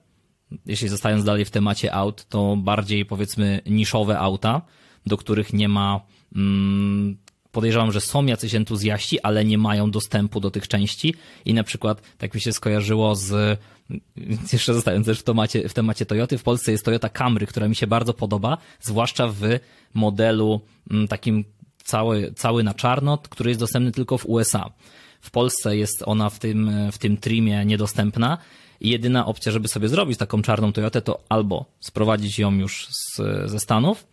jeśli 0.65 0.87
zostając 0.87 1.23
dalej 1.23 1.45
w 1.45 1.51
temacie 1.51 1.93
aut, 1.93 2.25
to 2.29 2.55
bardziej 2.55 3.05
powiedzmy 3.05 3.61
niszowe 3.65 4.19
auta, 4.19 4.61
do 5.05 5.17
których 5.17 5.53
nie 5.53 5.69
ma. 5.69 6.01
Mm, 6.35 7.17
podejrzewam, 7.51 7.91
że 7.91 8.01
są 8.01 8.25
jacyś 8.25 8.55
entuzjaści, 8.55 9.21
ale 9.21 9.45
nie 9.45 9.57
mają 9.57 9.91
dostępu 9.91 10.39
do 10.39 10.51
tych 10.51 10.67
części 10.67 11.15
i 11.45 11.53
na 11.53 11.63
przykład 11.63 12.01
tak 12.17 12.33
mi 12.35 12.41
się 12.41 12.53
skojarzyło 12.53 13.15
z 13.15 13.59
jeszcze 14.53 14.73
zostając 14.73 15.05
też 15.05 15.19
w 15.19 15.23
temacie, 15.23 15.69
w 15.69 15.73
temacie 15.73 16.05
Toyoty, 16.05 16.37
w 16.37 16.43
Polsce 16.43 16.71
jest 16.71 16.85
Toyota 16.85 17.09
Camry, 17.09 17.47
która 17.47 17.67
mi 17.67 17.75
się 17.75 17.87
bardzo 17.87 18.13
podoba, 18.13 18.57
zwłaszcza 18.81 19.27
w 19.27 19.41
modelu 19.93 20.61
mm, 20.91 21.07
takim 21.07 21.43
cały, 21.83 22.33
cały 22.35 22.63
na 22.63 22.73
czarno, 22.73 23.17
który 23.17 23.49
jest 23.49 23.59
dostępny 23.59 23.91
tylko 23.91 24.17
w 24.17 24.25
USA. 24.25 24.71
W 25.21 25.31
Polsce 25.31 25.77
jest 25.77 26.03
ona 26.05 26.29
w 26.29 26.39
tym, 26.39 26.71
w 26.91 26.97
tym 26.97 27.17
trimie 27.17 27.65
niedostępna 27.65 28.37
i 28.81 28.89
jedyna 28.89 29.25
opcja, 29.25 29.51
żeby 29.51 29.67
sobie 29.67 29.87
zrobić 29.87 30.17
taką 30.17 30.41
czarną 30.41 30.73
Toyotę, 30.73 31.01
to 31.01 31.19
albo 31.29 31.65
sprowadzić 31.79 32.39
ją 32.39 32.51
już 32.51 32.87
z, 32.87 33.21
ze 33.45 33.59
Stanów, 33.59 34.07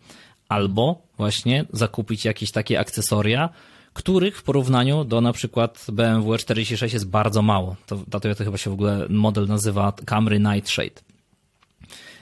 albo 0.49 1.01
właśnie 1.17 1.65
zakupić 1.73 2.25
jakieś 2.25 2.51
takie 2.51 2.79
akcesoria, 2.79 3.49
których 3.93 4.37
w 4.37 4.43
porównaniu 4.43 5.03
do 5.03 5.21
na 5.21 5.33
przykład 5.33 5.85
BMW 5.91 6.37
46 6.37 6.93
jest 6.93 7.09
bardzo 7.09 7.41
mało. 7.41 7.75
To, 7.85 7.99
ta 8.09 8.19
Toyota 8.19 8.43
chyba 8.43 8.57
się 8.57 8.69
w 8.69 8.73
ogóle 8.73 9.05
model 9.09 9.47
nazywa 9.47 9.93
Camry 10.05 10.39
Nightshade. 10.39 11.01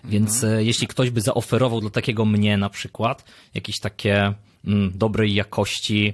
Więc 0.03 0.43
mhm. 0.43 0.59
E, 0.59 0.63
jeśli 0.63 0.87
ktoś 0.87 1.09
by 1.09 1.21
zaoferował 1.21 1.81
dla 1.81 1.89
takiego 1.89 2.25
mnie 2.25 2.57
na 2.57 2.69
przykład 2.69 3.23
jakieś 3.53 3.79
takie 3.79 4.33
mm, 4.67 4.91
dobrej 4.95 5.33
jakości, 5.33 6.13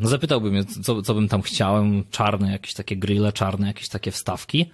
no 0.00 0.08
zapytałby 0.08 0.50
mnie, 0.50 0.64
co, 0.64 1.02
co 1.02 1.14
bym 1.14 1.28
tam 1.28 1.42
chciałem, 1.42 2.04
czarne 2.10 2.52
jakieś 2.52 2.74
takie 2.74 2.96
grille, 2.96 3.32
czarne 3.32 3.66
jakieś 3.66 3.88
takie 3.88 4.10
wstawki, 4.10 4.70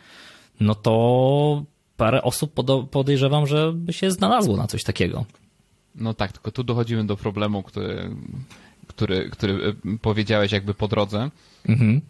no 0.61 0.75
to 0.75 1.63
parę 1.97 2.23
osób 2.23 2.55
podejrzewam, 2.91 3.47
że 3.47 3.73
by 3.73 3.93
się 3.93 4.11
znalazło 4.11 4.57
na 4.57 4.67
coś 4.67 4.85
takiego. 4.85 5.25
No 5.95 6.15
tak, 6.15 6.33
tylko 6.33 6.51
tu 6.51 6.65
dochodzimy 6.65 7.05
do 7.05 7.17
problemu, 7.17 7.63
który, 7.63 8.11
który, 8.87 9.31
który 9.31 9.55
e, 9.55 9.99
powiedziałeś 10.03 10.53
jakby 10.53 10.75
po 10.75 10.89
drodze, 10.89 11.31
mhm. 11.69 12.01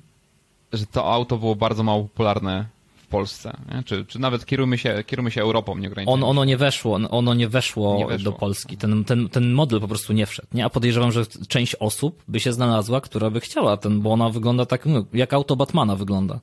że 0.73 0.87
to 0.87 1.13
auto 1.13 1.39
było 1.39 1.57
bardzo 1.57 1.83
mało 1.83 2.03
popularne 2.03 2.67
w 2.97 3.07
Polsce. 3.07 3.57
Nie? 3.75 3.83
Czy, 3.83 4.05
czy 4.07 4.19
nawet 4.19 4.47
kierujmy 4.47 4.79
się, 4.79 5.05
kierujmy 5.07 5.31
się 5.31 5.43
Europą, 5.43 5.77
nie 5.77 5.91
On, 6.07 6.25
ono 6.25 6.45
nie 6.45 6.57
weszło, 6.57 6.95
ono 7.11 7.35
nie 7.35 7.49
weszło, 7.49 7.97
nie 7.99 8.07
weszło. 8.07 8.33
do 8.33 8.39
Polski. 8.39 8.77
Ten, 8.77 9.05
ten, 9.05 9.29
ten 9.29 9.53
model 9.53 9.81
po 9.81 9.89
prostu 9.89 10.13
nie 10.13 10.27
wszedł. 10.27 10.49
Nie? 10.55 10.65
A 10.65 10.71
podejrzewam, 10.71 11.13
że 11.13 11.27
część 11.49 11.75
osób 11.75 12.23
by 12.29 12.41
się 12.41 12.53
znalazła, 12.53 13.01
która 13.01 13.31
by 13.31 13.41
chciała 13.41 13.77
ten, 13.77 14.01
bo 14.01 14.13
ona 14.13 14.31
wygląda 14.31 14.67
tak, 14.67 14.87
no, 14.87 15.05
jak 15.13 15.33
auto 15.33 15.57
Batmana 15.57 15.97
wygląda. 15.97 16.41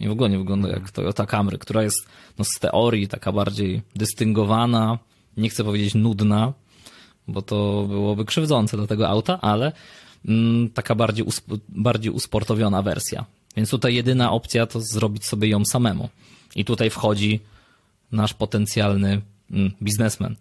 I 0.00 0.08
w 0.08 0.10
ogóle 0.10 0.30
nie 0.30 0.38
wygląda 0.38 0.68
jak 0.68 0.90
Toyota 0.90 1.26
Camry, 1.26 1.58
która 1.58 1.82
jest 1.82 2.08
no, 2.38 2.44
z 2.44 2.60
teorii 2.60 3.08
taka 3.08 3.32
bardziej 3.32 3.82
dystyngowana, 3.96 4.98
nie 5.36 5.48
chcę 5.48 5.64
powiedzieć 5.64 5.94
nudna, 5.94 6.52
bo 7.28 7.42
to 7.42 7.84
byłoby 7.88 8.24
krzywdzące 8.24 8.76
dla 8.76 8.86
tego 8.86 9.08
auta, 9.08 9.40
ale 9.40 9.72
mm, 10.28 10.70
taka 10.70 10.94
bardziej, 10.94 11.26
usp- 11.26 11.58
bardziej 11.68 12.12
usportowiona 12.12 12.82
wersja. 12.82 13.24
Więc 13.56 13.70
tutaj 13.70 13.94
jedyna 13.94 14.32
opcja 14.32 14.66
to 14.66 14.80
zrobić 14.80 15.24
sobie 15.24 15.48
ją 15.48 15.64
samemu. 15.64 16.08
I 16.56 16.64
tutaj 16.64 16.90
wchodzi 16.90 17.40
nasz 18.12 18.34
potencjalny 18.34 19.20
mm, 19.50 19.72
biznesmen 19.82 20.36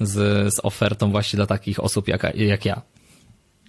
z, 0.00 0.14
z 0.54 0.60
ofertą 0.62 1.10
właśnie 1.10 1.36
dla 1.36 1.46
takich 1.46 1.80
osób 1.80 2.08
jak, 2.08 2.34
jak 2.34 2.64
ja. 2.64 2.82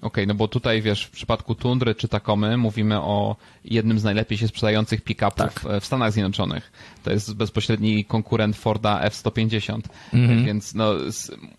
Okay, 0.01 0.27
no 0.27 0.33
bo 0.33 0.47
tutaj 0.47 0.81
wiesz, 0.81 1.05
w 1.05 1.09
przypadku 1.09 1.55
Tundry 1.55 1.95
czy 1.95 2.07
Takomy 2.07 2.57
mówimy 2.57 3.01
o 3.01 3.35
jednym 3.65 3.99
z 3.99 4.03
najlepiej 4.03 4.37
się 4.37 4.47
sprzedających 4.47 5.01
pick-upów 5.01 5.35
tak. 5.35 5.81
w 5.81 5.85
Stanach 5.85 6.11
Zjednoczonych. 6.11 6.71
To 7.03 7.11
jest 7.11 7.35
bezpośredni 7.35 8.05
konkurent 8.05 8.55
Forda 8.55 9.01
F-150, 9.01 9.81
mhm. 10.13 10.45
więc 10.45 10.75
no, 10.75 10.93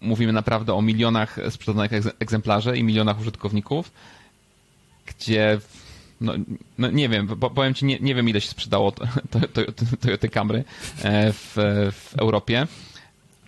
mówimy 0.00 0.32
naprawdę 0.32 0.74
o 0.74 0.82
milionach 0.82 1.38
sprzedanych 1.50 1.90
egzemplarzy 2.18 2.78
i 2.78 2.84
milionach 2.84 3.20
użytkowników, 3.20 3.92
gdzie 5.06 5.58
no, 6.20 6.32
no, 6.78 6.90
nie 6.90 7.08
wiem, 7.08 7.28
powiem 7.54 7.74
ci, 7.74 7.84
nie, 7.84 7.98
nie 8.00 8.14
wiem 8.14 8.28
ile 8.28 8.40
się 8.40 8.48
sprzedało 8.48 8.92
Toyota 10.00 10.28
Camry 10.28 10.64
e, 11.02 11.32
w, 11.32 11.52
w 11.92 12.14
Europie, 12.18 12.66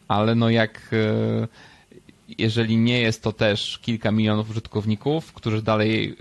ale 0.09 0.35
no 0.35 0.51
jak 0.51 0.91
e, 0.93 1.49
jeżeli 2.39 2.77
nie 2.77 3.01
jest 3.01 3.23
to 3.23 3.33
też 3.33 3.79
kilka 3.83 4.11
milionów 4.11 4.51
użytkowników, 4.51 5.33
którzy 5.33 5.63
dalej, 5.63 6.17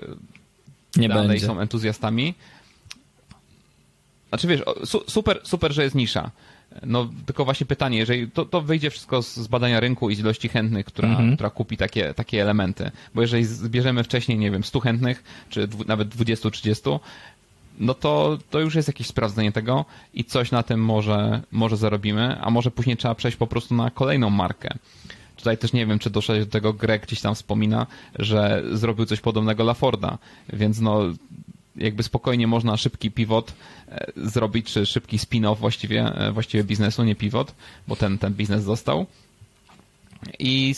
nie 0.95 1.09
dalej 1.09 1.27
będzie. 1.27 1.45
są 1.45 1.59
entuzjastami. 1.59 2.33
Znaczy 4.29 4.47
wiesz, 4.47 4.61
super, 5.07 5.39
super, 5.43 5.73
że 5.73 5.83
jest 5.83 5.95
nisza. 5.95 6.31
No 6.85 7.09
tylko 7.25 7.45
właśnie 7.45 7.65
pytanie, 7.65 7.97
jeżeli 7.97 8.31
to, 8.31 8.45
to 8.45 8.61
wyjdzie 8.61 8.89
wszystko 8.89 9.23
z, 9.23 9.35
z 9.35 9.47
badania 9.47 9.79
rynku 9.79 10.09
i 10.09 10.15
z 10.15 10.19
ilości 10.19 10.49
chętnych, 10.49 10.85
która, 10.85 11.09
mhm. 11.09 11.35
która 11.35 11.49
kupi 11.49 11.77
takie, 11.77 12.13
takie 12.13 12.41
elementy. 12.41 12.91
Bo 13.15 13.21
jeżeli 13.21 13.45
zbierzemy 13.45 14.03
wcześniej, 14.03 14.37
nie 14.37 14.51
wiem, 14.51 14.63
100 14.63 14.79
chętnych, 14.79 15.23
czy 15.49 15.67
dwu, 15.67 15.83
nawet 15.87 16.15
20-30, 16.15 16.99
no 17.79 17.93
to, 17.93 18.37
to 18.49 18.59
już 18.59 18.75
jest 18.75 18.87
jakieś 18.87 19.07
sprawdzenie 19.07 19.51
tego 19.51 19.85
i 20.13 20.23
coś 20.23 20.51
na 20.51 20.63
tym 20.63 20.85
może, 20.85 21.41
może 21.51 21.77
zarobimy, 21.77 22.37
a 22.41 22.49
może 22.49 22.71
później 22.71 22.97
trzeba 22.97 23.15
przejść 23.15 23.37
po 23.37 23.47
prostu 23.47 23.75
na 23.75 23.89
kolejną 23.89 24.29
markę. 24.29 24.77
Tutaj 25.41 25.57
też 25.57 25.73
nie 25.73 25.85
wiem, 25.85 25.99
czy 25.99 26.09
doszedł 26.09 26.39
do 26.39 26.51
tego, 26.51 26.73
Greg 26.73 27.05
gdzieś 27.05 27.21
tam 27.21 27.35
wspomina, 27.35 27.87
że 28.19 28.63
zrobił 28.71 29.05
coś 29.05 29.19
podobnego 29.19 29.63
dla 29.63 29.73
Forda, 29.73 30.17
więc 30.53 30.79
no 30.79 31.01
jakby 31.75 32.03
spokojnie 32.03 32.47
można 32.47 32.77
szybki 32.77 33.11
pivot 33.11 33.53
e, 33.87 34.11
zrobić, 34.15 34.73
czy 34.73 34.85
szybki 34.85 35.17
spin-off 35.17 35.57
właściwie, 35.57 36.03
e, 36.15 36.31
właściwie 36.31 36.63
biznesu, 36.63 37.03
nie 37.03 37.15
pivot, 37.15 37.55
bo 37.87 37.95
ten, 37.95 38.17
ten 38.17 38.33
biznes 38.33 38.63
został 38.63 39.05
i 40.39 40.75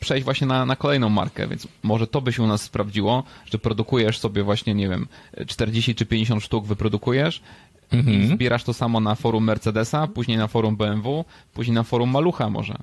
przejść 0.00 0.24
właśnie 0.24 0.46
na, 0.46 0.66
na 0.66 0.76
kolejną 0.76 1.08
markę, 1.08 1.48
więc 1.48 1.68
może 1.82 2.06
to 2.06 2.20
by 2.20 2.32
się 2.32 2.42
u 2.42 2.46
nas 2.46 2.62
sprawdziło, 2.62 3.22
że 3.52 3.58
produkujesz 3.58 4.18
sobie 4.18 4.42
właśnie, 4.42 4.74
nie 4.74 4.88
wiem, 4.88 5.06
40 5.46 5.94
czy 5.94 6.06
50 6.06 6.42
sztuk 6.42 6.66
wyprodukujesz 6.66 7.42
mhm. 7.90 8.22
i 8.22 8.26
zbierasz 8.26 8.64
to 8.64 8.74
samo 8.74 9.00
na 9.00 9.14
forum 9.14 9.44
Mercedesa, 9.44 10.06
później 10.06 10.38
na 10.38 10.46
forum 10.46 10.76
BMW, 10.76 11.24
później 11.54 11.74
na 11.74 11.82
forum 11.82 12.10
Malucha 12.10 12.50
może. 12.50 12.74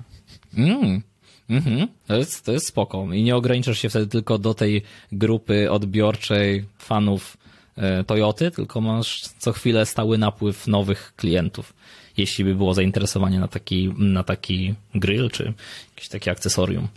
Mm. 0.56 1.02
Mhm, 1.50 1.88
to 2.06 2.16
jest, 2.16 2.44
to 2.44 2.52
jest 2.52 2.66
spoko. 2.66 3.12
I 3.12 3.22
nie 3.22 3.36
ograniczasz 3.36 3.78
się 3.78 3.88
wtedy 3.88 4.06
tylko 4.06 4.38
do 4.38 4.54
tej 4.54 4.82
grupy 5.12 5.70
odbiorczej 5.70 6.64
fanów 6.78 7.36
e, 7.76 8.04
Toyoty, 8.04 8.50
tylko 8.50 8.80
masz 8.80 9.20
co 9.38 9.52
chwilę 9.52 9.86
stały 9.86 10.18
napływ 10.18 10.66
nowych 10.66 11.12
klientów. 11.16 11.74
Jeśli 12.16 12.44
by 12.44 12.54
było 12.54 12.74
zainteresowanie 12.74 13.40
na 13.40 13.48
taki, 13.48 13.94
na 13.98 14.24
taki 14.24 14.74
grill, 14.94 15.30
czy 15.30 15.52
jakieś 15.94 16.08
takie 16.08 16.30
akcesorium. 16.30 16.88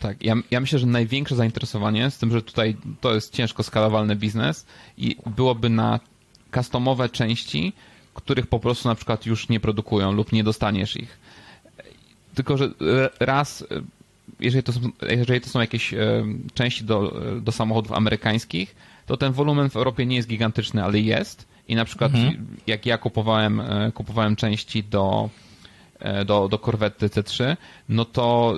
Tak, 0.00 0.24
ja, 0.24 0.34
ja 0.50 0.60
myślę, 0.60 0.78
że 0.78 0.86
największe 0.86 1.36
zainteresowanie, 1.36 2.10
z 2.10 2.18
tym, 2.18 2.32
że 2.32 2.42
tutaj 2.42 2.76
to 3.00 3.14
jest 3.14 3.34
ciężko 3.34 3.62
skalowalny 3.62 4.16
biznes 4.16 4.66
i 4.98 5.16
byłoby 5.36 5.68
na 5.70 6.00
customowe 6.54 7.08
części, 7.08 7.72
których 8.14 8.46
po 8.46 8.60
prostu 8.60 8.88
na 8.88 8.94
przykład 8.94 9.26
już 9.26 9.48
nie 9.48 9.60
produkują 9.60 10.12
lub 10.12 10.32
nie 10.32 10.44
dostaniesz 10.44 10.96
ich 10.96 11.18
tylko, 12.36 12.56
że 12.56 12.70
raz, 13.20 13.64
jeżeli 14.40 14.62
to 14.62 14.72
są, 14.72 14.80
jeżeli 15.10 15.40
to 15.40 15.48
są 15.48 15.60
jakieś 15.60 15.94
e, 15.94 16.24
części 16.54 16.84
do, 16.84 17.20
do 17.42 17.52
samochodów 17.52 17.92
amerykańskich, 17.92 18.76
to 19.06 19.16
ten 19.16 19.32
wolumen 19.32 19.70
w 19.70 19.76
Europie 19.76 20.06
nie 20.06 20.16
jest 20.16 20.28
gigantyczny, 20.28 20.84
ale 20.84 21.00
jest. 21.00 21.48
I 21.68 21.74
na 21.74 21.84
przykład 21.84 22.14
mhm. 22.14 22.46
jak 22.66 22.86
ja 22.86 22.98
kupowałem, 22.98 23.60
e, 23.60 23.92
kupowałem 23.92 24.36
części 24.36 24.84
do, 24.84 25.30
e, 25.98 26.24
do, 26.24 26.48
do 26.48 26.58
Corvette 26.58 27.06
C3, 27.06 27.56
no 27.88 28.04
to 28.04 28.54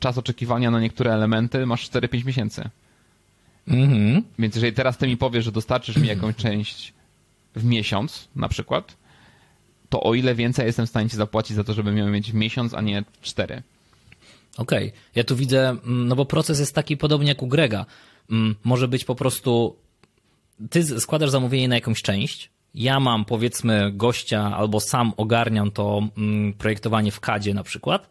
czas 0.00 0.18
oczekiwania 0.18 0.70
na 0.70 0.80
niektóre 0.80 1.12
elementy 1.12 1.66
masz 1.66 1.90
4-5 1.90 2.24
miesięcy. 2.24 2.68
Mhm. 3.68 4.22
Więc 4.38 4.54
jeżeli 4.54 4.72
teraz 4.72 4.98
ty 4.98 5.06
mi 5.06 5.16
powiesz, 5.16 5.44
że 5.44 5.52
dostarczysz 5.52 5.96
mi 5.96 6.08
jakąś 6.08 6.36
część 6.46 6.92
w 7.56 7.64
miesiąc 7.64 8.28
na 8.36 8.48
przykład, 8.48 8.96
to 9.92 10.02
o 10.02 10.14
ile 10.14 10.34
więcej 10.34 10.66
jestem 10.66 10.86
w 10.86 10.88
stanie 10.88 11.10
ci 11.10 11.16
zapłacić 11.16 11.56
za 11.56 11.64
to, 11.64 11.74
żeby 11.74 11.92
miał 11.92 12.08
mieć 12.08 12.32
miesiąc, 12.32 12.74
a 12.74 12.80
nie 12.80 13.04
cztery. 13.22 13.62
Okej, 14.56 14.88
okay. 14.88 15.00
ja 15.14 15.24
tu 15.24 15.36
widzę, 15.36 15.68
mm, 15.68 16.08
no 16.08 16.16
bo 16.16 16.24
proces 16.24 16.60
jest 16.60 16.74
taki 16.74 16.96
podobnie 16.96 17.28
jak 17.28 17.42
u 17.42 17.46
Grega. 17.46 17.86
Mm, 18.30 18.54
może 18.64 18.88
być 18.88 19.04
po 19.04 19.14
prostu, 19.14 19.76
ty 20.70 21.00
składasz 21.00 21.30
zamówienie 21.30 21.68
na 21.68 21.74
jakąś 21.74 22.02
część, 22.02 22.50
ja 22.74 23.00
mam 23.00 23.24
powiedzmy 23.24 23.92
gościa 23.92 24.56
albo 24.56 24.80
sam 24.80 25.12
ogarniam 25.16 25.70
to 25.70 26.08
mm, 26.16 26.52
projektowanie 26.52 27.12
w 27.12 27.20
CADzie 27.20 27.54
na 27.54 27.62
przykład, 27.62 28.08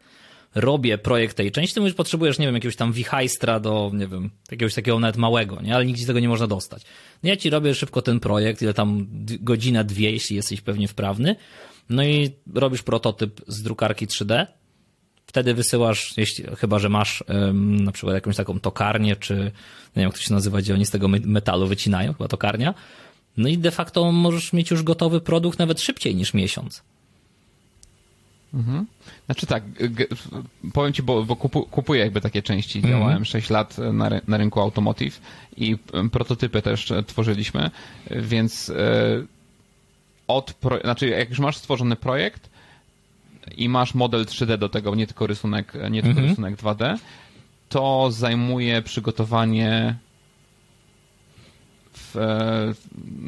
robię 0.55 0.97
projekt 0.97 1.37
tej 1.37 1.51
części, 1.51 1.75
to 1.75 1.81
już 1.81 1.93
potrzebujesz, 1.93 2.39
nie 2.39 2.45
wiem, 2.45 2.55
jakiegoś 2.55 2.75
tam 2.75 2.91
wichajstra 2.93 3.59
do, 3.59 3.91
nie 3.93 4.07
wiem, 4.07 4.29
jakiegoś 4.51 4.73
takiego 4.73 4.99
nawet 4.99 5.17
małego, 5.17 5.61
nie? 5.61 5.75
Ale 5.75 5.85
nigdzie 5.85 6.05
tego 6.05 6.19
nie 6.19 6.29
można 6.29 6.47
dostać. 6.47 6.83
No 7.23 7.29
ja 7.29 7.37
ci 7.37 7.49
robię 7.49 7.75
szybko 7.75 8.01
ten 8.01 8.19
projekt, 8.19 8.61
ile 8.61 8.73
tam 8.73 9.07
godzina, 9.39 9.83
dwie, 9.83 10.11
jeśli 10.11 10.35
jesteś 10.35 10.61
pewnie 10.61 10.87
wprawny, 10.87 11.35
no 11.89 12.03
i 12.03 12.31
robisz 12.53 12.83
prototyp 12.83 13.41
z 13.47 13.61
drukarki 13.61 14.07
3D. 14.07 14.47
Wtedy 15.25 15.53
wysyłasz, 15.53 16.13
jeśli, 16.17 16.45
chyba 16.57 16.79
że 16.79 16.89
masz 16.89 17.23
um, 17.27 17.83
na 17.83 17.91
przykład 17.91 18.15
jakąś 18.15 18.35
taką 18.35 18.59
tokarnię, 18.59 19.15
czy 19.15 19.35
nie 19.35 19.51
wiem 19.95 20.05
jak 20.05 20.13
to 20.13 20.19
się 20.19 20.33
nazywa, 20.33 20.57
gdzie 20.57 20.73
oni 20.73 20.85
z 20.85 20.89
tego 20.89 21.07
metalu 21.07 21.67
wycinają, 21.67 22.13
chyba 22.13 22.27
tokarnia. 22.27 22.73
No 23.37 23.49
i 23.49 23.57
de 23.57 23.71
facto 23.71 24.11
możesz 24.11 24.53
mieć 24.53 24.71
już 24.71 24.83
gotowy 24.83 25.21
produkt 25.21 25.59
nawet 25.59 25.81
szybciej 25.81 26.15
niż 26.15 26.33
miesiąc. 26.33 26.83
Mhm. 28.53 28.85
Znaczy 29.25 29.45
tak, 29.45 29.63
powiem 30.73 30.93
ci, 30.93 31.03
bo, 31.03 31.23
bo 31.23 31.35
kupuję 31.71 31.99
jakby 31.99 32.21
takie 32.21 32.41
części. 32.41 32.79
Mhm. 32.79 32.93
Działałem 32.93 33.25
6 33.25 33.49
lat 33.49 33.77
na, 33.93 34.09
na 34.27 34.37
rynku 34.37 34.59
automotive 34.59 35.21
i 35.57 35.77
prototypy 36.11 36.61
też 36.61 36.93
tworzyliśmy, 37.07 37.71
więc 38.11 38.69
e, 38.69 38.73
od, 40.35 40.53
pro, 40.53 40.79
znaczy 40.79 41.07
jak 41.07 41.29
już 41.29 41.39
masz 41.39 41.57
stworzony 41.57 41.95
projekt 41.95 42.49
i 43.57 43.69
masz 43.69 43.93
model 43.93 44.25
3D 44.25 44.57
do 44.57 44.69
tego, 44.69 44.95
nie 44.95 45.07
tylko 45.07 45.27
rysunek, 45.27 45.73
nie 45.91 46.01
tylko 46.01 46.19
mhm. 46.19 46.29
rysunek 46.29 46.55
2D, 46.55 46.97
to 47.69 48.11
zajmuje 48.11 48.81
przygotowanie 48.81 49.95
w, 51.93 52.15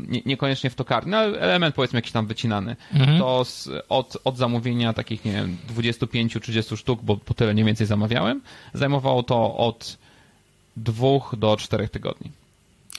nie, 0.07 0.21
niekoniecznie 0.25 0.69
w 0.69 0.75
tokarni, 0.75 1.11
no, 1.11 1.17
element 1.17 1.75
powiedzmy 1.75 1.97
jakiś 1.97 2.11
tam 2.11 2.27
wycinany. 2.27 2.75
Mhm. 2.93 3.19
To 3.19 3.45
z, 3.45 3.69
od, 3.89 4.17
od 4.23 4.37
zamówienia 4.37 4.93
takich, 4.93 5.25
nie 5.25 5.31
wiem, 5.31 5.57
25-30 5.75 6.77
sztuk, 6.77 7.01
bo 7.03 7.17
po 7.17 7.33
tyle 7.33 7.53
mniej 7.53 7.65
więcej 7.65 7.87
zamawiałem, 7.87 8.41
zajmowało 8.73 9.23
to 9.23 9.57
od 9.57 9.97
dwóch 10.77 11.35
do 11.37 11.57
czterech 11.57 11.89
tygodni. 11.89 12.31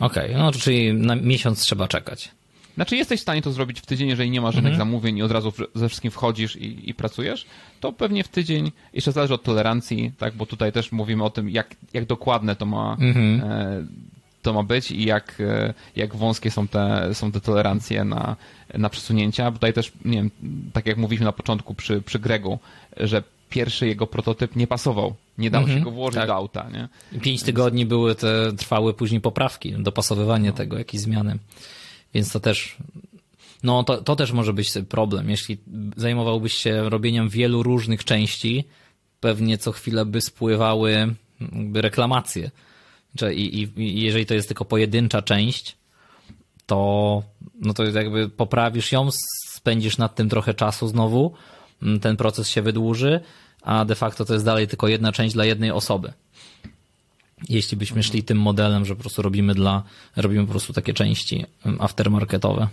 Okej, 0.01 0.31
okay, 0.31 0.43
no 0.43 0.53
czyli 0.53 0.95
na 0.95 1.17
miesiąc 1.17 1.61
trzeba 1.61 1.89
czekać. 1.89 2.31
Znaczy 2.75 2.97
jesteś 2.97 3.20
w 3.20 3.22
stanie 3.22 3.43
to 3.43 3.53
zrobić 3.53 3.81
w 3.81 3.87
tydzień, 3.87 4.09
jeżeli 4.09 4.31
nie 4.31 4.41
ma 4.41 4.53
żadnych 4.53 4.72
mhm. 4.72 4.89
zamówień 4.89 5.18
i 5.18 5.22
od 5.22 5.31
razu 5.31 5.53
ze 5.75 5.89
wszystkim 5.89 6.11
wchodzisz 6.11 6.57
i, 6.57 6.91
i, 6.91 6.95
pracujesz, 6.95 7.47
to 7.81 7.93
pewnie 7.93 8.25
w 8.25 8.29
tydzień, 8.29 8.72
jeszcze 8.93 9.12
zależy 9.12 9.35
od 9.35 9.43
tolerancji, 9.43 10.12
tak, 10.18 10.35
bo 10.35 10.47
tutaj 10.47 10.72
też 10.72 10.93
mówimy 10.93 11.25
o 11.25 11.31
tym, 11.31 11.51
jak, 11.51 11.77
jak 11.93 12.05
dokładne 12.05 12.57
to 12.57 12.66
ma, 12.66 12.97
mhm. 13.01 13.51
e, 13.51 13.87
to 14.43 14.53
ma 14.53 14.62
być 14.62 14.91
i 14.91 15.05
jak, 15.05 15.41
e, 15.41 15.75
jak 15.97 16.16
wąskie 16.16 16.51
są 16.51 16.68
te, 16.68 17.14
są 17.14 17.33
te 17.33 17.41
tolerancje 17.41 18.05
na, 18.05 18.37
na 18.75 18.89
przesunięcia. 18.89 19.53
Tutaj 19.53 19.72
też, 19.72 19.93
nie 20.05 20.16
wiem, 20.16 20.31
tak 20.72 20.87
jak 20.87 20.97
mówiliśmy 20.97 21.25
na 21.25 21.33
początku 21.33 21.75
przy, 21.75 22.03
przy 22.03 22.18
Gregu, 22.18 22.59
że 22.97 23.22
pierwszy 23.51 23.87
jego 23.87 24.07
prototyp 24.07 24.57
nie 24.57 24.66
pasował. 24.66 25.14
Nie 25.39 25.51
dało 25.51 25.64
mhm, 25.64 25.79
się 25.79 25.85
go 25.85 25.91
włożyć 25.91 26.18
tak. 26.18 26.27
do 26.27 26.35
auta. 26.35 26.66
Nie? 26.72 26.89
Pięć 27.20 27.43
tygodni 27.43 27.87
były 27.87 28.14
te, 28.14 28.53
trwały 28.53 28.95
później 28.95 29.20
poprawki, 29.20 29.72
dopasowywanie 29.72 30.51
no. 30.51 30.57
tego, 30.57 30.79
jakieś 30.79 31.01
zmiany. 31.01 31.39
Więc 32.15 32.33
to 32.33 32.41
też, 32.41 32.77
no 33.62 33.85
to, 33.85 34.03
to 34.03 34.17
też 34.17 34.33
może 34.33 34.53
być 34.53 34.73
problem. 34.89 35.31
Jeśli 35.31 35.59
zajmowałbyś 35.97 36.55
się 36.55 36.91
robieniem 36.91 37.29
wielu 37.29 37.62
różnych 37.62 38.05
części, 38.05 38.65
pewnie 39.21 39.59
co 39.59 39.73
chwilę 39.73 40.05
by 40.05 40.21
spływały 40.21 41.15
reklamacje. 41.75 42.51
I, 43.35 43.62
i, 43.62 43.81
I 43.83 44.03
jeżeli 44.03 44.27
to 44.27 44.35
jest 44.35 44.49
tylko 44.49 44.65
pojedyncza 44.65 45.23
część, 45.23 45.77
to, 46.67 47.23
no 47.61 47.75
to 47.75 47.85
jakby 47.85 48.29
poprawisz 48.29 48.93
ją, 48.93 49.09
spędzisz 49.55 49.99
nad 49.99 50.15
tym 50.15 50.29
trochę 50.29 50.55
czasu 50.55 50.89
znowu, 50.89 51.33
ten 52.01 52.17
proces 52.17 52.49
się 52.49 52.62
wydłuży, 52.62 53.21
a 53.62 53.85
de 53.85 53.95
facto 53.95 54.25
to 54.25 54.33
jest 54.33 54.45
dalej 54.45 54.69
tylko 54.69 54.89
jedna 54.89 55.12
część 55.12 55.35
dla 55.35 55.45
jednej 55.45 55.71
osoby 55.71 56.12
jeśli 57.49 57.76
byśmy 57.76 58.03
szli 58.03 58.22
tym 58.22 58.38
modelem, 58.38 58.84
że 58.84 58.95
po 58.95 59.01
prostu 59.01 59.22
robimy 59.22 59.55
dla, 59.55 59.82
robimy 60.16 60.45
po 60.45 60.51
prostu 60.51 60.72
takie 60.72 60.95
części 60.95 61.45
aftermarketowe. 61.78 62.68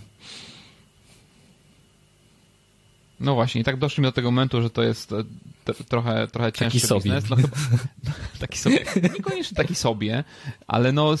No 3.22 3.34
właśnie, 3.34 3.60
i 3.60 3.64
tak 3.64 3.76
doszliśmy 3.76 4.08
do 4.08 4.12
tego 4.12 4.30
momentu, 4.30 4.62
że 4.62 4.70
to 4.70 4.82
jest 4.82 5.12
e, 5.12 5.84
trochę, 5.88 6.28
trochę 6.28 6.52
cięższy 6.52 6.80
taki 6.80 6.86
sobie. 6.86 7.02
biznes. 7.02 7.30
No, 7.30 7.36
chyba, 7.36 7.56
taki 8.40 8.58
sobie. 8.58 8.84
Niekoniecznie 9.02 9.56
taki 9.56 9.74
sobie, 9.74 10.24
ale 10.66 10.92
no 10.92 11.14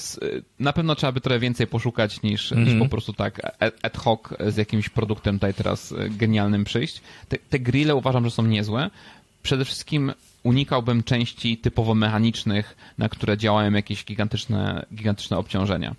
na 0.58 0.72
pewno 0.72 0.94
trzeba 0.94 1.12
by 1.12 1.20
trochę 1.20 1.38
więcej 1.38 1.66
poszukać 1.66 2.22
niż, 2.22 2.52
mm 2.52 2.64
-hmm. 2.64 2.66
niż 2.66 2.72
mhm. 2.72 2.90
po 2.90 2.96
prostu 2.96 3.12
tak 3.12 3.56
ad 3.82 3.96
hoc 3.96 4.20
z 4.48 4.56
jakimś 4.56 4.88
produktem 4.88 5.36
tutaj 5.36 5.54
teraz 5.54 5.92
e, 5.92 6.10
genialnym 6.10 6.64
przyjść. 6.64 7.00
Te, 7.28 7.38
te 7.38 7.58
grille 7.58 7.94
uważam, 7.94 8.24
że 8.24 8.30
są 8.30 8.46
niezłe. 8.46 8.90
Przede 9.42 9.64
wszystkim 9.64 10.12
unikałbym 10.42 11.02
części 11.02 11.58
typowo 11.58 11.94
mechanicznych, 11.94 12.76
na 12.98 13.08
które 13.08 13.38
działają 13.38 13.72
jakieś 13.72 14.04
gigantyczne, 14.04 14.86
gigantyczne 14.94 15.38
obciążenia. 15.38 15.94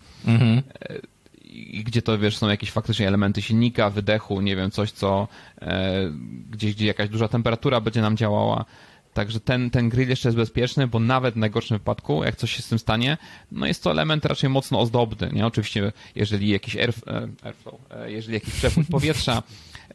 I 1.46 1.84
gdzie 1.84 2.02
to, 2.02 2.18
wiesz, 2.18 2.38
są 2.38 2.50
jakieś 2.50 2.72
faktycznie 2.72 3.08
elementy 3.08 3.42
silnika, 3.42 3.90
wydechu, 3.90 4.42
nie 4.42 4.56
wiem, 4.56 4.72
coś, 4.72 4.92
co 4.92 5.28
e, 5.62 6.12
gdzieś, 6.50 6.76
gdzie 6.76 6.86
jakaś 6.86 7.10
duża 7.10 7.28
temperatura 7.28 7.82
będzie 7.82 8.02
nam 8.02 8.18
działała. 8.18 8.66
Także 9.14 9.40
ten, 9.40 9.70
ten 9.70 9.90
grill 9.90 10.10
jeszcze 10.10 10.28
jest 10.28 10.38
bezpieczny, 10.38 10.88
bo 10.88 11.00
nawet 11.00 11.34
w 11.34 11.38
najgorszym 11.38 11.78
wypadku, 11.78 12.24
jak 12.24 12.36
coś 12.36 12.52
się 12.52 12.62
z 12.62 12.68
tym 12.68 12.80
stanie, 12.80 13.18
no 13.52 13.66
jest 13.66 13.84
to 13.84 13.92
element 13.92 14.26
raczej 14.26 14.50
mocno 14.50 14.80
ozdobny, 14.80 15.30
nie? 15.34 15.46
Oczywiście, 15.46 15.92
jeżeli 16.16 16.50
jakiś 16.50 16.78
air, 16.78 16.94
e, 17.08 17.28
airflow, 17.44 17.76
e, 17.92 18.12
jeżeli 18.12 18.34
jakiś 18.34 18.54
przepływ 18.54 18.88
powietrza 18.88 19.44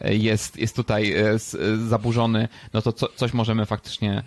jest, 0.01 0.57
jest 0.57 0.77
tutaj 0.77 1.15
zaburzony, 1.89 2.49
no 2.73 2.83
to 2.83 2.93
co, 2.93 3.09
coś 3.17 3.33
możemy 3.33 3.67
faktycznie 3.67 4.23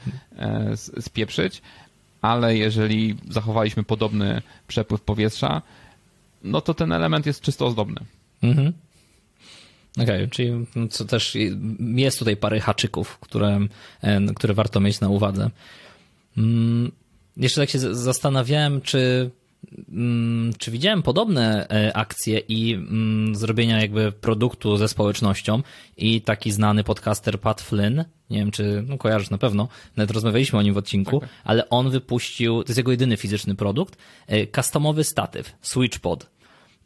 spieprzyć, 0.99 1.61
ale 2.22 2.57
jeżeli 2.57 3.15
zachowaliśmy 3.30 3.84
podobny 3.84 4.41
przepływ 4.67 5.01
powietrza, 5.01 5.61
no 6.43 6.61
to 6.61 6.74
ten 6.74 6.91
element 6.91 7.26
jest 7.26 7.41
czysto 7.41 7.65
ozdobny. 7.65 8.01
Mhm. 8.43 8.74
Okej, 9.93 10.03
okay, 10.05 10.28
czyli 10.28 10.65
co 10.89 11.05
też 11.05 11.38
jest 11.80 12.19
tutaj 12.19 12.38
parę 12.38 12.59
haczyków, 12.59 13.17
które, 13.19 13.59
które 14.36 14.53
warto 14.53 14.80
mieć 14.80 14.99
na 14.99 15.09
uwadze. 15.09 15.49
Mm, 16.38 16.91
jeszcze 17.38 17.61
tak 17.61 17.69
się 17.69 17.80
zastanawiałem, 17.80 18.82
czy, 18.82 19.32
czy 20.57 20.72
widziałem 20.72 21.03
podobne 21.03 21.68
e, 21.70 21.97
akcje 21.97 22.39
i 22.39 22.74
mm, 22.74 23.36
zrobienia 23.36 23.82
jakby 23.82 24.12
produktu 24.12 24.78
ze 24.78 24.88
społecznością 24.88 25.62
i 25.97 26.22
taki 26.22 26.51
znany 26.51 26.84
podcaster 26.84 27.39
Pat 27.39 27.62
Flynn, 27.62 28.03
nie 28.30 28.39
wiem 28.39 28.51
czy 28.51 28.84
no 28.88 28.97
kojarzysz 28.97 29.30
na 29.30 29.38
pewno, 29.38 29.68
nawet 29.95 30.12
rozmawialiśmy 30.12 30.59
o 30.59 30.62
nim 30.62 30.74
w 30.74 30.78
odcinku, 30.78 31.20
tak, 31.20 31.30
tak. 31.30 31.39
ale 31.43 31.70
on 31.70 31.89
wypuścił, 31.89 32.64
to 32.64 32.70
jest 32.70 32.78
jego 32.78 32.91
jedyny 32.91 33.18
fizyczny 33.18 33.55
produkt, 33.55 33.97
e, 34.28 34.47
customowy 34.47 35.03
statyw, 35.03 35.55
SwitchPod. 35.62 36.30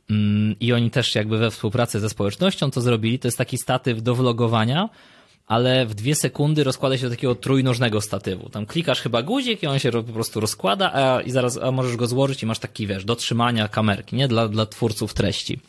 Mm, 0.09 0.55
I 0.59 0.73
oni 0.73 0.91
też 0.91 1.15
jakby 1.15 1.38
we 1.38 1.51
współpracy 1.51 1.99
ze 1.99 2.09
społecznością 2.09 2.71
to 2.71 2.82
zrobili. 2.82 3.19
To 3.19 3.28
jest 3.28 3.38
taki 3.38 3.57
statyw 3.57 4.01
do 4.03 4.15
vlogowania, 4.15 4.89
ale 5.47 5.85
w 5.85 5.93
dwie 5.93 6.15
sekundy 6.15 6.63
rozkłada 6.63 6.97
się 6.97 7.03
do 7.03 7.09
takiego 7.09 7.35
trójnożnego 7.35 8.01
statywu. 8.01 8.49
Tam 8.49 8.65
klikasz 8.65 9.01
chyba 9.01 9.21
guzik 9.21 9.63
i 9.63 9.67
on 9.67 9.79
się 9.79 9.91
po 9.91 10.03
prostu 10.03 10.39
rozkłada, 10.39 10.93
a 10.93 11.21
i 11.21 11.31
zaraz 11.31 11.57
a 11.57 11.71
możesz 11.71 11.95
go 11.95 12.07
złożyć 12.07 12.43
i 12.43 12.45
masz 12.45 12.59
taki, 12.59 12.87
wiesz, 12.87 13.05
do 13.05 13.15
trzymania 13.15 13.67
kamerki, 13.67 14.15
nie? 14.15 14.27
Dla, 14.27 14.47
dla 14.47 14.65
twórców 14.65 15.13
treści. 15.13 15.59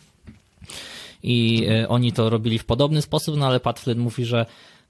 I 1.22 1.66
y, 1.82 1.88
oni 1.88 2.12
to 2.12 2.30
robili 2.30 2.58
w 2.58 2.64
podobny 2.64 3.02
sposób, 3.02 3.36
no 3.36 3.46
ale 3.46 3.60
Pat 3.60 3.80
Flynn 3.80 4.00
mówi, 4.00 4.24
że 4.24 4.46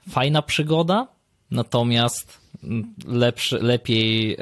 fajna 0.09 0.43
przygoda, 0.43 1.09
natomiast 1.51 2.39
mm, 2.64 2.95
lepszy, 3.07 3.59
lepiej, 3.59 4.37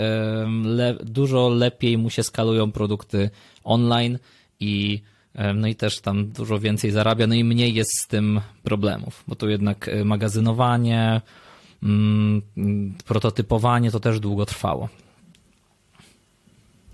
le, 0.64 0.94
dużo 1.04 1.48
lepiej 1.48 1.98
mu 1.98 2.10
się 2.10 2.22
skalują 2.22 2.72
produkty 2.72 3.30
online, 3.64 4.18
i 4.60 5.02
no 5.54 5.66
i 5.66 5.74
też 5.74 6.00
tam 6.00 6.26
dużo 6.26 6.58
więcej 6.58 6.90
zarabia, 6.90 7.26
no 7.26 7.34
i 7.34 7.44
mniej 7.44 7.74
jest 7.74 7.90
z 8.00 8.06
tym 8.06 8.40
problemów, 8.62 9.24
bo 9.28 9.34
tu 9.34 9.48
jednak 9.48 9.88
e, 9.88 10.04
magazynowanie, 10.04 11.20
mm, 11.82 12.42
prototypowanie 13.06 13.90
to 13.90 14.00
też 14.00 14.20
długo 14.20 14.46
trwało. 14.46 14.88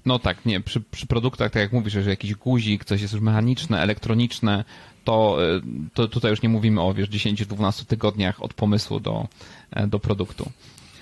No 0.07 0.19
tak, 0.19 0.47
nie, 0.47 0.61
przy, 0.61 0.81
przy 0.81 1.07
produktach, 1.07 1.53
tak 1.53 1.63
jak 1.63 1.73
mówisz, 1.73 1.93
że 1.93 2.11
jakiś 2.11 2.35
guzik, 2.35 2.85
coś 2.85 3.01
jest 3.01 3.15
już 3.15 3.23
mechaniczne, 3.23 3.81
elektroniczne, 3.81 4.65
to, 5.05 5.39
e, 5.57 5.61
to 5.95 6.09
tutaj 6.09 6.31
już 6.31 6.43
nie 6.43 6.49
mówimy 6.49 6.81
o, 6.81 6.95
wiesz, 6.95 7.09
10-12 7.09 7.85
tygodniach 7.85 8.43
od 8.43 8.55
pomysłu 8.55 9.01
do, 9.01 9.29
e, 9.71 9.87
do 9.87 9.99
produktu. 9.99 10.51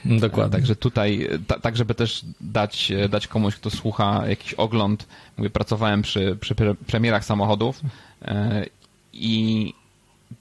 Dokładnie. 0.04 0.52
Także 0.52 0.76
tutaj, 0.76 1.28
tak 1.62 1.76
żeby 1.76 1.94
też 1.94 2.24
dać, 2.40 2.92
dać 3.08 3.26
komuś, 3.26 3.56
kto 3.56 3.70
słucha 3.70 4.22
jakiś 4.28 4.54
ogląd, 4.54 5.06
mówię, 5.38 5.50
pracowałem 5.50 6.02
przy, 6.02 6.36
przy 6.40 6.54
premierach 6.86 7.24
samochodów 7.24 7.80
e, 8.22 8.66
i 9.12 9.72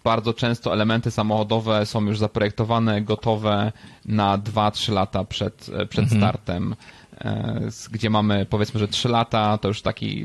bardzo 0.03 0.33
często 0.33 0.73
elementy 0.73 1.11
samochodowe 1.11 1.85
są 1.85 2.05
już 2.05 2.17
zaprojektowane, 2.17 3.01
gotowe 3.01 3.71
na 4.05 4.37
2-3 4.37 4.93
lata 4.93 5.23
przed, 5.23 5.69
przed 5.89 6.03
mhm. 6.03 6.21
startem 6.21 6.75
gdzie 7.91 8.09
mamy 8.09 8.45
powiedzmy, 8.45 8.79
że 8.79 8.87
3 8.87 9.09
lata, 9.09 9.57
to 9.57 9.67
już 9.67 9.81
taki, 9.81 10.23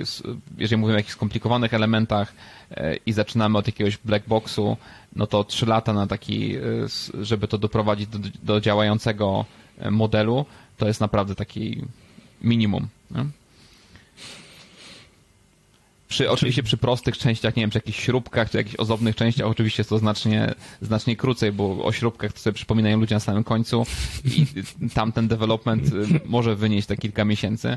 jeżeli 0.59 0.81
mówimy 0.81 0.95
o 0.95 0.99
jakichś 0.99 1.13
skomplikowanych 1.15 1.75
elementach 1.75 2.35
e, 2.71 2.97
i 3.07 3.13
zaczynamy 3.13 3.59
od 3.59 3.67
jakiegoś 3.67 3.97
black 3.97 4.27
boxu, 4.27 4.77
no 5.17 5.27
to 5.27 5.45
3 5.45 5.67
lata 5.67 5.93
na 5.93 6.07
taki, 6.07 6.57
e, 6.57 6.61
żeby 7.23 7.49
to 7.49 7.59
doprowadzić 7.59 8.07
do, 8.07 8.19
do 8.43 8.61
działającego 8.61 9.45
modelu, 9.91 10.47
to 10.77 10.87
jest 10.87 11.01
naprawdę 11.01 11.35
taki 11.35 11.85
minimum. 12.43 12.89
Nie? 13.11 13.25
Przy, 16.13 16.31
oczywiście 16.31 16.63
przy 16.63 16.77
prostych 16.77 17.19
częściach, 17.19 17.57
nie 17.57 17.63
wiem, 17.63 17.71
czy 17.71 17.79
jakichś 17.79 18.05
śrubkach, 18.05 18.51
czy 18.51 18.57
jakichś 18.57 18.77
ozdobnych 18.77 19.17
częściach, 19.17 19.47
oczywiście 19.47 19.81
jest 19.81 19.91
to 19.91 19.99
znacznie, 19.99 20.55
znacznie 20.81 21.17
krócej, 21.17 21.53
bo 21.53 21.85
o 21.85 21.93
śrubkach 21.93 22.33
to 22.33 22.39
sobie 22.39 22.55
przypominają 22.55 23.01
ludzie 23.01 23.15
na 23.15 23.21
samym 23.21 23.45
końcu 23.45 23.87
i 24.25 24.47
tam 24.95 25.13
ten 25.13 25.29
development 25.29 25.87
y, 25.87 26.21
może 26.25 26.57
wynieść 26.57 26.89
te 26.89 26.97
kilka 26.97 27.25
miesięcy, 27.25 27.77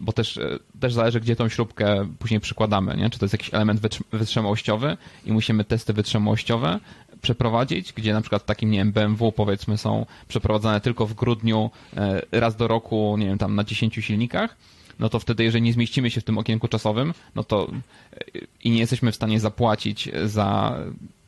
bo 0.00 0.12
też, 0.12 0.36
y, 0.36 0.58
też 0.80 0.94
zależy, 0.94 1.20
gdzie 1.20 1.36
tą 1.36 1.48
śrubkę 1.48 2.08
później 2.18 2.40
przykładamy, 2.40 2.96
nie? 2.96 3.10
Czy 3.10 3.18
to 3.18 3.24
jest 3.24 3.34
jakiś 3.34 3.54
element 3.54 3.80
wytrzymałościowy 4.12 4.96
i 5.24 5.32
musimy 5.32 5.64
testy 5.64 5.92
wytrzymałościowe 5.92 6.80
przeprowadzić, 7.22 7.92
gdzie 7.92 8.12
na 8.12 8.20
przykład 8.20 8.42
w 8.42 8.46
takim, 8.46 8.70
nie 8.70 8.78
wiem, 8.78 8.92
BMW 8.92 9.32
powiedzmy 9.32 9.78
są 9.78 10.06
przeprowadzane 10.28 10.80
tylko 10.80 11.06
w 11.06 11.14
grudniu 11.14 11.70
e, 11.96 12.22
raz 12.32 12.56
do 12.56 12.68
roku, 12.68 13.16
nie 13.18 13.26
wiem, 13.26 13.38
tam 13.38 13.54
na 13.54 13.64
10 13.64 13.94
silnikach, 13.94 14.56
no 14.98 15.08
to 15.08 15.18
wtedy, 15.18 15.44
jeżeli 15.44 15.62
nie 15.62 15.72
zmieścimy 15.72 16.10
się 16.10 16.20
w 16.20 16.24
tym 16.24 16.38
okienku 16.38 16.68
czasowym, 16.68 17.14
no 17.34 17.44
to 17.44 17.70
e, 18.12 18.18
i 18.64 18.70
nie 18.70 18.78
jesteśmy 18.78 19.12
w 19.12 19.16
stanie 19.16 19.40
zapłacić 19.40 20.08
za 20.24 20.78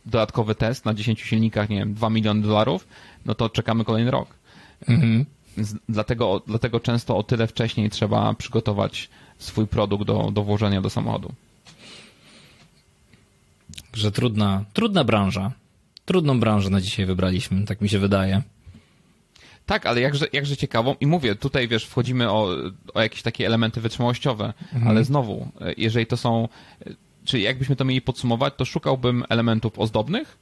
dodatkowy 0.06 0.54
test 0.54 0.84
na 0.84 0.94
10 0.94 1.20
silnikach, 1.20 1.68
nie 1.68 1.78
wiem, 1.78 1.94
2 1.94 2.10
miliony 2.10 2.42
dolarów, 2.42 2.88
no 3.26 3.34
to 3.34 3.48
czekamy 3.48 3.84
kolejny 3.84 4.10
rok. 4.10 4.28
Mhm. 4.88 5.24
Dlatego, 5.88 6.42
dlatego 6.46 6.80
często 6.80 7.16
o 7.16 7.22
tyle 7.22 7.46
wcześniej 7.46 7.90
trzeba 7.90 8.34
przygotować 8.34 9.08
swój 9.38 9.66
produkt 9.66 10.04
do, 10.04 10.30
do 10.32 10.42
włożenia 10.42 10.80
do 10.80 10.90
samochodu. 10.90 11.32
Że 13.94 14.12
trudna, 14.12 14.64
trudna 14.72 15.04
branża. 15.04 15.52
Trudną 16.04 16.40
branżę 16.40 16.70
na 16.70 16.80
dzisiaj 16.80 17.06
wybraliśmy, 17.06 17.64
tak 17.64 17.80
mi 17.80 17.88
się 17.88 17.98
wydaje. 17.98 18.42
Tak, 19.68 19.86
ale 19.86 20.00
jakże, 20.00 20.26
jakże 20.32 20.56
ciekawą. 20.56 20.94
I 21.00 21.06
mówię, 21.06 21.34
tutaj 21.34 21.68
wiesz, 21.68 21.84
wchodzimy 21.84 22.30
o, 22.30 22.48
o 22.94 23.00
jakieś 23.00 23.22
takie 23.22 23.46
elementy 23.46 23.80
wytrzymałościowe, 23.80 24.52
mhm. 24.72 24.88
ale 24.88 25.04
znowu, 25.04 25.48
jeżeli 25.76 26.06
to 26.06 26.16
są, 26.16 26.48
czyli 27.24 27.42
jakbyśmy 27.42 27.76
to 27.76 27.84
mieli 27.84 28.00
podsumować, 28.00 28.54
to 28.56 28.64
szukałbym 28.64 29.24
elementów 29.28 29.78
ozdobnych, 29.78 30.38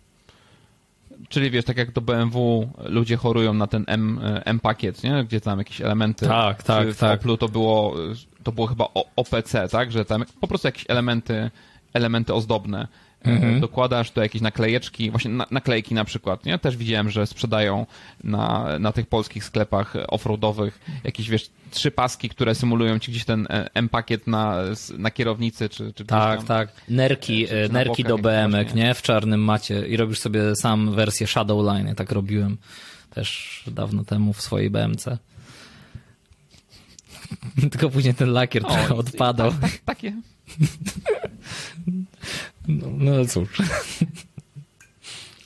czyli 1.29 1.51
wiesz, 1.51 1.65
tak 1.65 1.77
jak 1.77 1.93
do 1.93 2.01
BMW 2.01 2.69
ludzie 2.85 3.17
chorują 3.17 3.55
na 3.55 3.67
ten 3.67 3.85
M, 3.87 4.21
M 4.45 4.61
pakiet, 4.61 5.05
nie? 5.05 5.25
Gdzie 5.25 5.41
tam 5.41 5.59
jakieś 5.59 5.81
elementy. 5.81 6.27
Tak, 6.27 6.63
tak, 6.63 6.89
w 6.89 6.99
tak. 6.99 7.21
Oplu 7.21 7.37
to 7.37 7.49
było, 7.49 7.95
to 8.43 8.53
było 8.53 8.67
chyba 8.67 8.89
OPC, 9.17 9.69
tak? 9.71 9.93
Że 9.93 10.05
tam 10.05 10.25
po 10.41 10.49
prostu 10.49 10.69
jakieś 10.69 10.85
elementy, 10.89 11.51
elementy 11.95 12.35
ozdobne. 12.35 12.89
Mhm. 13.29 13.61
dokładasz 13.61 14.11
do 14.11 14.23
jakieś 14.23 14.43
naklejeczki, 14.43 15.11
właśnie 15.11 15.31
na, 15.31 15.47
naklejki 15.51 15.95
na 15.95 16.05
przykład, 16.05 16.45
nie? 16.45 16.59
Też 16.59 16.77
widziałem, 16.77 17.11
że 17.11 17.27
sprzedają 17.27 17.87
na, 18.25 18.79
na 18.79 18.93
tych 18.93 19.07
polskich 19.07 19.45
sklepach 19.45 19.95
offroadowych 20.09 20.81
jakieś, 21.05 21.29
wiesz, 21.29 21.51
trzy 21.71 21.91
paski, 21.91 22.29
które 22.29 22.55
symulują 22.55 22.99
ci 22.99 23.11
gdzieś 23.11 23.25
ten 23.25 23.47
e, 23.51 23.75
M-pakiet 23.75 24.27
na, 24.27 24.57
na 24.99 25.11
kierownicy, 25.11 25.69
czy, 25.69 25.93
czy 25.93 26.05
Tak, 26.05 26.39
tam, 26.39 26.47
tak. 26.47 26.69
Nerki, 26.89 27.43
czy, 27.49 27.67
czy 27.67 27.73
nerki 27.73 28.05
do 28.05 28.19
BMK, 28.19 28.75
nie? 28.75 28.95
W 28.95 29.03
czarnym 29.03 29.41
macie 29.41 29.87
i 29.87 29.97
robisz 29.97 30.19
sobie 30.19 30.57
sam 30.57 30.95
wersję 30.95 31.27
Shadowline, 31.27 31.95
tak 31.95 32.13
robiłem 32.13 32.57
też 33.11 33.63
dawno 33.67 34.05
temu 34.05 34.33
w 34.33 34.43
swojej 34.43 34.71
BMC. 34.71 35.19
Tylko 37.73 37.91
później 37.91 38.15
ten 38.15 38.33
lakier 38.33 38.67
o, 38.67 38.69
trochę 38.69 38.95
odpadał. 38.95 39.51
Tak, 39.51 39.61
tak, 39.61 39.81
takie. 39.85 40.13
No, 42.69 42.87
no 42.99 43.25
cóż. 43.25 43.49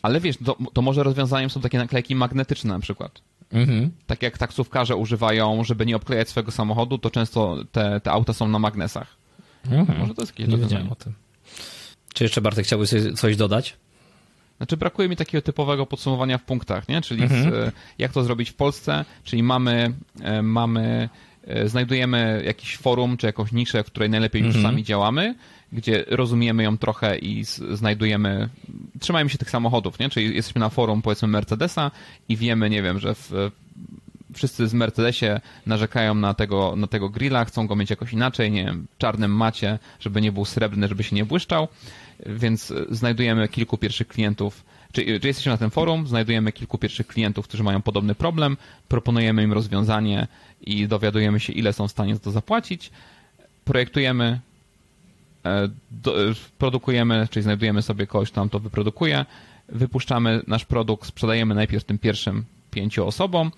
Ale 0.03 0.21
wiesz, 0.21 0.37
to, 0.45 0.57
to 0.73 0.83
może 0.83 1.03
rozwiązaniem 1.03 1.51
są 1.51 1.61
takie 1.61 1.79
naklejki 1.79 2.15
magnetyczne 2.15 2.75
na 2.75 2.81
przykład. 2.81 3.23
Mhm. 3.53 3.91
Tak 4.07 4.23
jak 4.23 4.39
taksówkarze 4.39 4.97
używają, 4.97 5.65
żeby 5.65 5.87
nie 5.87 5.97
obklejać 5.97 6.29
swojego 6.29 6.53
samochodu, 6.53 6.99
to 6.99 7.11
często 7.11 7.65
te, 7.73 8.01
te 8.01 8.11
auta 8.11 8.33
są 8.33 8.49
na 8.49 8.59
magnesach. 8.59 9.17
Mhm. 9.71 9.99
Może 9.99 10.15
to 10.15 10.23
jest 10.23 10.39
jakieś 10.39 10.55
Nie 10.55 10.63
wiedziałem 10.63 10.93
o 10.93 10.95
tym. 10.95 11.13
Czy 12.15 12.25
jeszcze 12.25 12.41
Bartek 12.41 12.67
chciałbyś 12.67 12.91
coś 13.17 13.37
dodać? 13.37 13.77
Znaczy 14.57 14.77
brakuje 14.77 15.09
mi 15.09 15.17
takiego 15.17 15.43
typowego 15.43 15.87
podsumowania 15.87 16.39
w 16.39 16.43
punktach, 16.43 16.89
nie? 16.89 17.01
Czyli 17.01 17.29
z, 17.29 17.33
mhm. 17.33 17.73
jak 17.99 18.13
to 18.13 18.25
zrobić 18.25 18.51
w 18.51 18.55
Polsce, 18.55 19.05
czyli 19.25 19.43
mamy, 19.43 19.93
mamy 20.43 21.09
znajdujemy 21.65 22.43
jakiś 22.47 22.77
forum 22.77 23.17
czy 23.17 23.27
jakąś 23.27 23.53
niszę, 23.53 23.85
w 23.85 23.87
której 23.87 24.11
najlepiej 24.11 24.43
już 24.43 24.57
mhm. 24.57 24.73
sami 24.73 24.85
działamy, 24.85 25.35
gdzie 25.73 26.05
rozumiemy 26.09 26.63
ją 26.63 26.79
trochę 26.79 27.19
i 27.19 27.45
znajdujemy, 27.73 28.49
trzymajmy 29.01 29.31
się 29.31 29.39
tych 29.39 29.51
samochodów, 29.51 29.99
nie? 29.99 30.11
Czyli 30.11 30.35
jesteśmy 30.35 30.59
na 30.59 30.69
forum 30.69 31.03
powiedzmy 31.03 31.29
Mercedesa 31.29 31.91
i 32.29 32.37
wiemy, 32.37 32.71
nie 32.71 32.83
wiem, 32.83 32.99
że 32.99 33.15
w, 33.15 33.33
wszyscy 34.35 34.69
z 34.69 34.75
Mercedesie 34.75 35.41
narzekają 35.67 36.15
na 36.15 36.35
tego, 36.35 36.77
na 36.77 36.87
tego 36.87 37.09
grilla, 37.09 37.45
chcą 37.45 37.67
go 37.67 37.77
mieć 37.77 37.91
jakoś 37.91 38.13
inaczej, 38.13 38.51
nie 38.51 38.65
wiem, 38.65 38.87
czarnym 38.99 39.37
macie, 39.37 39.79
żeby 40.01 40.21
nie 40.21 40.33
był 40.33 40.45
srebrny, 40.45 40.89
żeby 40.89 41.03
się 41.03 41.17
nie 41.17 41.25
błyszczał, 41.25 41.69
więc 42.27 42.73
znajdujemy 42.91 43.49
kilku 43.49 43.79
pierwszych 43.79 44.09
klientów, 44.09 44.65
czy, 44.93 45.21
czy 45.21 45.27
jesteśmy 45.27 45.53
na 45.53 45.59
tym 45.59 45.71
forum, 45.71 46.07
znajdujemy 46.07 46.53
kilku 46.53 46.79
pierwszych 46.79 47.07
klientów, 47.07 47.49
którzy 47.49 47.63
mają 47.63 47.83
podobny 47.83 48.15
problem, 48.15 48.57
proponujemy 48.89 49.43
im 49.43 49.53
rozwiązanie 49.53 50.27
i 50.61 50.89
dowiadujemy 50.89 51.41
się, 51.41 51.53
ile 51.53 51.73
są 51.73 51.89
w 51.89 51.91
stanie 51.91 52.15
za 52.15 52.21
to 52.21 52.31
zapłacić, 52.31 52.91
projektujemy, 53.65 54.41
do, 55.91 56.15
produkujemy, 56.59 57.29
czyli 57.31 57.43
znajdujemy 57.43 57.83
sobie 57.83 58.07
kogoś, 58.07 58.31
kto 58.31 58.41
nam 58.41 58.49
to 58.49 58.59
wyprodukuje, 58.61 59.25
wypuszczamy 59.69 60.43
nasz 60.47 60.65
produkt, 60.65 61.07
sprzedajemy 61.07 61.55
najpierw 61.55 61.85
tym 61.85 61.99
pierwszym 61.99 62.45
pięciu 62.71 63.07
osobom, 63.07 63.51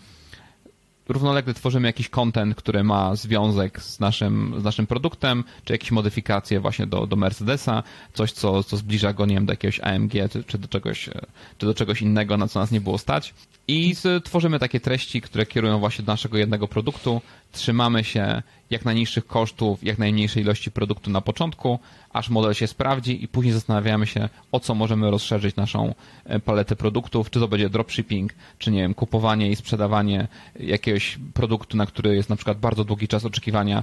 równolegle 1.09 1.55
tworzymy 1.55 1.89
jakiś 1.89 2.09
content, 2.09 2.55
który 2.55 2.85
ma 2.85 3.17
związek 3.17 3.83
z 3.83 4.01
naszym, 4.01 4.55
z 4.61 4.65
naszym 4.65 4.87
produktem, 4.87 5.45
czy 5.65 5.73
jakieś 5.73 5.91
modyfikacje 5.91 6.61
właśnie 6.61 6.87
do, 6.87 7.07
do 7.07 7.17
Mercedesa, 7.17 7.83
coś, 8.15 8.33
co, 8.33 8.63
co 8.65 8.77
zbliża 8.77 9.13
go, 9.13 9.27
nie 9.27 9.35
wiem, 9.35 9.47
do 9.47 9.53
jakiegoś 9.53 9.81
AMG, 9.81 10.13
czy, 10.33 10.45
czy, 10.45 10.59
do 10.59 10.69
czegoś, 10.69 11.11
czy 11.59 11.67
do 11.67 11.75
czegoś 11.75 12.03
innego, 12.03 12.37
na 12.37 12.49
co 12.49 12.61
nas 12.61 12.71
nie 12.71 12.81
było 12.81 12.99
stać. 12.99 13.35
I 13.69 13.95
tworzymy 14.25 14.59
takie 14.59 14.81
treści, 14.81 15.21
które 15.21 15.47
kierują 15.47 15.79
właśnie 15.79 16.05
do 16.05 16.13
naszego 16.13 16.39
jednego 16.39 16.69
produktu. 16.69 17.21
Trzymamy 17.53 18.05
się 18.05 18.43
jak 18.71 18.85
najniższych 18.85 19.27
kosztów, 19.27 19.85
jak 19.85 19.99
najmniejszej 19.99 20.43
ilości 20.43 20.71
produktu 20.71 21.11
na 21.11 21.21
początku, 21.21 21.79
aż 22.13 22.31
model 22.31 22.55
się 22.55 22.67
sprawdzi 22.67 23.25
i 23.25 23.29
później 23.29 23.53
zastanawiamy 23.55 24.07
się, 24.07 24.29
o 24.53 24.61
co 24.61 24.75
możemy 24.75 25.11
rozszerzyć 25.11 25.57
naszą 25.57 25.95
e, 26.25 26.41
paletę 26.41 26.77
produktów, 26.77 27.31
czy 27.31 27.41
to 27.41 27.49
będzie 27.49 27.71
dropshipping, 27.71 28.33
czy 28.59 28.71
nie 28.71 28.81
wiem, 28.83 28.95
kupowanie 28.95 29.51
i 29.51 29.57
sprzedawanie 29.57 30.29
jakiegoś 30.61 31.19
produktu, 31.35 31.77
na 31.77 31.87
który 31.87 32.15
jest 32.17 32.29
na 32.29 32.37
przykład 32.37 32.59
bardzo 32.59 32.85
długi 32.85 33.09
czas 33.09 33.25
oczekiwania, 33.25 33.83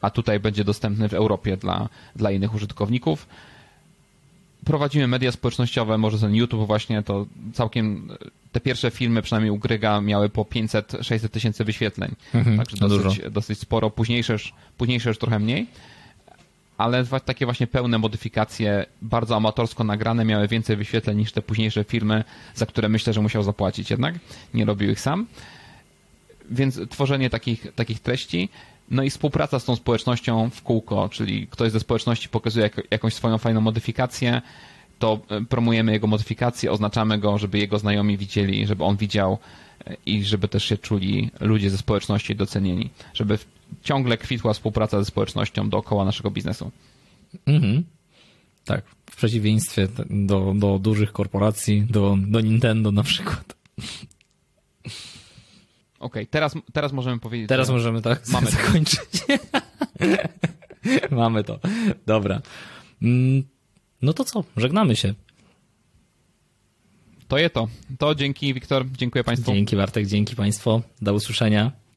a 0.00 0.10
tutaj 0.10 0.40
będzie 0.40 0.64
dostępny 0.64 1.08
w 1.08 1.14
Europie 1.14 1.56
dla, 1.56 1.88
dla 2.16 2.30
innych 2.30 2.54
użytkowników 2.54 3.26
prowadzimy 4.68 5.06
media 5.06 5.32
społecznościowe, 5.32 5.98
może 5.98 6.18
ten 6.18 6.34
YouTube 6.34 6.66
właśnie, 6.66 7.02
to 7.02 7.26
całkiem 7.52 8.08
te 8.52 8.60
pierwsze 8.60 8.90
filmy, 8.90 9.22
przynajmniej 9.22 9.50
u 9.50 9.58
Gryga, 9.58 10.00
miały 10.00 10.28
po 10.28 10.42
500-600 10.42 11.28
tysięcy 11.28 11.64
wyświetleń. 11.64 12.14
Mhm, 12.34 12.58
Także 12.58 12.76
dosyć, 12.76 13.20
dosyć 13.30 13.58
sporo. 13.58 13.90
Późniejsze 13.90 14.32
już, 14.32 14.52
późniejsze 14.78 15.08
już 15.08 15.18
trochę 15.18 15.38
mniej. 15.38 15.66
Ale 16.78 17.04
takie 17.24 17.44
właśnie 17.44 17.66
pełne 17.66 17.98
modyfikacje, 17.98 18.86
bardzo 19.02 19.36
amatorsko 19.36 19.84
nagrane, 19.84 20.24
miały 20.24 20.48
więcej 20.48 20.76
wyświetleń 20.76 21.18
niż 21.18 21.32
te 21.32 21.42
późniejsze 21.42 21.84
filmy, 21.84 22.24
za 22.54 22.66
które 22.66 22.88
myślę, 22.88 23.12
że 23.12 23.20
musiał 23.20 23.42
zapłacić 23.42 23.90
jednak. 23.90 24.14
Nie 24.54 24.64
robił 24.64 24.90
ich 24.90 25.00
sam. 25.00 25.26
Więc 26.50 26.80
tworzenie 26.90 27.30
takich, 27.30 27.66
takich 27.74 28.00
treści 28.00 28.48
no 28.90 29.02
i 29.02 29.10
współpraca 29.10 29.58
z 29.58 29.64
tą 29.64 29.76
społecznością 29.76 30.50
w 30.50 30.62
kółko, 30.62 31.08
czyli 31.08 31.46
ktoś 31.46 31.72
ze 31.72 31.80
społeczności 31.80 32.28
pokazuje 32.28 32.62
jak, 32.62 32.82
jakąś 32.90 33.14
swoją 33.14 33.38
fajną 33.38 33.60
modyfikację, 33.60 34.42
to 34.98 35.20
e, 35.28 35.44
promujemy 35.44 35.92
jego 35.92 36.06
modyfikację, 36.06 36.72
oznaczamy 36.72 37.18
go, 37.18 37.38
żeby 37.38 37.58
jego 37.58 37.78
znajomi 37.78 38.18
widzieli, 38.18 38.66
żeby 38.66 38.84
on 38.84 38.96
widział 38.96 39.38
e, 39.86 39.96
i 40.06 40.24
żeby 40.24 40.48
też 40.48 40.64
się 40.64 40.76
czuli 40.76 41.30
ludzie 41.40 41.70
ze 41.70 41.78
społeczności 41.78 42.36
docenieni, 42.36 42.90
żeby 43.14 43.38
ciągle 43.82 44.16
kwitła 44.16 44.52
współpraca 44.52 44.98
ze 44.98 45.04
społecznością 45.04 45.70
dookoła 45.70 46.04
naszego 46.04 46.30
biznesu. 46.30 46.70
Mhm. 47.46 47.84
Tak, 48.64 48.84
w 49.10 49.16
przeciwieństwie 49.16 49.88
do, 50.10 50.54
do 50.56 50.78
dużych 50.78 51.12
korporacji, 51.12 51.86
do, 51.90 52.16
do 52.26 52.40
Nintendo 52.40 52.92
na 52.92 53.02
przykład. 53.02 53.56
Okej, 55.98 56.22
okay, 56.22 56.26
teraz, 56.26 56.54
teraz 56.72 56.92
możemy 56.92 57.20
powiedzieć. 57.20 57.48
Teraz 57.48 57.70
możemy 57.70 58.02
tak 58.02 58.28
mamy 58.28 58.50
zakończyć. 58.50 59.00
mamy 61.10 61.44
to. 61.44 61.58
Dobra. 62.06 62.40
Mm, 63.02 63.42
no 64.02 64.12
to 64.12 64.24
co? 64.24 64.44
Żegnamy 64.56 64.96
się. 64.96 65.14
To 67.28 67.38
je 67.38 67.50
to. 67.50 67.68
To 67.98 68.14
dzięki, 68.14 68.54
Wiktor. 68.54 68.86
Dziękuję 68.90 69.24
Państwu. 69.24 69.52
Dzięki, 69.52 69.76
Bartek. 69.76 70.06
Dzięki 70.06 70.36
Państwu. 70.36 70.82
Do 71.02 71.14
usłyszenia. 71.14 71.72